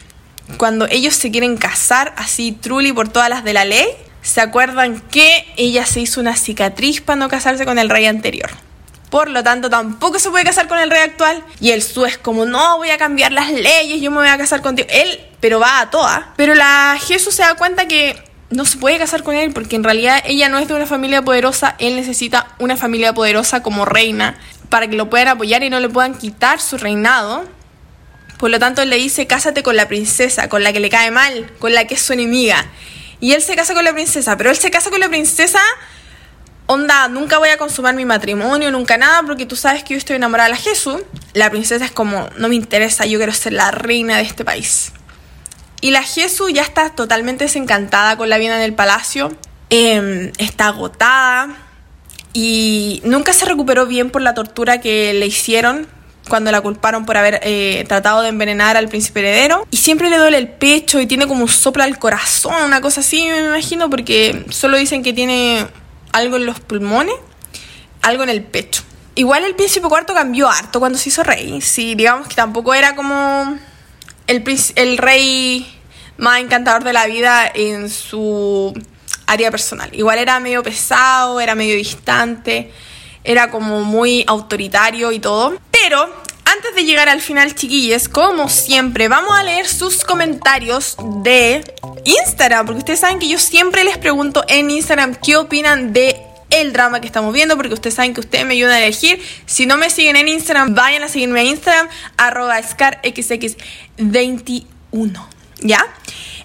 cuando 0.56 0.86
ellos 0.86 1.14
se 1.14 1.30
quieren 1.30 1.58
casar, 1.58 2.14
así 2.16 2.52
truly 2.52 2.90
por 2.94 3.10
todas 3.10 3.28
las 3.28 3.44
de 3.44 3.52
la 3.52 3.66
ley, 3.66 3.86
se 4.22 4.40
acuerdan 4.40 5.02
que 5.10 5.44
ella 5.58 5.84
se 5.84 6.00
hizo 6.00 6.22
una 6.22 6.36
cicatriz 6.36 7.02
para 7.02 7.16
no 7.16 7.28
casarse 7.28 7.66
con 7.66 7.78
el 7.78 7.90
rey 7.90 8.06
anterior. 8.06 8.48
Por 9.12 9.28
lo 9.28 9.42
tanto, 9.42 9.68
tampoco 9.68 10.18
se 10.18 10.30
puede 10.30 10.42
casar 10.42 10.68
con 10.68 10.78
el 10.78 10.88
rey 10.90 11.02
actual. 11.02 11.44
Y 11.60 11.72
el 11.72 11.82
su 11.82 12.06
es 12.06 12.16
como, 12.16 12.46
no, 12.46 12.78
voy 12.78 12.88
a 12.88 12.96
cambiar 12.96 13.30
las 13.30 13.50
leyes, 13.50 14.00
yo 14.00 14.10
me 14.10 14.16
voy 14.16 14.28
a 14.28 14.38
casar 14.38 14.62
contigo. 14.62 14.88
Él, 14.90 15.20
pero 15.38 15.60
va 15.60 15.80
a 15.80 15.90
toa. 15.90 16.32
Pero 16.36 16.54
la 16.54 16.96
Jesús 16.98 17.34
se 17.34 17.42
da 17.42 17.54
cuenta 17.54 17.86
que 17.86 18.16
no 18.48 18.64
se 18.64 18.78
puede 18.78 18.96
casar 18.96 19.22
con 19.22 19.34
él 19.34 19.52
porque 19.52 19.76
en 19.76 19.84
realidad 19.84 20.22
ella 20.24 20.48
no 20.48 20.56
es 20.56 20.66
de 20.66 20.72
una 20.72 20.86
familia 20.86 21.20
poderosa. 21.20 21.76
Él 21.78 21.96
necesita 21.96 22.54
una 22.58 22.78
familia 22.78 23.12
poderosa 23.12 23.62
como 23.62 23.84
reina 23.84 24.38
para 24.70 24.88
que 24.88 24.96
lo 24.96 25.10
puedan 25.10 25.28
apoyar 25.28 25.62
y 25.62 25.68
no 25.68 25.78
le 25.78 25.90
puedan 25.90 26.14
quitar 26.14 26.58
su 26.58 26.78
reinado. 26.78 27.44
Por 28.38 28.48
lo 28.48 28.58
tanto, 28.58 28.80
él 28.80 28.88
le 28.88 28.96
dice, 28.96 29.26
cásate 29.26 29.62
con 29.62 29.76
la 29.76 29.88
princesa, 29.88 30.48
con 30.48 30.62
la 30.62 30.72
que 30.72 30.80
le 30.80 30.88
cae 30.88 31.10
mal, 31.10 31.52
con 31.58 31.74
la 31.74 31.86
que 31.86 31.96
es 31.96 32.00
su 32.00 32.14
enemiga. 32.14 32.64
Y 33.20 33.32
él 33.32 33.42
se 33.42 33.56
casa 33.56 33.74
con 33.74 33.84
la 33.84 33.92
princesa, 33.92 34.38
pero 34.38 34.48
él 34.48 34.56
se 34.56 34.70
casa 34.70 34.88
con 34.88 35.00
la 35.00 35.10
princesa 35.10 35.60
onda, 36.72 37.08
nunca 37.08 37.38
voy 37.38 37.50
a 37.50 37.56
consumar 37.56 37.94
mi 37.94 38.04
matrimonio, 38.04 38.70
nunca 38.70 38.96
nada, 38.96 39.22
porque 39.22 39.46
tú 39.46 39.56
sabes 39.56 39.84
que 39.84 39.94
yo 39.94 39.98
estoy 39.98 40.16
enamorada 40.16 40.50
de 40.50 40.56
Jesús. 40.56 41.02
La 41.34 41.50
princesa 41.50 41.84
es 41.84 41.90
como, 41.90 42.28
no 42.36 42.48
me 42.48 42.54
interesa, 42.54 43.06
yo 43.06 43.18
quiero 43.18 43.32
ser 43.32 43.52
la 43.52 43.70
reina 43.70 44.16
de 44.16 44.22
este 44.24 44.44
país. 44.44 44.92
Y 45.80 45.90
la 45.90 46.02
Jesús 46.02 46.52
ya 46.52 46.62
está 46.62 46.90
totalmente 46.90 47.44
desencantada 47.44 48.16
con 48.16 48.28
la 48.28 48.38
vida 48.38 48.56
en 48.56 48.62
el 48.62 48.74
palacio, 48.74 49.32
em, 49.70 50.32
está 50.38 50.68
agotada 50.68 51.56
y 52.32 53.02
nunca 53.04 53.32
se 53.32 53.44
recuperó 53.44 53.86
bien 53.86 54.10
por 54.10 54.22
la 54.22 54.34
tortura 54.34 54.80
que 54.80 55.12
le 55.12 55.26
hicieron 55.26 55.88
cuando 56.28 56.52
la 56.52 56.60
culparon 56.60 57.04
por 57.04 57.16
haber 57.16 57.40
eh, 57.42 57.84
tratado 57.88 58.22
de 58.22 58.28
envenenar 58.28 58.76
al 58.76 58.88
príncipe 58.88 59.20
heredero. 59.20 59.66
Y 59.70 59.78
siempre 59.78 60.08
le 60.08 60.18
duele 60.18 60.38
el 60.38 60.48
pecho 60.48 61.00
y 61.00 61.06
tiene 61.06 61.26
como 61.26 61.42
un 61.42 61.48
soplo 61.48 61.82
al 61.82 61.98
corazón, 61.98 62.54
una 62.64 62.80
cosa 62.80 63.00
así, 63.00 63.26
me 63.26 63.40
imagino, 63.40 63.90
porque 63.90 64.46
solo 64.50 64.76
dicen 64.76 65.02
que 65.02 65.12
tiene 65.12 65.66
algo 66.12 66.36
en 66.36 66.46
los 66.46 66.60
pulmones, 66.60 67.14
algo 68.02 68.22
en 68.22 68.28
el 68.28 68.42
pecho. 68.42 68.82
Igual 69.14 69.44
el 69.44 69.54
príncipe 69.54 69.88
cuarto 69.88 70.14
cambió 70.14 70.48
harto 70.48 70.78
cuando 70.80 70.98
se 70.98 71.10
hizo 71.10 71.22
rey. 71.22 71.60
Sí, 71.60 71.94
digamos 71.94 72.28
que 72.28 72.34
tampoco 72.34 72.72
era 72.72 72.94
como 72.94 73.58
el, 74.26 74.44
el 74.76 74.98
rey 74.98 75.80
más 76.16 76.40
encantador 76.40 76.84
de 76.84 76.92
la 76.92 77.06
vida 77.06 77.50
en 77.54 77.90
su 77.90 78.72
área 79.26 79.50
personal. 79.50 79.90
Igual 79.92 80.18
era 80.18 80.40
medio 80.40 80.62
pesado, 80.62 81.40
era 81.40 81.54
medio 81.54 81.76
distante, 81.76 82.72
era 83.24 83.50
como 83.50 83.82
muy 83.82 84.24
autoritario 84.26 85.12
y 85.12 85.18
todo. 85.18 85.58
Pero 85.70 86.22
antes 86.62 86.76
de 86.76 86.84
llegar 86.84 87.08
al 87.08 87.20
final, 87.20 87.56
chiquillos, 87.56 88.08
como 88.08 88.48
siempre, 88.48 89.08
vamos 89.08 89.36
a 89.36 89.42
leer 89.42 89.66
sus 89.66 90.04
comentarios 90.04 90.94
de 91.24 91.64
Instagram, 92.04 92.66
porque 92.66 92.78
ustedes 92.78 93.00
saben 93.00 93.18
que 93.18 93.28
yo 93.28 93.40
siempre 93.40 93.82
les 93.82 93.98
pregunto 93.98 94.44
en 94.46 94.70
Instagram 94.70 95.16
qué 95.16 95.34
opinan 95.34 95.92
de 95.92 96.22
el 96.50 96.72
drama 96.72 97.00
que 97.00 97.08
estamos 97.08 97.34
viendo, 97.34 97.56
porque 97.56 97.74
ustedes 97.74 97.96
saben 97.96 98.14
que 98.14 98.20
ustedes 98.20 98.46
me 98.46 98.54
ayudan 98.54 98.74
a 98.74 98.78
elegir. 98.78 99.20
Si 99.44 99.66
no 99.66 99.76
me 99.76 99.90
siguen 99.90 100.14
en 100.14 100.28
Instagram, 100.28 100.76
vayan 100.76 101.02
a 101.02 101.08
seguirme 101.08 101.40
en 101.40 101.48
Instagram, 101.48 101.88
arroba 102.16 102.60
scarxx21, 102.60 105.26
¿ya? 105.62 105.84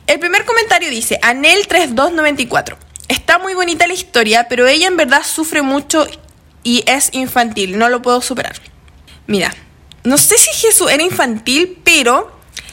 El 0.07 0.17
primer 0.17 0.45
comentario 0.45 0.89
dice, 0.89 1.19
Anel3294, 1.21 2.75
está 3.07 3.37
muy 3.37 3.53
bonita 3.53 3.85
la 3.85 3.93
historia, 3.93 4.47
pero 4.49 4.65
ella 4.65 4.87
en 4.87 4.97
verdad 4.97 5.21
sufre 5.23 5.61
mucho 5.61 6.07
y 6.63 6.83
es 6.87 7.11
infantil, 7.13 7.77
no 7.77 7.89
lo 7.89 8.01
puedo 8.01 8.19
superar. 8.21 8.55
Mira, 9.27 9.53
no 10.07 10.17
sé 10.17 10.37
si 10.37 10.51
Jesús 10.51 10.89
era 10.89 11.03
infantil, 11.03 11.79
pero 11.83 12.31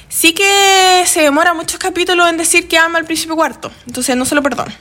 sí 0.09 0.33
que 0.35 1.03
se 1.07 1.21
demora 1.21 1.53
muchos 1.53 1.81
capítulos 1.81 2.31
en 2.31 2.37
decir 2.37 2.69
que 2.69 2.79
ama 2.79 2.99
al 2.99 3.07
príncipe 3.07 3.35
cuarto. 3.35 3.73
Entonces 3.89 4.17
no 4.17 4.25
se 4.25 4.37
lo 4.37 4.43
perdono. 4.43 4.73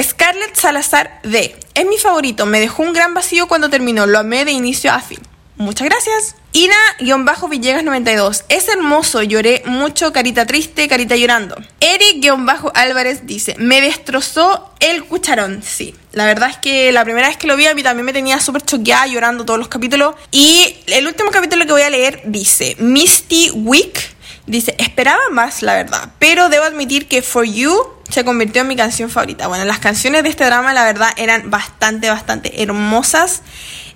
Scarlett 0.00 0.54
Salazar 0.54 1.20
D. 1.22 1.58
Es 1.72 1.86
mi 1.86 1.96
favorito. 1.96 2.44
Me 2.44 2.60
dejó 2.60 2.82
un 2.82 2.92
gran 2.92 3.14
vacío 3.14 3.48
cuando 3.48 3.70
terminó. 3.70 4.06
Lo 4.06 4.18
amé 4.18 4.44
de 4.44 4.52
inicio 4.52 4.92
a 4.92 5.00
fin. 5.00 5.20
Muchas 5.56 5.88
gracias. 5.88 6.36
Ina-Villegas92. 6.52 8.44
Es 8.48 8.68
hermoso, 8.68 9.22
lloré 9.22 9.62
mucho, 9.64 10.12
carita 10.12 10.44
triste, 10.44 10.86
carita 10.86 11.16
llorando. 11.16 11.56
Eric-Álvarez 11.80 13.26
dice, 13.26 13.54
me 13.58 13.80
destrozó 13.80 14.70
el 14.80 15.04
cucharón. 15.04 15.62
Sí, 15.62 15.94
la 16.12 16.26
verdad 16.26 16.50
es 16.50 16.58
que 16.58 16.92
la 16.92 17.04
primera 17.04 17.28
vez 17.28 17.38
que 17.38 17.46
lo 17.46 17.56
vi 17.56 17.66
a 17.66 17.74
mí 17.74 17.82
también 17.82 18.04
me 18.04 18.12
tenía 18.12 18.38
súper 18.38 18.62
choqueada 18.62 19.06
llorando 19.06 19.46
todos 19.46 19.58
los 19.58 19.68
capítulos. 19.68 20.14
Y 20.30 20.76
el 20.88 21.06
último 21.06 21.30
capítulo 21.30 21.64
que 21.64 21.72
voy 21.72 21.82
a 21.82 21.90
leer 21.90 22.22
dice, 22.26 22.76
Misty 22.78 23.50
Week. 23.54 24.12
Dice, 24.44 24.74
esperaba 24.78 25.22
más, 25.30 25.62
la 25.62 25.74
verdad, 25.74 26.10
pero 26.18 26.48
debo 26.48 26.64
admitir 26.64 27.06
que 27.06 27.22
For 27.22 27.44
You 27.44 27.78
se 28.10 28.24
convirtió 28.24 28.62
en 28.62 28.68
mi 28.68 28.76
canción 28.76 29.08
favorita. 29.08 29.46
Bueno, 29.46 29.64
las 29.64 29.78
canciones 29.78 30.24
de 30.24 30.30
este 30.30 30.44
drama, 30.44 30.72
la 30.72 30.84
verdad, 30.84 31.10
eran 31.16 31.48
bastante, 31.50 32.10
bastante 32.10 32.60
hermosas 32.60 33.42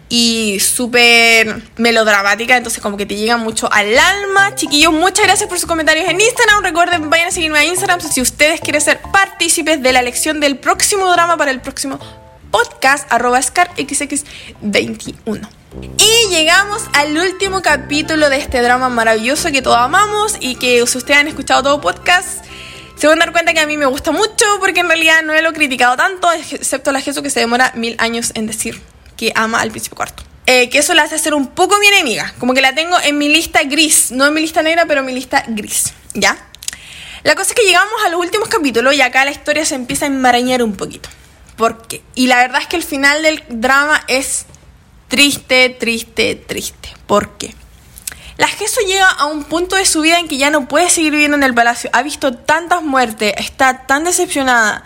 y 0.09 0.61
súper 0.61 1.63
melodramática, 1.77 2.57
entonces 2.57 2.81
como 2.81 2.97
que 2.97 3.07
te 3.07 3.17
llega 3.17 3.37
mucho 3.37 3.69
al 3.73 3.99
alma. 3.99 4.55
Chiquillos, 4.55 4.93
muchas 4.93 5.27
gracias 5.27 5.49
por 5.49 5.59
sus 5.59 5.69
comentarios 5.69 6.09
en 6.09 6.21
Instagram. 6.21 6.63
Recuerden, 6.63 7.11
vayan 7.11 7.29
a 7.29 7.31
seguirme 7.33 7.59
a 7.59 7.65
Instagram 7.65 8.01
si 8.01 8.21
ustedes 8.21 8.61
quieren 8.61 8.81
ser 8.81 9.01
partícipes 9.13 9.83
de 9.83 9.93
la 9.93 10.01
elección 10.01 10.41
del 10.41 10.59
próximo 10.59 11.11
drama 11.11 11.37
para 11.37 11.51
el 11.51 11.61
próximo 11.61 11.99
podcast, 12.51 13.11
arroba 13.11 13.41
scarxx21. 13.41 15.49
Y 15.99 16.31
llegamos 16.31 16.83
al 16.95 17.19
último 17.19 17.61
capítulo 17.61 18.31
de 18.31 18.39
este 18.39 18.63
drama 18.63 18.89
maravilloso 18.89 19.51
que 19.51 19.61
todos 19.61 19.77
amamos 19.77 20.37
y 20.41 20.55
que 20.55 20.87
si 20.87 20.99
ustedes 20.99 21.21
han 21.21 21.29
escuchado 21.29 21.65
todo 21.65 21.81
podcast, 21.81 22.45
se 22.97 23.09
van 23.09 23.21
a 23.21 23.27
dar 23.27 23.33
cuenta 23.33 23.53
que 23.53 23.61
a 23.61 23.67
mí 23.67 23.77
me 23.77 23.87
gusta 23.87 24.13
mucho 24.13 24.47
porque 24.61 24.81
en 24.81 24.89
realidad 24.89 25.23
no 25.23 25.39
lo 25.39 25.53
criticado 25.53 25.97
tanto, 25.97 26.33
excepto 26.33 26.93
la 26.93 27.01
Jesús 27.01 27.23
que 27.23 27.29
se 27.29 27.41
demora 27.41 27.73
mil 27.75 27.97
años 27.99 28.31
en 28.35 28.47
decir 28.47 28.81
que 29.17 29.33
ama 29.35 29.61
al 29.61 29.71
príncipe 29.71 29.97
cuarto. 29.97 30.23
Eh, 30.47 30.71
que 30.71 30.79
eso 30.79 30.95
la 30.95 31.03
hace 31.03 31.19
ser 31.19 31.35
un 31.35 31.49
poco 31.49 31.79
mi 31.79 31.87
enemiga. 31.89 32.33
Como 32.39 32.55
que 32.55 32.61
la 32.61 32.75
tengo 32.75 32.97
en 33.03 33.19
mi 33.19 33.29
lista 33.29 33.65
gris. 33.65 34.13
No 34.13 34.27
en 34.27 34.35
mi 34.35 34.41
lista 34.41 34.63
negra, 34.63 34.85
pero 34.87 35.01
en 35.01 35.07
mi 35.07 35.13
lista 35.13 35.45
gris. 35.49 35.93
¿Ya? 36.15 36.37
La 37.25 37.35
cosa 37.35 37.51
es 37.51 37.55
que 37.57 37.67
llegamos 37.67 38.05
a 38.05 38.09
los 38.09 38.21
últimos 38.21 38.49
capítulos 38.49 38.95
y 38.95 39.01
acá 39.01 39.25
la 39.25 39.33
historia 39.33 39.65
se 39.65 39.75
empieza 39.75 40.05
a 40.05 40.09
enmarañar 40.09 40.63
un 40.63 40.77
poquito. 40.77 41.09
¿Por 41.57 41.87
qué? 41.87 42.03
Y 42.15 42.29
la 42.29 42.37
verdad 42.37 42.61
es 42.61 42.69
que 42.69 42.77
el 42.77 42.85
final 42.85 43.23
del 43.23 43.43
drama 43.49 44.05
es 44.07 44.47
triste, 45.09 45.71
triste, 45.71 46.37
triste. 46.37 46.91
¿Por 47.07 47.37
qué? 47.37 47.55
La 48.37 48.49
Jesús 48.49 48.85
llega 48.87 49.09
a 49.09 49.25
un 49.27 49.45
punto 49.45 49.77
de 49.77 49.87
su 49.87 50.03
vida 50.03 50.19
en 50.19 50.29
que 50.29 50.37
ya 50.37 50.51
no 50.51 50.69
puede 50.69 50.91
seguir 50.91 51.13
viviendo 51.13 51.37
en 51.37 51.43
el 51.43 51.55
palacio. 51.55 51.89
Ha 51.93 52.03
visto 52.03 52.37
tantas 52.37 52.83
muertes, 52.83 53.33
está 53.39 53.87
tan 53.87 54.05
decepcionada 54.05 54.85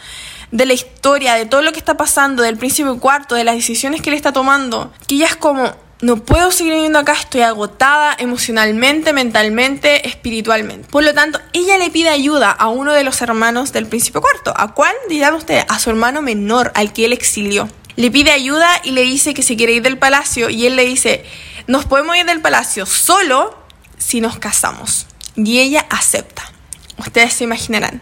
de 0.50 0.66
la 0.66 0.72
historia, 0.72 1.34
de 1.34 1.46
todo 1.46 1.62
lo 1.62 1.72
que 1.72 1.78
está 1.78 1.96
pasando, 1.96 2.42
del 2.42 2.56
príncipe 2.56 2.90
cuarto, 2.98 3.34
de 3.34 3.44
las 3.44 3.54
decisiones 3.54 4.02
que 4.02 4.10
le 4.10 4.16
está 4.16 4.32
tomando, 4.32 4.92
que 5.06 5.16
ella 5.16 5.26
es 5.26 5.36
como, 5.36 5.74
no 6.02 6.16
puedo 6.16 6.50
seguir 6.50 6.72
viviendo 6.72 6.98
acá, 6.98 7.12
estoy 7.12 7.42
agotada 7.42 8.16
emocionalmente, 8.18 9.12
mentalmente, 9.12 10.08
espiritualmente. 10.08 10.88
Por 10.88 11.04
lo 11.04 11.12
tanto, 11.12 11.38
ella 11.52 11.76
le 11.78 11.90
pide 11.90 12.08
ayuda 12.08 12.50
a 12.50 12.68
uno 12.68 12.92
de 12.92 13.04
los 13.04 13.20
hermanos 13.20 13.72
del 13.72 13.86
príncipe 13.86 14.20
cuarto. 14.20 14.54
¿A 14.56 14.72
cuál 14.74 14.94
dirán 15.08 15.34
ustedes? 15.34 15.66
A 15.68 15.78
su 15.78 15.90
hermano 15.90 16.22
menor, 16.22 16.72
al 16.74 16.92
que 16.92 17.04
él 17.04 17.12
exilió. 17.12 17.68
Le 17.96 18.10
pide 18.10 18.30
ayuda 18.30 18.68
y 18.82 18.92
le 18.92 19.02
dice 19.02 19.34
que 19.34 19.42
se 19.42 19.56
quiere 19.56 19.74
ir 19.74 19.82
del 19.82 19.98
palacio 19.98 20.48
y 20.48 20.66
él 20.66 20.76
le 20.76 20.86
dice, 20.86 21.24
nos 21.66 21.84
podemos 21.84 22.16
ir 22.16 22.24
del 22.24 22.40
palacio 22.40 22.86
solo 22.86 23.56
si 23.98 24.22
nos 24.22 24.38
casamos. 24.38 25.06
Y 25.36 25.58
ella 25.58 25.86
acepta. 25.90 26.50
Ustedes 26.96 27.34
se 27.34 27.44
imaginarán. 27.44 28.00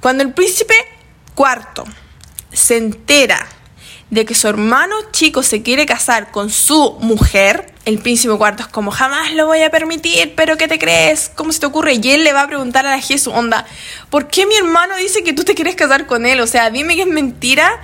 Cuando 0.00 0.22
el 0.22 0.32
príncipe 0.32 0.74
cuarto 1.36 1.84
se 2.52 2.78
entera 2.78 3.46
de 4.10 4.24
que 4.24 4.34
su 4.34 4.48
hermano 4.48 4.94
chico 5.12 5.42
se 5.42 5.62
quiere 5.62 5.84
casar 5.84 6.30
con 6.30 6.48
su 6.50 6.96
mujer, 7.00 7.72
el 7.84 7.98
príncipe 7.98 8.36
cuarto 8.36 8.62
es 8.62 8.68
como, 8.68 8.90
jamás 8.90 9.32
lo 9.34 9.46
voy 9.46 9.62
a 9.62 9.70
permitir, 9.70 10.34
pero 10.34 10.56
¿qué 10.56 10.66
te 10.66 10.78
crees? 10.78 11.30
¿Cómo 11.34 11.52
se 11.52 11.60
te 11.60 11.66
ocurre? 11.66 11.94
Y 11.94 12.10
él 12.10 12.24
le 12.24 12.32
va 12.32 12.42
a 12.42 12.46
preguntar 12.46 12.86
a 12.86 12.90
la 12.90 13.00
Jesús, 13.00 13.32
onda, 13.34 13.66
¿por 14.08 14.28
qué 14.28 14.46
mi 14.46 14.56
hermano 14.56 14.96
dice 14.96 15.22
que 15.22 15.32
tú 15.32 15.44
te 15.44 15.54
quieres 15.54 15.76
casar 15.76 16.06
con 16.06 16.24
él? 16.24 16.40
O 16.40 16.46
sea, 16.46 16.70
dime 16.70 16.96
que 16.96 17.02
es 17.02 17.08
mentira 17.08 17.80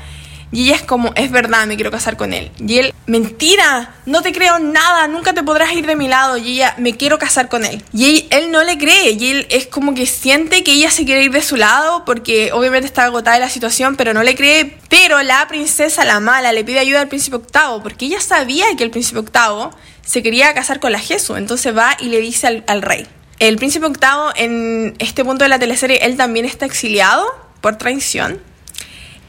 y 0.52 0.64
ella 0.64 0.76
es 0.76 0.82
como, 0.82 1.12
es 1.16 1.30
verdad, 1.30 1.66
me 1.66 1.76
quiero 1.76 1.90
casar 1.90 2.18
con 2.18 2.34
él. 2.34 2.50
Y 2.58 2.76
él, 2.76 2.94
mentira, 3.06 3.94
no 4.04 4.20
te 4.20 4.32
creo 4.32 4.58
nada, 4.58 5.08
nunca 5.08 5.32
te 5.32 5.42
podrás 5.42 5.72
ir 5.72 5.86
de 5.86 5.96
mi 5.96 6.08
lado. 6.08 6.36
Y 6.36 6.52
ella, 6.52 6.74
me 6.76 6.94
quiero 6.94 7.18
casar 7.18 7.48
con 7.48 7.64
él. 7.64 7.82
Y 7.94 8.26
él, 8.28 8.50
no 8.50 8.62
le 8.62 8.76
cree. 8.76 9.12
Y 9.12 9.30
él 9.30 9.46
es 9.48 9.66
como 9.66 9.94
que 9.94 10.04
siente 10.04 10.62
que 10.62 10.72
ella 10.72 10.90
se 10.90 11.06
quiere 11.06 11.24
ir 11.24 11.32
de 11.32 11.40
su 11.40 11.56
lado 11.56 12.04
porque 12.04 12.52
obviamente 12.52 12.86
está 12.86 13.04
agotada 13.04 13.36
de 13.36 13.40
la 13.40 13.48
situación, 13.48 13.96
pero 13.96 14.12
no 14.12 14.22
le 14.22 14.34
cree. 14.34 14.76
Pero 14.90 15.22
la 15.22 15.48
princesa, 15.48 16.04
la 16.04 16.20
mala, 16.20 16.52
le 16.52 16.64
pide 16.64 16.80
ayuda 16.80 17.00
al 17.00 17.08
príncipe 17.08 17.36
octavo 17.36 17.82
porque 17.82 18.04
ella 18.04 18.20
sabía 18.20 18.66
que 18.76 18.84
el 18.84 18.90
príncipe 18.90 19.20
octavo 19.20 19.70
se 20.04 20.22
quería 20.22 20.52
casar 20.52 20.80
con 20.80 20.92
la 20.92 20.98
Jesús. 20.98 21.38
Entonces 21.38 21.74
va 21.74 21.96
y 21.98 22.08
le 22.08 22.20
dice 22.20 22.46
al, 22.46 22.64
al 22.66 22.82
rey. 22.82 23.06
El 23.38 23.56
príncipe 23.56 23.86
octavo 23.86 24.32
en 24.36 24.94
este 24.98 25.24
punto 25.24 25.44
de 25.44 25.48
la 25.48 25.58
teleserie, 25.58 26.04
él 26.04 26.18
también 26.18 26.44
está 26.44 26.66
exiliado 26.66 27.26
por 27.62 27.78
traición. 27.78 28.51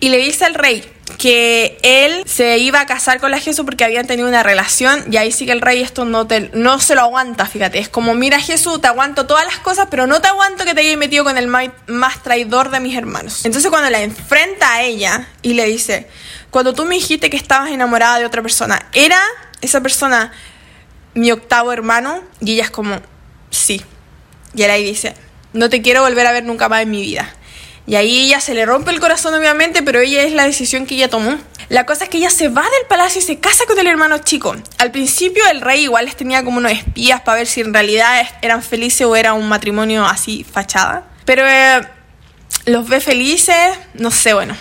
Y 0.03 0.09
le 0.09 0.17
dice 0.17 0.43
al 0.43 0.53
rey, 0.53 0.83
que 1.17 1.77
él 1.81 2.23
se 2.25 2.57
iba 2.57 2.81
a 2.81 2.85
casar 2.85 3.21
con 3.21 3.31
la 3.31 3.39
Jesús 3.39 3.63
porque 3.63 3.85
habían 3.85 4.05
tenido 4.05 4.27
una 4.27 4.43
relación 4.43 5.05
y 5.09 5.15
ahí 5.15 5.31
sí 5.31 5.45
que 5.45 5.53
el 5.53 5.61
rey 5.61 5.81
esto 5.81 6.03
no, 6.03 6.27
te, 6.27 6.49
no 6.53 6.81
se 6.81 6.93
lo 6.93 7.03
aguanta, 7.03 7.45
fíjate, 7.45 7.79
es 7.79 7.87
como, 7.87 8.13
mira 8.13 8.41
Jesús, 8.41 8.81
te 8.81 8.87
aguanto 8.87 9.25
todas 9.27 9.45
las 9.45 9.59
cosas, 9.59 9.87
pero 9.89 10.05
no 10.05 10.19
te 10.19 10.27
aguanto 10.27 10.65
que 10.65 10.73
te 10.73 10.81
hayas 10.81 10.97
metido 10.97 11.23
con 11.23 11.37
el 11.37 11.47
más 11.47 12.21
traidor 12.21 12.69
de 12.69 12.81
mis 12.81 12.97
hermanos. 12.97 13.45
Entonces 13.45 13.71
cuando 13.71 13.89
la 13.89 14.01
enfrenta 14.01 14.73
a 14.73 14.83
ella 14.83 15.29
y 15.41 15.53
le 15.53 15.67
dice, 15.67 16.09
cuando 16.51 16.73
tú 16.73 16.83
me 16.83 16.95
dijiste 16.95 17.29
que 17.29 17.37
estabas 17.37 17.71
enamorada 17.71 18.19
de 18.19 18.25
otra 18.25 18.41
persona, 18.41 18.85
¿era 18.91 19.21
esa 19.61 19.79
persona 19.79 20.33
mi 21.13 21.31
octavo 21.31 21.71
hermano? 21.71 22.25
Y 22.41 22.55
ella 22.55 22.65
es 22.65 22.71
como, 22.71 22.99
sí. 23.51 23.81
Y 24.53 24.63
él 24.63 24.69
ahí 24.69 24.83
dice, 24.83 25.13
no 25.53 25.69
te 25.69 25.81
quiero 25.81 26.01
volver 26.01 26.27
a 26.27 26.33
ver 26.33 26.43
nunca 26.43 26.67
más 26.67 26.81
en 26.81 26.91
mi 26.91 27.01
vida. 27.01 27.33
Y 27.85 27.95
ahí 27.95 28.27
ella 28.27 28.39
se 28.39 28.53
le 28.53 28.65
rompe 28.65 28.91
el 28.91 28.99
corazón 28.99 29.33
obviamente, 29.33 29.83
pero 29.83 29.99
ella 29.99 30.23
es 30.23 30.31
la 30.33 30.45
decisión 30.45 30.85
que 30.85 30.95
ella 30.95 31.09
tomó. 31.09 31.37
La 31.69 31.85
cosa 31.85 32.05
es 32.05 32.09
que 32.09 32.17
ella 32.17 32.29
se 32.29 32.49
va 32.49 32.61
del 32.61 32.87
palacio 32.87 33.19
y 33.19 33.23
se 33.23 33.39
casa 33.39 33.65
con 33.65 33.77
el 33.79 33.87
hermano 33.87 34.19
chico. 34.19 34.55
Al 34.77 34.91
principio 34.91 35.43
el 35.49 35.61
rey 35.61 35.83
igual 35.83 36.05
les 36.05 36.15
tenía 36.15 36.43
como 36.43 36.57
unos 36.57 36.71
espías 36.71 37.21
para 37.21 37.37
ver 37.37 37.47
si 37.47 37.61
en 37.61 37.73
realidad 37.73 38.25
eran 38.41 38.61
felices 38.61 39.05
o 39.05 39.15
era 39.15 39.33
un 39.33 39.49
matrimonio 39.49 40.05
así 40.05 40.45
fachada. 40.45 41.07
Pero 41.25 41.47
eh, 41.47 41.81
los 42.65 42.87
ve 42.87 42.99
felices, 43.01 43.77
no 43.93 44.11
sé, 44.11 44.33
bueno, 44.33 44.55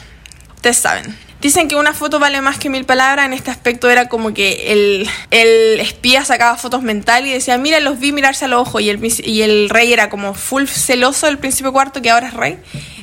ustedes 0.56 0.78
saben. 0.78 1.16
Dicen 1.40 1.66
que 1.66 1.74
una 1.74 1.92
foto 1.92 2.20
vale 2.20 2.40
más 2.40 2.56
que 2.58 2.70
mil 2.70 2.84
palabras. 2.84 3.26
En 3.26 3.32
este 3.32 3.50
aspecto 3.50 3.90
era 3.90 4.08
como 4.08 4.32
que 4.32 4.72
el, 4.72 5.10
el 5.32 5.80
espía 5.80 6.24
sacaba 6.24 6.56
fotos 6.56 6.82
mentales 6.82 7.30
y 7.30 7.32
decía, 7.32 7.58
mira, 7.58 7.80
los 7.80 7.98
vi 7.98 8.12
mirarse 8.12 8.44
al 8.44 8.52
ojo. 8.52 8.78
Y 8.78 8.90
el, 8.90 9.00
y 9.24 9.42
el 9.42 9.68
rey 9.68 9.92
era 9.92 10.08
como 10.08 10.34
full 10.34 10.66
celoso 10.66 11.26
del 11.26 11.38
príncipe 11.38 11.72
cuarto, 11.72 12.00
que 12.00 12.10
ahora 12.10 12.28
es 12.28 12.34
rey 12.34 12.58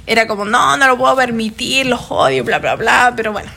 era 0.09 0.25
como, 0.25 0.43
no, 0.43 0.75
no 0.75 0.87
lo 0.87 0.97
puedo 0.97 1.15
permitir, 1.15 1.85
los 1.85 2.09
odio, 2.09 2.43
bla, 2.43 2.57
bla, 2.57 2.75
bla, 2.75 3.13
pero 3.15 3.31
bueno. 3.31 3.49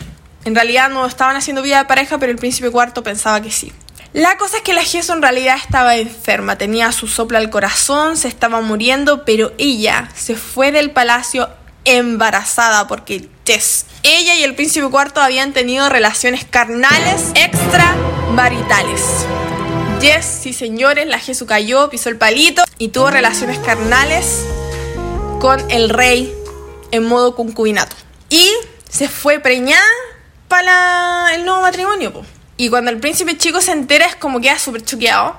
En 0.44 0.55
realidad 0.55 0.90
no 0.90 1.07
estaban 1.07 1.34
haciendo 1.34 1.62
vida 1.62 1.78
de 1.78 1.86
pareja, 1.86 2.18
pero 2.18 2.30
el 2.30 2.36
príncipe 2.36 2.70
cuarto 2.70 3.03
pensaba 3.03 3.40
que 3.40 3.50
sí. 3.50 3.72
La 4.12 4.36
cosa 4.36 4.59
es 4.59 4.62
que 4.62 4.74
la 4.74 4.82
Jesús 4.82 5.09
en 5.09 5.22
realidad 5.22 5.57
estaba 5.57 5.96
enferma, 5.96 6.59
tenía 6.59 6.92
su 6.92 7.09
sopla 7.09 7.38
al 7.38 7.48
corazón, 7.48 8.18
se 8.18 8.28
estaba 8.28 8.61
muriendo, 8.61 9.24
pero 9.24 9.53
ella 9.57 10.11
se 10.14 10.36
fue 10.36 10.72
del 10.72 10.90
palacio 10.90 11.48
embarazada 11.86 12.86
porque 12.86 13.30
Jess, 13.46 13.86
ella 14.03 14.34
y 14.34 14.42
el 14.42 14.55
príncipe 14.55 14.86
cuarto 14.90 15.22
habían 15.22 15.55
tenido 15.55 15.88
relaciones 15.88 16.44
carnales 16.44 17.32
extramaritales. 17.34 19.00
Jess, 20.03 20.26
sí 20.42 20.53
señores, 20.53 21.07
la 21.07 21.18
Jesús 21.18 21.48
cayó, 21.48 21.88
pisó 21.88 22.11
el 22.11 22.18
palito 22.18 22.62
y 22.76 22.88
tuvo 22.88 23.11
relaciones 23.11 23.59
carnales 23.61 24.44
con 25.40 25.59
el 25.70 25.88
rey 25.88 26.41
en 26.93 27.05
modo 27.05 27.34
concubinato. 27.34 27.97
Y 28.30 28.49
se 28.88 29.09
fue 29.09 29.40
preñada 29.40 29.82
para 30.47 31.34
el 31.34 31.45
nuevo 31.45 31.62
matrimonio. 31.62 32.12
Y 32.57 32.68
cuando 32.68 32.90
el 32.90 33.01
príncipe 33.01 33.36
chico 33.36 33.61
se 33.61 33.72
entera 33.72 34.07
es 34.07 34.14
como 34.14 34.40
queda 34.40 34.59
súper 34.59 34.84
choqueado. 34.84 35.36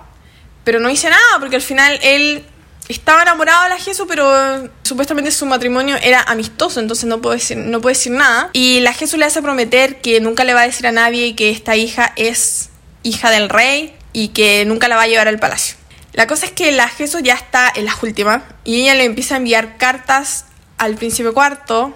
Pero 0.66 0.80
no 0.80 0.90
dice 0.90 1.10
nada 1.10 1.40
porque 1.40 1.56
al 1.56 1.62
final 1.62 2.00
él 2.04 2.46
estaba 2.90 3.22
enamorado 3.22 3.64
de 3.64 3.70
la 3.70 3.78
Jesús, 3.78 4.06
pero 4.08 4.70
supuestamente 4.82 5.32
su 5.32 5.46
matrimonio 5.46 5.98
era 6.02 6.22
amistoso, 6.22 6.80
entonces 6.80 7.06
no 7.06 7.22
puede 7.22 7.38
decir, 7.38 7.58
no 7.58 7.82
puede 7.82 7.96
decir 7.96 8.12
nada. 8.12 8.50
Y 8.54 8.80
la 8.82 8.94
Jesús 8.94 9.20
le 9.20 9.26
hace 9.26 9.42
prometer 9.42 10.02
que 10.02 10.20
nunca 10.20 10.44
le 10.44 10.54
va 10.54 10.62
a 10.62 10.66
decir 10.66 10.88
a 10.88 10.92
nadie 10.92 11.36
que 11.36 11.50
esta 11.50 11.76
hija 11.76 12.14
es 12.16 12.70
hija 13.04 13.30
del 13.30 13.50
rey 13.50 13.96
y 14.14 14.30
que 14.30 14.66
nunca 14.66 14.88
la 14.88 14.96
va 14.96 15.04
a 15.04 15.08
llevar 15.08 15.28
al 15.28 15.40
palacio. 15.40 15.76
La 16.14 16.28
cosa 16.28 16.46
es 16.46 16.52
que 16.52 16.72
la 16.72 16.88
Jesús 16.88 17.22
ya 17.24 17.34
está 17.34 17.72
en 17.76 17.86
las 17.86 18.02
últimas 18.04 18.44
y 18.64 18.82
ella 18.82 18.96
le 18.96 19.06
empieza 19.06 19.36
a 19.36 19.38
enviar 19.38 19.78
cartas 19.78 20.46
al 20.84 20.96
príncipe 20.96 21.32
cuarto, 21.32 21.94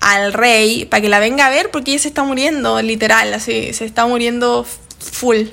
al 0.00 0.32
rey, 0.32 0.84
para 0.84 1.00
que 1.00 1.08
la 1.08 1.20
venga 1.20 1.46
a 1.46 1.50
ver 1.50 1.70
porque 1.70 1.92
ella 1.92 2.02
se 2.02 2.08
está 2.08 2.24
muriendo, 2.24 2.80
literal, 2.82 3.32
así, 3.34 3.72
se 3.72 3.84
está 3.84 4.06
muriendo 4.06 4.66
full. 4.98 5.46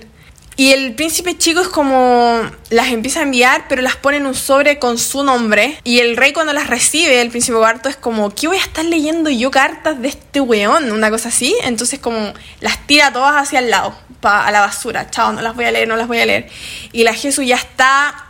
Y 0.59 0.73
el 0.73 0.93
príncipe 0.93 1.37
chico 1.37 1.61
es 1.61 1.69
como 1.69 2.41
las 2.69 2.89
empieza 2.89 3.21
a 3.21 3.23
enviar, 3.23 3.67
pero 3.69 3.81
las 3.81 3.95
pone 3.95 4.17
en 4.17 4.25
un 4.25 4.35
sobre 4.35 4.77
con 4.77 4.97
su 4.97 5.23
nombre. 5.23 5.79
Y 5.85 5.99
el 5.99 6.17
rey 6.17 6.33
cuando 6.33 6.51
las 6.51 6.67
recibe, 6.67 7.21
el 7.21 7.29
príncipe 7.29 7.57
cuarto 7.57 7.87
es 7.87 7.95
como, 7.95 8.35
¿qué 8.35 8.49
voy 8.49 8.57
a 8.57 8.61
estar 8.61 8.83
leyendo 8.83 9.29
yo 9.29 9.51
cartas 9.51 10.01
de 10.01 10.09
este 10.09 10.41
weón? 10.41 10.91
Una 10.91 11.09
cosa 11.09 11.29
así. 11.29 11.55
Entonces 11.63 11.99
como 11.99 12.33
las 12.59 12.85
tira 12.87 13.13
todas 13.13 13.35
hacia 13.41 13.59
el 13.59 13.69
lado, 13.69 13.95
a 14.21 14.51
la 14.51 14.59
basura. 14.59 15.09
Chao, 15.09 15.31
no 15.31 15.41
las 15.41 15.55
voy 15.55 15.63
a 15.63 15.71
leer, 15.71 15.87
no 15.87 15.95
las 15.95 16.09
voy 16.09 16.19
a 16.19 16.25
leer. 16.25 16.49
Y 16.91 17.05
la 17.05 17.13
Jesús 17.13 17.45
ya 17.45 17.55
está 17.55 18.25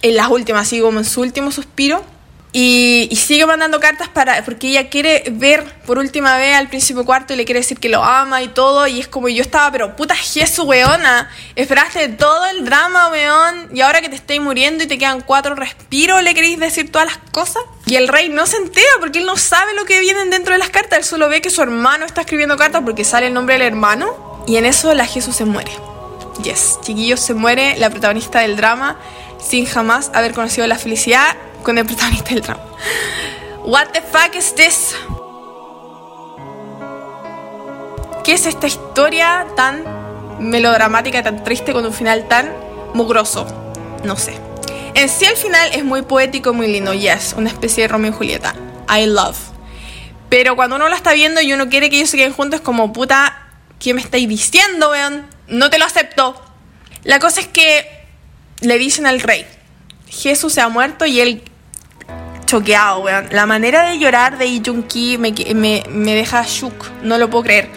en 0.00 0.16
las 0.16 0.28
últimas, 0.28 0.62
así 0.62 0.80
como 0.80 1.00
en 1.00 1.04
su 1.04 1.20
último 1.20 1.50
suspiro. 1.50 2.02
Y, 2.56 3.10
sigue 3.16 3.46
mandando 3.46 3.80
cartas 3.80 4.08
para 4.08 4.44
porque 4.44 4.68
ella 4.68 4.88
quiere 4.88 5.24
ver 5.32 5.64
por 5.86 5.98
última 5.98 6.36
vez 6.36 6.54
al 6.54 6.68
príncipe 6.68 7.02
cuarto 7.02 7.32
y 7.32 7.36
le 7.36 7.44
quiere 7.44 7.58
decir 7.58 7.80
que 7.80 7.88
lo 7.88 8.04
ama 8.04 8.42
y 8.42 8.48
todo. 8.48 8.86
Y 8.86 9.00
es 9.00 9.08
como 9.08 9.28
yo 9.28 9.42
estaba, 9.42 9.72
pero 9.72 9.96
puta 9.96 10.14
Jesús, 10.14 10.64
weona. 10.64 11.28
Esperaste 11.56 12.10
todo 12.10 12.46
el 12.46 12.64
drama, 12.64 13.08
weón. 13.08 13.70
Y 13.74 13.80
ahora 13.80 14.00
que 14.00 14.08
te 14.08 14.14
estoy 14.14 14.38
muriendo 14.38 14.84
y 14.84 14.86
te 14.86 14.98
quedan 14.98 15.20
cuatro 15.20 15.56
respiros, 15.56 16.22
le 16.22 16.32
queréis 16.32 16.60
decir 16.60 16.92
todas 16.92 17.08
las 17.08 17.18
cosas. 17.32 17.64
Y 17.86 17.96
el 17.96 18.06
rey 18.06 18.28
no 18.28 18.46
se 18.46 18.58
entera 18.58 18.86
porque 19.00 19.18
él 19.18 19.26
no 19.26 19.36
sabe 19.36 19.74
lo 19.74 19.84
que 19.84 19.98
vienen 19.98 20.30
dentro 20.30 20.52
de 20.52 20.58
las 20.60 20.70
cartas. 20.70 21.00
Él 21.00 21.04
solo 21.04 21.28
ve 21.28 21.42
que 21.42 21.50
su 21.50 21.60
hermano 21.60 22.06
está 22.06 22.20
escribiendo 22.20 22.56
cartas 22.56 22.82
porque 22.84 23.02
sale 23.02 23.26
el 23.26 23.34
nombre 23.34 23.54
del 23.54 23.62
hermano. 23.62 24.44
Y 24.46 24.58
en 24.58 24.66
eso 24.66 24.94
la 24.94 25.06
Jesús 25.06 25.34
se 25.34 25.44
muere. 25.44 25.72
Yes, 26.44 26.78
chiquillos, 26.82 27.18
se 27.18 27.34
muere 27.34 27.76
la 27.78 27.90
protagonista 27.90 28.40
del 28.40 28.56
drama 28.56 28.96
sin 29.44 29.66
jamás 29.66 30.12
haber 30.14 30.34
conocido 30.34 30.68
la 30.68 30.78
felicidad 30.78 31.36
con 31.64 31.78
el 31.78 31.86
protagonista 31.86 32.30
del 32.30 32.42
drama. 32.42 32.62
What 33.64 33.88
the 33.88 34.02
fuck 34.02 34.36
is 34.36 34.54
this? 34.54 34.94
¿Qué 38.22 38.34
es 38.34 38.46
esta 38.46 38.66
historia 38.66 39.46
tan 39.56 39.82
melodramática, 40.38 41.22
tan 41.22 41.42
triste, 41.42 41.72
con 41.72 41.84
un 41.84 41.92
final 41.92 42.28
tan 42.28 42.52
mugroso? 42.92 43.46
No 44.04 44.16
sé. 44.16 44.38
En 44.94 45.08
sí 45.08 45.24
el 45.24 45.36
final 45.36 45.70
es 45.72 45.84
muy 45.84 46.02
poético, 46.02 46.52
muy 46.52 46.68
lindo, 46.68 46.94
yes, 46.94 47.34
una 47.36 47.48
especie 47.48 47.82
de 47.82 47.88
Romeo 47.88 48.12
y 48.12 48.14
Julieta. 48.14 48.54
I 48.88 49.06
love. 49.06 49.36
Pero 50.28 50.56
cuando 50.56 50.76
uno 50.76 50.88
la 50.88 50.96
está 50.96 51.12
viendo 51.12 51.40
y 51.40 51.52
uno 51.52 51.68
quiere 51.68 51.90
que 51.90 51.96
ellos 51.96 52.10
se 52.10 52.16
queden 52.16 52.32
juntos, 52.32 52.60
es 52.60 52.64
como, 52.64 52.92
puta, 52.92 53.48
¿qué 53.78 53.94
me 53.94 54.00
estáis 54.00 54.28
diciendo, 54.28 54.90
weón? 54.90 55.26
No 55.48 55.70
te 55.70 55.78
lo 55.78 55.84
acepto. 55.84 56.40
La 57.02 57.18
cosa 57.18 57.40
es 57.40 57.48
que 57.48 57.86
le 58.60 58.78
dicen 58.78 59.06
al 59.06 59.20
rey, 59.20 59.46
Jesús 60.08 60.52
se 60.52 60.60
ha 60.60 60.68
muerto 60.68 61.06
y 61.06 61.20
él 61.20 61.42
choqueado, 62.46 63.00
weón. 63.00 63.28
La 63.30 63.46
manera 63.46 63.88
de 63.88 63.98
llorar 63.98 64.38
de 64.38 64.46
Lee 64.46 64.62
Ki 64.88 65.18
me, 65.18 65.32
me, 65.54 65.82
me 65.88 66.14
deja 66.14 66.44
shook, 66.46 66.90
no 67.02 67.18
lo 67.18 67.30
puedo 67.30 67.44
creer. 67.44 67.70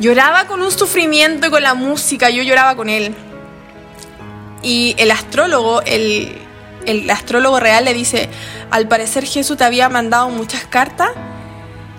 Lloraba 0.00 0.46
con 0.46 0.62
un 0.62 0.70
sufrimiento 0.70 1.50
con 1.50 1.62
la 1.62 1.74
música, 1.74 2.30
yo 2.30 2.42
lloraba 2.42 2.74
con 2.76 2.88
él. 2.88 3.14
Y 4.62 4.94
el 4.98 5.10
astrólogo, 5.10 5.82
el, 5.82 6.38
el 6.86 7.10
astrólogo 7.10 7.60
real 7.60 7.84
le 7.84 7.94
dice, 7.94 8.28
al 8.70 8.88
parecer 8.88 9.24
Jesús 9.24 9.56
te 9.56 9.64
había 9.64 9.88
mandado 9.88 10.28
muchas 10.28 10.64
cartas. 10.64 11.10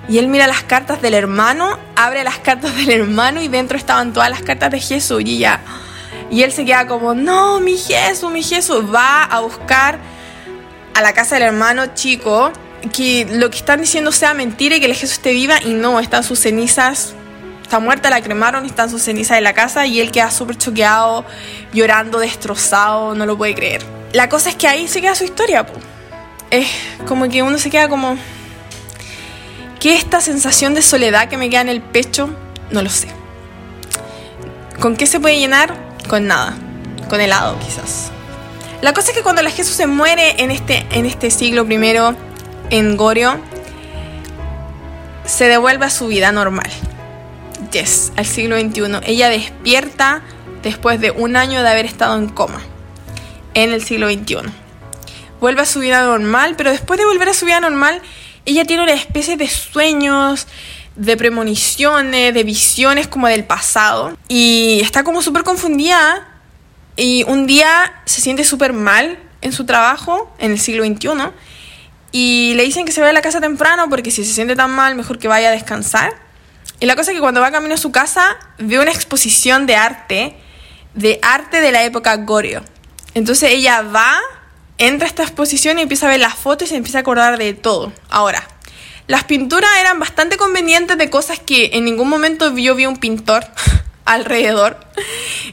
Y 0.10 0.18
él 0.18 0.28
mira 0.28 0.48
las 0.48 0.64
cartas 0.64 1.02
del 1.02 1.14
hermano, 1.14 1.80
abre 1.96 2.24
las 2.24 2.38
cartas 2.40 2.76
del 2.76 2.90
hermano 2.92 3.42
y 3.42 3.48
dentro 3.48 3.78
estaban 3.78 4.12
todas 4.12 4.30
las 4.30 4.42
cartas 4.42 4.72
de 4.72 4.80
Jesús. 4.80 5.22
Y 5.26 5.38
ya, 5.38 5.62
y 6.30 6.44
él 6.44 6.52
se 6.52 6.66
queda 6.66 6.88
como, 6.88 7.14
no, 7.14 7.60
mi 7.60 7.78
Jesús, 7.78 8.32
mi 8.32 8.44
Jesús. 8.44 8.84
Va 8.94 9.24
a 9.24 9.40
buscar 9.42 10.00
a 10.94 11.02
la 11.02 11.14
casa 11.14 11.36
del 11.36 11.44
hermano 11.44 11.94
chico 11.96 12.52
que 12.92 13.26
lo 13.30 13.50
que 13.50 13.58
están 13.58 13.80
diciendo 13.80 14.12
sea 14.12 14.34
mentira 14.34 14.76
y 14.76 14.80
que 14.80 14.88
el 14.88 14.94
Jesús 14.94 15.14
esté 15.14 15.32
viva 15.34 15.56
y 15.64 15.74
no, 15.74 16.00
están 16.00 16.24
sus 16.24 16.40
cenizas, 16.40 17.14
está 17.62 17.80
muerta, 17.80 18.10
la 18.10 18.22
cremaron, 18.22 18.66
están 18.66 18.90
sus 18.90 19.02
cenizas 19.02 19.38
en 19.38 19.46
la 19.46 19.54
casa 19.54 19.86
y 19.86 20.00
él 20.00 20.12
queda 20.12 20.32
súper 20.32 20.58
choqueado, 20.58 21.26
llorando, 21.74 22.20
destrozado, 22.20 23.16
no 23.16 23.26
lo 23.26 23.38
puede 23.38 23.56
creer. 23.56 23.84
La 24.12 24.30
cosa 24.30 24.50
es 24.50 24.56
que 24.56 24.68
ahí 24.68 24.88
se 24.88 25.02
queda 25.02 25.16
su 25.16 25.24
historia, 25.24 25.66
es 26.52 26.68
como 27.08 27.28
que 27.30 27.42
uno 27.42 27.58
se 27.58 27.70
queda 27.70 27.88
como, 27.88 28.18
¿qué 29.80 29.96
esta 29.96 30.22
sensación 30.22 30.74
de 30.76 30.82
soledad 30.82 31.30
que 31.30 31.38
me 31.38 31.50
queda 31.50 31.62
en 31.62 31.70
el 31.70 31.82
pecho? 31.82 32.30
No 32.70 32.82
lo 32.82 32.90
sé. 32.90 33.08
¿Con 34.80 34.96
qué 34.96 35.08
se 35.08 35.20
puede 35.20 35.40
llenar? 35.40 35.74
Con 36.08 36.28
nada, 36.28 36.56
con 37.10 37.22
helado 37.22 37.58
quizás. 37.60 38.12
La 38.84 38.94
cosa 38.94 39.12
es 39.12 39.18
que 39.18 39.24
cuando 39.24 39.42
la 39.42 39.50
Jesús 39.50 39.78
se 39.78 39.88
muere 39.88 40.44
en 40.44 40.52
este, 40.52 40.86
en 40.92 41.06
este 41.06 41.32
siglo 41.32 41.66
primero, 41.66 42.18
en 42.70 42.98
Gorio, 42.98 43.40
se 45.24 45.48
devuelve 45.48 45.86
a 45.86 45.90
su 45.90 46.08
vida 46.08 46.34
normal. 46.34 46.70
Yes, 47.72 48.12
al 48.18 48.26
siglo 48.26 48.60
XXI. 48.60 49.00
Ella 49.06 49.30
despierta 49.30 50.22
después 50.64 51.00
de 51.00 51.12
un 51.12 51.38
año 51.38 51.64
de 51.64 51.70
haber 51.70 51.86
estado 51.86 52.18
en 52.18 52.28
coma, 52.28 52.62
en 53.54 53.72
el 53.72 53.82
siglo 53.82 54.12
XXI. 54.12 54.52
Vuelve 55.40 55.62
a 55.62 55.66
su 55.66 55.80
vida 55.80 56.04
normal, 56.04 56.56
pero 56.58 56.70
después 56.70 57.00
de 57.00 57.06
volver 57.06 57.30
a 57.30 57.34
su 57.34 57.46
vida 57.46 57.62
normal, 57.62 58.02
ella 58.44 58.66
tiene 58.66 58.84
una 58.84 58.92
especie 58.92 59.38
de 59.38 59.48
sueños, 59.48 60.46
de 60.98 61.16
premoniciones, 61.16 62.34
de 62.34 62.44
visiones 62.44 63.08
como 63.08 63.30
del 63.30 63.46
pasado. 63.46 64.18
Y 64.28 64.82
está 64.82 65.06
como 65.06 65.22
súper 65.22 65.46
confundida. 65.46 66.33
Y 66.96 67.24
un 67.28 67.48
día 67.48 68.02
se 68.06 68.22
siente 68.22 68.44
súper 68.44 68.74
mal 68.74 69.20
en 69.42 69.52
su 69.52 69.66
trabajo, 69.66 70.34
en 70.40 70.52
el 70.52 70.60
siglo 70.60 70.86
XXI. 70.86 71.10
Y 72.12 72.54
le 72.56 72.64
dicen 72.64 72.86
que 72.86 72.92
se 72.92 73.02
vaya 73.02 73.12
a 73.12 73.14
la 73.14 73.22
casa 73.22 73.42
temprano 73.42 73.90
porque 73.90 74.12
si 74.12 74.24
se 74.24 74.34
siente 74.34 74.56
tan 74.56 74.72
mal, 74.72 74.96
mejor 74.96 75.18
que 75.18 75.28
vaya 75.28 75.50
a 75.50 75.52
descansar. 75.52 76.14
Y 76.80 76.86
la 76.86 76.96
cosa 76.96 77.12
es 77.12 77.16
que 77.16 77.22
cuando 77.22 77.42
va 77.42 77.52
camino 77.52 77.74
a 77.76 77.78
su 77.78 77.92
casa, 77.92 78.38
ve 78.60 78.80
una 78.80 78.92
exposición 78.92 79.66
de 79.66 79.76
arte, 79.76 80.38
de 80.94 81.20
arte 81.22 81.62
de 81.62 81.72
la 81.72 81.84
época 81.84 82.16
Goryeo. 82.18 82.64
Entonces 83.14 83.52
ella 83.52 83.82
va, 83.82 84.20
entra 84.78 85.08
a 85.08 85.10
esta 85.10 85.24
exposición 85.24 85.80
y 85.80 85.84
empieza 85.84 86.08
a 86.08 86.10
ver 86.10 86.20
las 86.20 86.36
fotos 86.36 86.68
y 86.68 86.70
se 86.70 86.76
empieza 86.76 87.00
a 87.00 87.02
acordar 87.02 87.38
de 87.38 87.54
todo. 87.54 87.94
Ahora, 88.10 88.44
las 89.08 89.24
pinturas 89.24 89.70
eran 89.80 90.00
bastante 90.00 90.38
convenientes 90.38 90.98
de 90.98 91.10
cosas 91.10 91.40
que 91.40 91.72
en 91.74 91.86
ningún 91.86 92.10
momento 92.10 92.56
yo 92.56 92.76
vi 92.76 92.86
un 92.86 92.98
pintor 92.98 93.46
alrededor. 94.06 94.78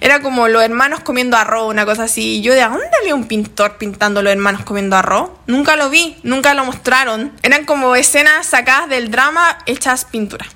Era 0.01 0.21
como 0.21 0.49
los 0.49 0.63
hermanos 0.63 1.01
comiendo 1.01 1.37
arroz, 1.37 1.71
una 1.71 1.85
cosa 1.85 2.05
así. 2.05 2.41
yo 2.43 2.55
de 2.55 2.63
dónde 2.63 2.87
había 3.01 3.15
un 3.15 3.27
pintor 3.27 3.79
pintando 3.79 4.23
los 4.23 4.33
hermanos 4.33 4.65
comiendo 4.65 4.97
arroz? 4.97 5.31
Nunca 5.47 5.77
lo 5.77 5.91
vi, 5.91 6.17
nunca 6.23 6.55
lo 6.55 6.65
mostraron. 6.65 7.33
Eran 7.43 7.65
como 7.65 7.97
escenas 7.97 8.47
sacadas 8.47 8.89
del 8.89 9.11
drama 9.11 9.59
hechas 9.67 10.05
pintura. 10.05 10.47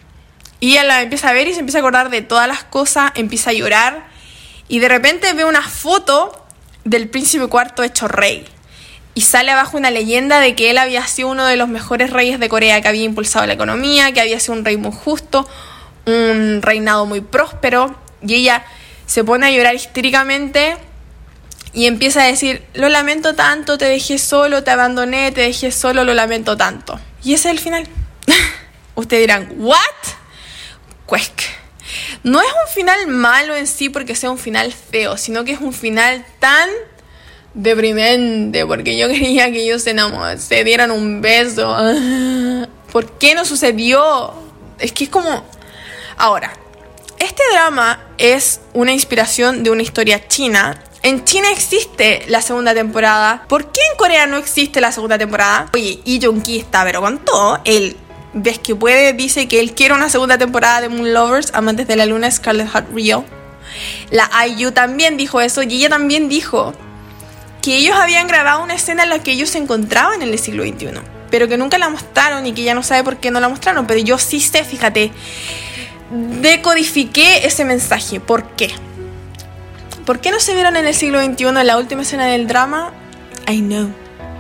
Y 0.61 0.73
ella 0.73 0.85
la 0.85 1.03
empieza 1.03 1.29
a 1.29 1.33
ver 1.33 1.49
y 1.49 1.55
se 1.55 1.61
empieza 1.61 1.79
a 1.79 1.81
acordar 1.81 2.11
de 2.11 2.23
todas 2.23 2.49
las 2.49 2.65
cosas, 2.65 3.13
empieza 3.15 3.51
a 3.51 3.53
llorar. 3.53 4.07
Y 4.69 4.79
de 4.79 4.89
repente 4.89 5.33
ve 5.35 5.45
una 5.45 5.63
foto 5.63 6.47
del 6.85 7.09
príncipe 7.09 7.47
cuarto 7.49 7.83
hecho 7.83 8.09
rey 8.09 8.47
y 9.15 9.21
sale 9.21 9.53
abajo 9.53 9.77
una 9.77 9.91
leyenda 9.91 10.41
de 10.41 10.55
que 10.55 10.71
él 10.71 10.79
había 10.79 11.07
sido 11.07 11.29
uno 11.29 11.47
de 11.47 11.57
los 11.57 11.69
mejores 11.69 12.11
reyes 12.11 12.41
de 12.41 12.49
Corea, 12.49 12.81
que 12.81 12.89
había 12.89 13.05
impulsado 13.05 13.47
la 13.47 13.53
economía, 13.53 14.13
que 14.13 14.21
había 14.21 14.41
sido 14.41 14.55
un 14.55 14.65
rey 14.65 14.77
muy 14.77 14.93
justo, 14.93 15.49
un 16.07 16.61
reinado 16.63 17.07
muy 17.07 17.21
próspero, 17.21 17.95
y 18.23 18.35
ella 18.35 18.65
se 19.07 19.25
pone 19.25 19.47
a 19.47 19.51
llorar 19.51 19.75
histéricamente 19.75 20.77
y 21.75 21.87
empieza 21.87 22.23
a 22.23 22.27
decir, 22.27 22.63
lo 22.75 22.89
lamento 22.89 23.35
tanto, 23.35 23.77
te 23.79 23.87
dejé 23.87 24.19
solo, 24.19 24.63
te 24.63 24.71
abandoné, 24.71 25.33
te 25.33 25.41
dejé 25.41 25.73
solo, 25.73 26.05
lo 26.05 26.15
lamento 26.15 26.57
tanto. 26.57 26.99
Y 27.25 27.35
ese 27.35 27.49
es 27.49 27.55
el 27.57 27.59
final. 27.59 27.89
Ustedes 28.95 29.23
dirán, 29.23 29.53
¿what? 29.59 29.79
Cuesc. 31.05 31.43
No 32.23 32.41
es 32.41 32.47
un 32.47 32.73
final 32.73 33.09
malo 33.09 33.57
en 33.57 33.67
sí 33.67 33.89
porque 33.89 34.15
sea 34.15 34.31
un 34.31 34.39
final 34.39 34.73
feo, 34.73 35.17
sino 35.17 35.45
que 35.45 35.53
es 35.53 35.61
un 35.61 35.73
final 35.73 36.25
tan 36.39 36.71
deprimente 37.55 38.65
porque 38.67 38.97
yo 38.97 39.09
quería 39.09 39.51
que 39.51 39.65
ellos 39.65 39.83
se, 39.83 39.97
se 40.39 40.65
dieran 40.65 40.93
un 40.93 41.21
beso. 41.21 41.77
¿Por 42.93 43.19
qué 43.19 43.35
no 43.35 43.45
sucedió? 43.45 44.33
Es 44.79 44.93
que 44.93 45.05
es 45.05 45.11
como... 45.11 45.45
Ahora, 46.17 46.53
este 47.19 47.43
drama 47.53 48.01
es 48.19 48.61
una 48.73 48.93
inspiración 48.93 49.63
de 49.63 49.71
una 49.71 49.83
historia 49.83 50.27
china. 50.29 50.83
En 51.03 51.25
China 51.25 51.51
existe 51.51 52.25
la 52.29 52.41
segunda 52.41 52.75
temporada. 52.75 53.45
¿Por 53.49 53.71
qué 53.73 53.81
en 53.93 53.97
Corea 53.99 54.27
no 54.27 54.37
existe 54.37 54.81
la 54.81 54.93
segunda 54.93 55.19
temporada? 55.19 55.69
Oye, 55.75 56.01
Lee 56.05 56.21
Jung-ki 56.23 56.59
está 56.59 56.85
pero 56.85 57.01
con 57.01 57.19
todo. 57.19 57.61
Él, 57.65 57.97
ves 58.33 58.59
que 58.59 58.75
puede, 58.75 59.13
dice 59.13 59.49
que 59.49 59.61
él 59.61 59.75
quiere 59.75 59.95
una 59.95 60.09
segunda 60.09 60.39
temporada 60.39 60.81
de 60.81 60.89
Moon 60.89 61.13
Lovers, 61.13 61.53
Amantes 61.55 61.87
de 61.87 61.97
la 61.97 62.07
Luna, 62.07 62.31
Scarlet 62.31 62.69
Heart 62.69 62.93
Rio. 62.93 63.25
La 64.11 64.29
IU 64.47 64.73
también 64.73 65.17
dijo 65.17 65.41
eso 65.41 65.63
y 65.63 65.75
ella 65.75 65.89
también 65.89 66.29
dijo 66.29 66.75
que 67.63 67.77
ellos 67.77 67.97
habían 67.97 68.27
grabado 68.27 68.63
una 68.63 68.75
escena 68.75 69.05
en 69.05 69.11
la 69.11 69.21
que 69.21 69.33
ellos 69.33 69.51
se 69.51 69.59
encontraban 69.59 70.21
en 70.21 70.29
el 70.29 70.39
siglo 70.39 70.65
XXI, 70.65 71.01
pero 71.31 71.49
que 71.49 71.57
nunca 71.57 71.79
la 71.79 71.89
mostraron 71.89 72.45
y 72.47 72.53
que 72.53 72.63
ella 72.63 72.75
no 72.75 72.83
sabe 72.83 73.03
por 73.03 73.17
qué 73.17 73.31
no 73.31 73.41
la 73.41 73.49
mostraron, 73.49 73.87
pero 73.87 74.01
yo 74.01 74.19
sí 74.19 74.41
sé, 74.41 74.65
fíjate, 74.65 75.13
decodifiqué 76.11 77.47
ese 77.47 77.65
mensaje. 77.65 78.21
¿Por 78.21 78.45
qué? 78.57 78.71
¿Por 80.05 80.21
qué 80.21 80.31
no 80.31 80.41
se 80.41 80.55
vieron 80.55 80.77
en 80.77 80.87
el 80.87 80.95
siglo 80.95 81.23
XXI 81.23 81.47
en 81.47 81.67
la 81.67 81.79
última 81.79 82.03
escena 82.03 82.27
del 82.27 82.47
drama? 82.47 82.93
I 83.49 83.61
know. 83.61 83.89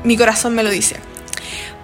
Mi 0.05 0.17
corazón 0.17 0.55
me 0.55 0.63
lo 0.63 0.71
dice. 0.71 0.97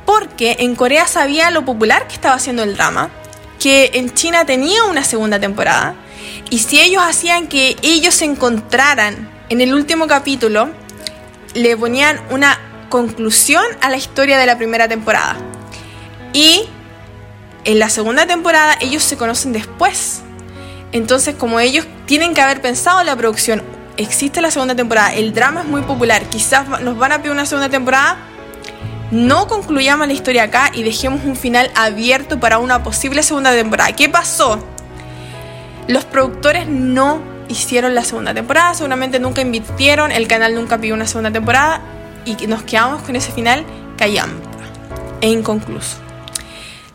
Porque 0.04 0.56
en 0.60 0.74
Corea 0.74 1.06
sabía 1.06 1.50
lo 1.50 1.64
popular 1.64 2.06
que 2.06 2.14
estaba 2.14 2.34
haciendo 2.34 2.62
el 2.62 2.76
drama, 2.76 3.10
que 3.58 3.90
en 3.94 4.12
China 4.12 4.44
tenía 4.44 4.84
una 4.84 5.04
segunda 5.04 5.38
temporada, 5.38 5.94
y 6.50 6.58
si 6.58 6.80
ellos 6.80 7.02
hacían 7.06 7.46
que 7.46 7.76
ellos 7.82 8.14
se 8.14 8.24
encontraran 8.24 9.30
en 9.48 9.60
el 9.60 9.72
último 9.72 10.06
capítulo, 10.06 10.70
le 11.54 11.76
ponían 11.76 12.20
una 12.30 12.58
conclusión 12.88 13.64
a 13.80 13.88
la 13.88 13.96
historia 13.96 14.36
de 14.36 14.46
la 14.46 14.58
primera 14.58 14.88
temporada. 14.88 15.36
Y 16.32 16.68
en 17.64 17.78
la 17.78 17.88
segunda 17.88 18.26
temporada 18.26 18.76
ellos 18.80 19.02
se 19.02 19.16
conocen 19.16 19.52
después. 19.52 20.22
Entonces, 20.92 21.34
como 21.34 21.60
ellos 21.60 21.86
tienen 22.06 22.34
que 22.34 22.40
haber 22.40 22.60
pensado 22.60 23.00
en 23.00 23.06
la 23.06 23.16
producción, 23.16 23.62
existe 23.96 24.40
la 24.40 24.50
segunda 24.50 24.74
temporada, 24.74 25.14
el 25.14 25.32
drama 25.34 25.60
es 25.60 25.66
muy 25.66 25.82
popular, 25.82 26.22
quizás 26.24 26.80
nos 26.80 26.98
van 26.98 27.12
a 27.12 27.18
pedir 27.18 27.32
una 27.32 27.46
segunda 27.46 27.68
temporada, 27.68 28.16
no 29.10 29.46
concluyamos 29.46 30.06
la 30.06 30.12
historia 30.12 30.44
acá 30.44 30.70
y 30.72 30.82
dejemos 30.82 31.24
un 31.24 31.36
final 31.36 31.70
abierto 31.74 32.40
para 32.40 32.58
una 32.58 32.82
posible 32.82 33.22
segunda 33.22 33.52
temporada. 33.52 33.92
¿Qué 33.92 34.08
pasó? 34.08 34.64
Los 35.88 36.04
productores 36.04 36.68
no 36.68 37.20
hicieron 37.48 37.94
la 37.94 38.04
segunda 38.04 38.32
temporada, 38.32 38.74
seguramente 38.74 39.18
nunca 39.18 39.42
invirtieron, 39.42 40.12
el 40.12 40.28
canal 40.28 40.54
nunca 40.54 40.78
pidió 40.78 40.94
una 40.94 41.06
segunda 41.06 41.32
temporada 41.32 41.80
y 42.24 42.46
nos 42.46 42.62
quedamos 42.62 43.02
con 43.02 43.16
ese 43.16 43.32
final 43.32 43.64
callando 43.96 44.40
e 45.20 45.28
inconcluso, 45.28 45.96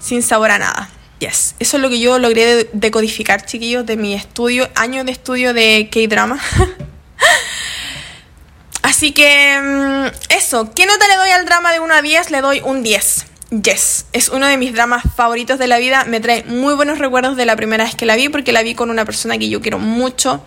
sin 0.06 0.22
sabor 0.22 0.52
a 0.52 0.60
nada. 0.60 0.90
Yes, 1.20 1.56
eso 1.60 1.78
es 1.78 1.84
lo 1.84 1.90
que 1.90 2.00
yo 2.00 2.20
logré 2.20 2.70
decodificar, 2.74 3.46
chiquillos, 3.46 3.86
de 3.86 3.98
mi 3.98 4.14
estudio, 4.14 4.70
años 4.76 5.06
de 5.06 5.12
estudio 5.12 5.54
de 5.54 5.90
K-drama. 5.92 6.40
Así 8.84 9.14
que 9.14 9.60
mm, 9.60 10.34
eso, 10.34 10.72
¿qué 10.76 10.86
nota 10.86 11.08
le 11.08 11.16
doy 11.16 11.32
al 11.32 11.46
drama 11.46 11.72
de 11.72 11.80
1 11.80 11.94
a 11.94 12.02
10? 12.04 12.30
Le 12.30 12.42
doy 12.42 12.62
un 12.64 12.84
10. 12.84 13.26
Yes, 13.64 14.06
es 14.14 14.30
uno 14.30 14.46
de 14.46 14.58
mis 14.58 14.74
dramas 14.74 15.04
favoritos 15.16 15.58
de 15.58 15.68
la 15.68 15.80
vida. 15.80 16.06
Me 16.06 16.20
trae 16.20 16.44
muy 16.44 16.76
buenos 16.76 17.00
recuerdos 17.00 17.36
de 17.36 17.46
la 17.46 17.56
primera 17.56 17.86
vez 17.86 17.96
que 17.96 18.06
la 18.06 18.16
vi 18.16 18.30
porque 18.30 18.52
la 18.52 18.62
vi 18.62 18.76
con 18.76 18.92
una 18.92 19.06
persona 19.06 19.40
que 19.40 19.50
yo 19.50 19.62
quiero 19.62 19.80
mucho. 19.80 20.44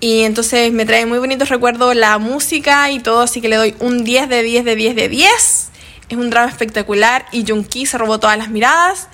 Y 0.00 0.24
entonces 0.24 0.72
me 0.72 0.84
trae 0.84 1.06
muy 1.06 1.18
bonitos 1.18 1.48
recuerdos 1.48 1.96
la 1.96 2.18
música 2.18 2.90
y 2.90 3.00
todo, 3.00 3.22
así 3.22 3.40
que 3.40 3.48
le 3.48 3.56
doy 3.56 3.74
un 3.80 4.04
10 4.04 4.28
de 4.28 4.42
10 4.42 4.64
de 4.64 4.76
10 4.76 4.96
de 4.96 5.08
10. 5.08 5.69
Es 6.10 6.18
un 6.18 6.28
drama 6.28 6.50
espectacular 6.50 7.24
y 7.30 7.46
Junki 7.46 7.86
se 7.86 7.96
robó 7.96 8.18
todas 8.18 8.36
las 8.36 8.48
miradas. 8.48 9.06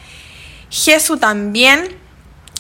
Jesu 0.71 1.19
también, 1.19 1.95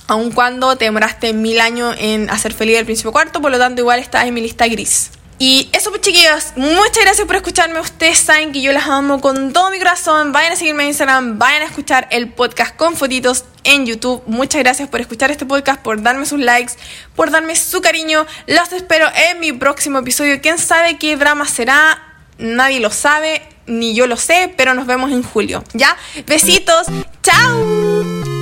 aun 0.06 0.30
cuando 0.30 0.76
te 0.76 0.84
demoraste 0.84 1.32
mil 1.32 1.58
años 1.58 1.96
en 1.98 2.28
hacer 2.28 2.52
feliz 2.52 2.76
el 2.78 2.84
príncipe 2.84 3.10
cuarto, 3.10 3.40
por 3.40 3.50
lo 3.50 3.58
tanto 3.58 3.80
igual 3.80 3.98
estás 3.98 4.26
en 4.26 4.34
mi 4.34 4.42
lista 4.42 4.68
gris. 4.68 5.10
Y 5.38 5.70
eso 5.72 5.90
pues 5.90 6.02
chiquillos, 6.02 6.52
muchas 6.56 7.02
gracias 7.02 7.26
por 7.26 7.36
escucharme. 7.36 7.80
Ustedes 7.80 8.18
saben 8.18 8.52
que 8.52 8.60
yo 8.60 8.72
las 8.72 8.86
amo 8.88 9.20
con 9.22 9.54
todo 9.54 9.70
mi 9.70 9.78
corazón. 9.78 10.32
Vayan 10.32 10.52
a 10.52 10.56
seguirme 10.56 10.82
en 10.82 10.88
Instagram, 10.90 11.38
vayan 11.38 11.62
a 11.62 11.66
escuchar 11.66 12.06
el 12.10 12.30
podcast 12.30 12.76
con 12.76 12.94
fotitos 12.94 13.44
en 13.64 13.86
YouTube. 13.86 14.22
Muchas 14.26 14.62
gracias 14.62 14.88
por 14.88 15.00
escuchar 15.00 15.30
este 15.30 15.46
podcast, 15.46 15.80
por 15.80 16.02
darme 16.02 16.26
sus 16.26 16.40
likes, 16.40 16.74
por 17.14 17.30
darme 17.30 17.56
su 17.56 17.80
cariño. 17.82 18.26
Los 18.46 18.72
espero 18.72 19.08
en 19.14 19.40
mi 19.40 19.52
próximo 19.52 19.98
episodio. 19.98 20.40
¿Quién 20.42 20.58
sabe 20.58 20.98
qué 20.98 21.16
drama 21.16 21.46
será? 21.46 22.02
Nadie 22.38 22.80
lo 22.80 22.90
sabe, 22.90 23.42
ni 23.66 23.94
yo 23.94 24.06
lo 24.06 24.16
sé, 24.16 24.52
pero 24.56 24.74
nos 24.74 24.86
vemos 24.86 25.10
en 25.10 25.22
julio. 25.22 25.62
¿Ya? 25.72 25.96
Besitos. 26.26 26.86
Chao. 27.22 28.35